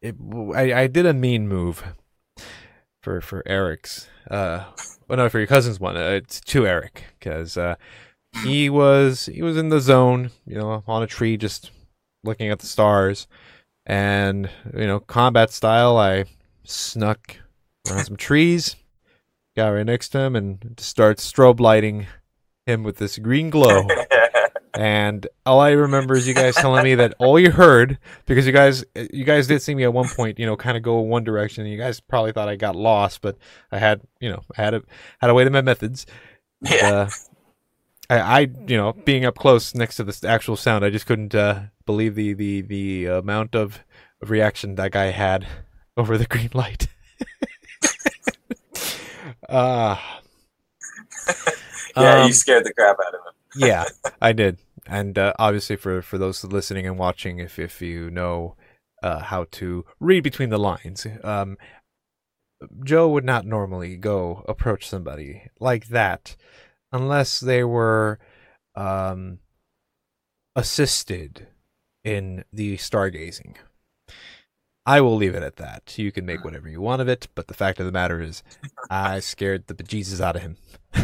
it, 0.00 0.14
I 0.54 0.82
I 0.82 0.86
did 0.86 1.06
a 1.06 1.14
mean 1.14 1.48
move 1.48 1.82
for 3.00 3.20
for 3.20 3.42
Eric's. 3.46 4.08
Uh, 4.30 4.64
well, 5.08 5.16
no, 5.18 5.28
for 5.28 5.38
your 5.38 5.46
cousin's 5.48 5.80
one. 5.80 5.96
Uh, 5.96 6.20
it's 6.22 6.40
to 6.40 6.66
Eric 6.66 7.04
because 7.18 7.56
uh, 7.56 7.74
he 8.44 8.70
was 8.70 9.26
he 9.26 9.42
was 9.42 9.56
in 9.56 9.68
the 9.68 9.80
zone, 9.80 10.30
you 10.46 10.56
know, 10.56 10.82
on 10.86 11.02
a 11.02 11.06
tree, 11.06 11.36
just 11.36 11.70
looking 12.24 12.48
at 12.48 12.60
the 12.60 12.66
stars, 12.66 13.26
and 13.86 14.50
you 14.74 14.86
know, 14.86 15.00
combat 15.00 15.50
style. 15.50 15.96
I 15.96 16.24
snuck 16.64 17.36
around 17.88 18.04
some 18.04 18.16
trees, 18.16 18.76
got 19.56 19.68
right 19.68 19.86
next 19.86 20.10
to 20.10 20.20
him, 20.20 20.36
and 20.36 20.74
start 20.78 21.18
strobe 21.18 21.60
lighting 21.60 22.06
him 22.66 22.82
with 22.82 22.96
this 22.96 23.18
green 23.18 23.50
glow. 23.50 23.86
And 24.74 25.26
all 25.44 25.60
I 25.60 25.72
remember 25.72 26.14
is 26.14 26.26
you 26.26 26.32
guys 26.32 26.54
telling 26.54 26.82
me 26.82 26.94
that 26.94 27.14
all 27.18 27.38
you 27.38 27.50
heard 27.50 27.98
because 28.24 28.46
you 28.46 28.52
guys 28.52 28.84
you 28.94 29.24
guys 29.24 29.46
did 29.46 29.60
see 29.60 29.74
me 29.74 29.84
at 29.84 29.92
one 29.92 30.08
point, 30.08 30.38
you 30.38 30.46
know, 30.46 30.56
kind 30.56 30.78
of 30.78 30.82
go 30.82 30.98
one 31.00 31.24
direction. 31.24 31.64
And 31.64 31.72
you 31.72 31.78
guys 31.78 32.00
probably 32.00 32.32
thought 32.32 32.48
I 32.48 32.56
got 32.56 32.74
lost, 32.74 33.20
but 33.20 33.36
I 33.70 33.78
had, 33.78 34.00
you 34.20 34.30
know, 34.30 34.40
I 34.56 34.62
had 34.62 34.74
a 34.74 34.82
had 35.20 35.28
a 35.28 35.34
way 35.34 35.44
to 35.44 35.50
my 35.50 35.60
methods. 35.60 36.06
yeah. 36.62 36.88
Uh, 36.88 37.08
I, 38.12 38.40
I, 38.40 38.40
you 38.66 38.76
know, 38.76 38.92
being 38.92 39.24
up 39.24 39.36
close 39.36 39.74
next 39.74 39.96
to 39.96 40.04
the 40.04 40.28
actual 40.28 40.56
sound, 40.56 40.84
I 40.84 40.90
just 40.90 41.06
couldn't 41.06 41.34
uh, 41.34 41.64
believe 41.86 42.14
the 42.14 42.34
the 42.34 42.60
the 42.60 43.06
amount 43.06 43.54
of, 43.54 43.80
reaction 44.22 44.76
that 44.76 44.92
guy 44.92 45.06
had 45.06 45.46
over 45.96 46.16
the 46.18 46.26
green 46.26 46.50
light. 46.52 46.88
uh, 49.48 49.96
yeah, 51.96 52.20
um, 52.20 52.26
you 52.26 52.32
scared 52.32 52.64
the 52.64 52.72
crap 52.72 52.96
out 53.00 53.14
of 53.14 53.20
him. 53.20 53.34
yeah, 53.68 53.84
I 54.20 54.32
did. 54.32 54.58
And 54.86 55.16
uh, 55.18 55.32
obviously, 55.38 55.76
for 55.76 56.02
for 56.02 56.18
those 56.18 56.44
listening 56.44 56.86
and 56.86 56.98
watching, 56.98 57.38
if 57.38 57.58
if 57.58 57.80
you 57.80 58.10
know 58.10 58.56
uh, 59.02 59.20
how 59.20 59.46
to 59.52 59.84
read 60.00 60.22
between 60.22 60.50
the 60.50 60.58
lines, 60.58 61.06
um, 61.24 61.56
Joe 62.84 63.08
would 63.08 63.24
not 63.24 63.46
normally 63.46 63.96
go 63.96 64.44
approach 64.48 64.86
somebody 64.86 65.48
like 65.60 65.88
that 65.88 66.36
unless 66.92 67.40
they 67.40 67.64
were 67.64 68.18
um, 68.74 69.38
assisted 70.54 71.46
in 72.04 72.44
the 72.52 72.76
stargazing. 72.76 73.56
I 74.84 75.00
will 75.00 75.14
leave 75.14 75.36
it 75.36 75.44
at 75.44 75.56
that. 75.56 75.96
You 75.96 76.10
can 76.10 76.26
make 76.26 76.44
whatever 76.44 76.68
you 76.68 76.80
want 76.80 77.00
of 77.00 77.08
it, 77.08 77.28
but 77.36 77.46
the 77.46 77.54
fact 77.54 77.78
of 77.78 77.86
the 77.86 77.92
matter 77.92 78.20
is, 78.20 78.42
I 78.90 79.20
scared 79.20 79.68
the 79.68 79.74
bejesus 79.74 80.20
out 80.20 80.36
of 80.36 80.42
him. 80.42 80.56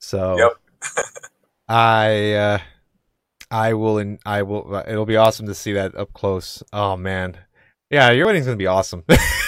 so 0.00 0.38
Yep. 0.38 0.52
I 1.68 2.32
uh 2.32 2.58
I 3.50 3.74
will 3.74 3.98
and 3.98 4.18
I 4.24 4.42
will 4.42 4.82
it'll 4.86 5.06
be 5.06 5.16
awesome 5.16 5.46
to 5.46 5.54
see 5.54 5.72
that 5.74 5.94
up 5.94 6.12
close. 6.14 6.62
Oh 6.72 6.96
man. 6.96 7.36
Yeah, 7.90 8.10
your 8.10 8.26
wedding's 8.26 8.44
going 8.44 8.58
to 8.58 8.62
be 8.62 8.66
awesome. 8.66 9.02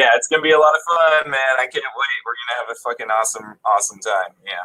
yeah. 0.00 0.08
It's 0.16 0.28
gonna 0.28 0.42
be 0.42 0.52
a 0.52 0.58
lot 0.58 0.74
of 0.74 0.80
fun, 0.88 1.30
man. 1.30 1.54
I 1.58 1.66
can't 1.66 1.84
wait. 1.84 2.20
We're 2.24 2.34
gonna 2.40 2.60
have 2.60 2.70
a 2.70 2.78
fucking 2.88 3.10
awesome, 3.10 3.58
awesome 3.64 3.98
time. 4.00 4.34
Yeah. 4.44 4.64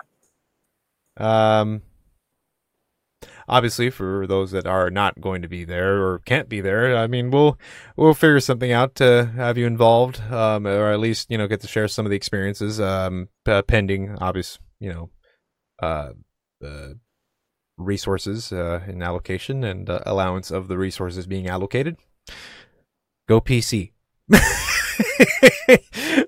Um, 1.18 1.82
obviously, 3.48 3.90
for 3.90 4.28
those 4.28 4.52
that 4.52 4.68
are 4.68 4.90
not 4.90 5.22
going 5.22 5.42
to 5.42 5.48
be 5.48 5.66
there 5.66 6.02
or 6.04 6.20
can't 6.20 6.50
be 6.50 6.62
there, 6.62 6.98
I 6.98 7.08
mean, 7.08 7.32
we'll 7.32 7.58
we'll 7.96 8.14
figure 8.14 8.40
something 8.40 8.72
out 8.72 8.96
to 8.96 9.32
have 9.36 9.58
you 9.58 9.66
involved, 9.66 10.22
um, 10.32 10.66
or 10.68 10.92
at 10.92 11.00
least 11.00 11.30
you 11.30 11.38
know 11.38 11.48
get 11.48 11.62
to 11.62 11.68
share 11.68 11.88
some 11.88 12.06
of 12.06 12.10
the 12.10 12.16
experiences, 12.16 12.80
um, 12.80 13.30
pending 13.68 14.18
obvious, 14.20 14.60
you 14.80 14.94
know, 14.94 15.10
uh, 15.82 16.12
uh 16.66 16.90
resources 17.78 18.52
uh, 18.52 18.82
in 18.88 19.02
allocation 19.02 19.64
and 19.64 19.90
uh, 19.90 20.00
allowance 20.06 20.52
of 20.52 20.68
the 20.68 20.78
resources 20.78 21.28
being 21.28 21.48
allocated. 21.48 21.98
Go 23.28 23.42
PC. 23.42 23.92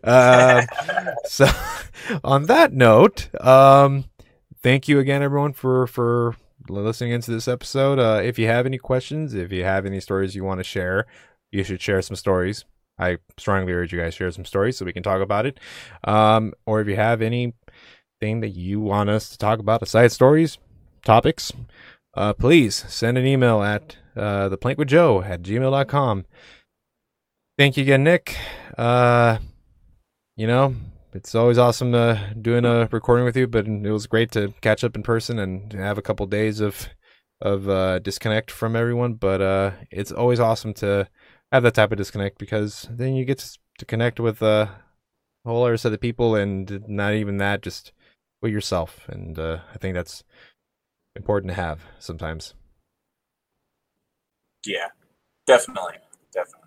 uh, 0.03 0.65
so, 1.25 1.47
on 2.23 2.45
that 2.45 2.73
note, 2.73 3.29
um, 3.43 4.05
thank 4.61 4.87
you 4.87 4.99
again, 4.99 5.21
everyone, 5.21 5.53
for 5.53 5.87
for 5.87 6.35
listening 6.69 7.11
into 7.11 7.31
this 7.31 7.47
episode. 7.47 7.99
Uh, 7.99 8.21
if 8.23 8.37
you 8.37 8.47
have 8.47 8.65
any 8.65 8.77
questions, 8.77 9.33
if 9.33 9.51
you 9.51 9.63
have 9.63 9.85
any 9.85 9.99
stories 9.99 10.35
you 10.35 10.43
want 10.43 10.59
to 10.59 10.63
share, 10.63 11.05
you 11.51 11.63
should 11.63 11.81
share 11.81 12.01
some 12.01 12.15
stories. 12.15 12.65
I 12.99 13.17
strongly 13.37 13.73
urge 13.73 13.93
you 13.93 13.99
guys 13.99 14.15
share 14.15 14.31
some 14.31 14.45
stories 14.45 14.77
so 14.77 14.85
we 14.85 14.93
can 14.93 15.03
talk 15.03 15.21
about 15.21 15.45
it. 15.45 15.59
Um, 16.03 16.53
or 16.65 16.81
if 16.81 16.87
you 16.87 16.95
have 16.95 17.21
anything 17.21 17.53
that 18.21 18.49
you 18.49 18.79
want 18.79 19.09
us 19.09 19.29
to 19.29 19.37
talk 19.37 19.59
about, 19.59 19.83
aside 19.83 20.11
stories, 20.11 20.57
topics, 21.05 21.53
uh, 22.15 22.33
please 22.33 22.75
send 22.87 23.17
an 23.17 23.25
email 23.25 23.61
at 23.61 23.97
uh, 24.15 24.49
theplankwithjoe 24.49 25.29
at 25.29 25.43
gmail.com. 25.43 26.25
Thank 27.57 27.77
you 27.77 27.83
again, 27.83 28.03
Nick. 28.03 28.37
Uh, 28.77 29.39
you 30.35 30.47
know, 30.47 30.75
it's 31.13 31.35
always 31.35 31.57
awesome 31.57 31.95
uh, 31.95 32.19
doing 32.39 32.65
a 32.65 32.87
recording 32.91 33.25
with 33.25 33.35
you, 33.37 33.47
but 33.47 33.67
it 33.67 33.91
was 33.91 34.07
great 34.07 34.31
to 34.31 34.53
catch 34.61 34.83
up 34.83 34.95
in 34.95 35.03
person 35.03 35.39
and 35.39 35.73
have 35.73 35.97
a 35.97 36.01
couple 36.03 36.25
days 36.27 36.59
of 36.59 36.89
of 37.41 37.69
uh, 37.69 37.99
disconnect 37.99 38.51
from 38.51 38.75
everyone. 38.75 39.13
But 39.15 39.41
uh, 39.41 39.71
it's 39.91 40.11
always 40.11 40.39
awesome 40.39 40.73
to 40.75 41.07
have 41.51 41.63
that 41.63 41.73
type 41.73 41.91
of 41.91 41.97
disconnect 41.97 42.37
because 42.37 42.87
then 42.91 43.15
you 43.15 43.25
get 43.25 43.57
to 43.79 43.85
connect 43.85 44.19
with 44.19 44.43
uh, 44.43 44.67
a 45.45 45.49
whole 45.49 45.63
other 45.65 45.77
set 45.77 45.93
of 45.93 46.01
people, 46.01 46.35
and 46.35 46.83
not 46.87 47.13
even 47.15 47.37
that, 47.37 47.63
just 47.63 47.93
with 48.41 48.51
yourself. 48.51 49.05
And 49.09 49.39
uh, 49.39 49.59
I 49.73 49.77
think 49.79 49.95
that's 49.95 50.23
important 51.15 51.51
to 51.51 51.55
have 51.55 51.81
sometimes. 51.99 52.53
Yeah, 54.65 54.89
definitely, 55.47 55.95
definitely. 56.33 56.66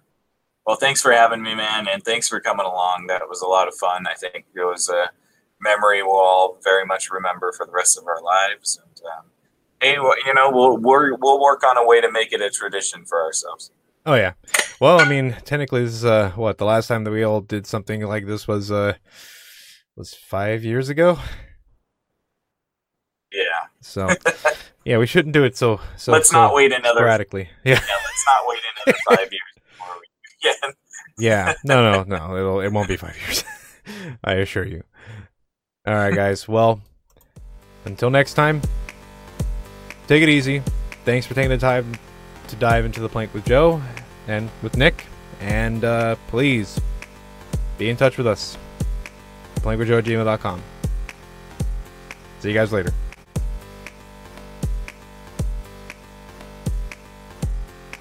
Well, 0.66 0.76
thanks 0.76 1.00
for 1.00 1.12
having 1.12 1.42
me, 1.42 1.54
man, 1.54 1.88
and 1.88 2.02
thanks 2.04 2.28
for 2.28 2.40
coming 2.40 2.66
along. 2.66 3.06
That 3.08 3.22
was 3.28 3.40
a 3.40 3.46
lot 3.46 3.66
of 3.66 3.74
fun. 3.74 4.06
I 4.06 4.14
think 4.14 4.44
it 4.54 4.64
was 4.64 4.88
a 4.88 5.10
memory 5.60 6.02
we'll 6.02 6.12
all 6.12 6.58
very 6.62 6.84
much 6.84 7.10
remember 7.10 7.52
for 7.52 7.66
the 7.66 7.72
rest 7.72 7.98
of 7.98 8.06
our 8.06 8.22
lives. 8.22 8.80
And 8.82 9.06
um, 9.06 9.24
hey, 9.80 9.94
you 9.94 10.34
know, 10.34 10.50
we'll 10.50 10.76
we're, 10.78 11.14
we'll 11.16 11.40
work 11.40 11.64
on 11.64 11.76
a 11.76 11.86
way 11.86 12.00
to 12.00 12.10
make 12.10 12.32
it 12.32 12.40
a 12.40 12.50
tradition 12.50 13.04
for 13.04 13.22
ourselves. 13.22 13.70
Oh 14.06 14.14
yeah. 14.14 14.32
well, 14.80 15.00
I 15.00 15.08
mean, 15.08 15.36
technically, 15.44 15.84
this 15.84 15.92
is 15.92 16.04
uh, 16.04 16.32
what 16.34 16.58
the 16.58 16.64
last 16.64 16.86
time 16.88 17.04
that 17.04 17.10
we 17.10 17.22
all 17.22 17.40
did 17.40 17.66
something 17.66 18.02
like 18.02 18.26
this 18.26 18.48
was 18.48 18.70
uh, 18.70 18.94
was 19.96 20.14
five 20.14 20.64
years 20.64 20.88
ago. 20.88 21.18
Yeah. 23.32 23.68
So, 23.80 24.08
yeah, 24.84 24.98
we 24.98 25.06
shouldn't 25.06 25.34
do 25.34 25.44
it 25.44 25.56
so 25.56 25.80
so. 25.96 26.12
let's 26.12 26.30
so 26.30 26.36
not 26.36 26.54
wait 26.54 26.72
another. 26.72 27.00
sporadically. 27.00 27.50
Yeah, 27.64 27.74
Yeah, 27.74 27.96
let's 28.04 28.24
not 28.26 28.46
wait 28.46 28.60
another 28.86 28.98
five 29.08 29.18
years 29.32 29.42
before 29.54 29.94
we 29.94 30.06
do 30.06 30.24
it 30.24 30.29
again. 30.40 30.74
yeah. 31.18 31.54
No, 31.64 31.92
no, 31.92 32.02
no. 32.04 32.36
It'll 32.36 32.60
it 32.60 32.72
won't 32.72 32.88
be 32.88 32.96
five 32.96 33.16
years. 33.18 33.44
I 34.24 34.34
assure 34.34 34.66
you. 34.66 34.82
All 35.86 35.94
right, 35.94 36.14
guys. 36.14 36.46
Well, 36.48 36.80
until 37.84 38.10
next 38.10 38.34
time, 38.34 38.60
take 40.06 40.22
it 40.22 40.28
easy. 40.28 40.62
Thanks 41.04 41.26
for 41.26 41.34
taking 41.34 41.50
the 41.50 41.58
time 41.58 41.96
to 42.48 42.56
dive 42.56 42.84
into 42.84 43.00
the 43.00 43.08
plank 43.08 43.32
with 43.32 43.44
Joe 43.46 43.80
and 44.28 44.50
with 44.62 44.76
Nick. 44.76 45.06
And 45.40 45.84
uh, 45.84 46.16
please 46.28 46.78
be 47.78 47.88
in 47.88 47.96
touch 47.96 48.18
with 48.18 48.26
us. 48.26 48.58
Plankwithjoe 49.56 49.98
at 49.98 50.04
gmail.com. 50.04 50.62
See 52.40 52.48
you 52.48 52.54
guys 52.54 52.72
later. 52.72 52.92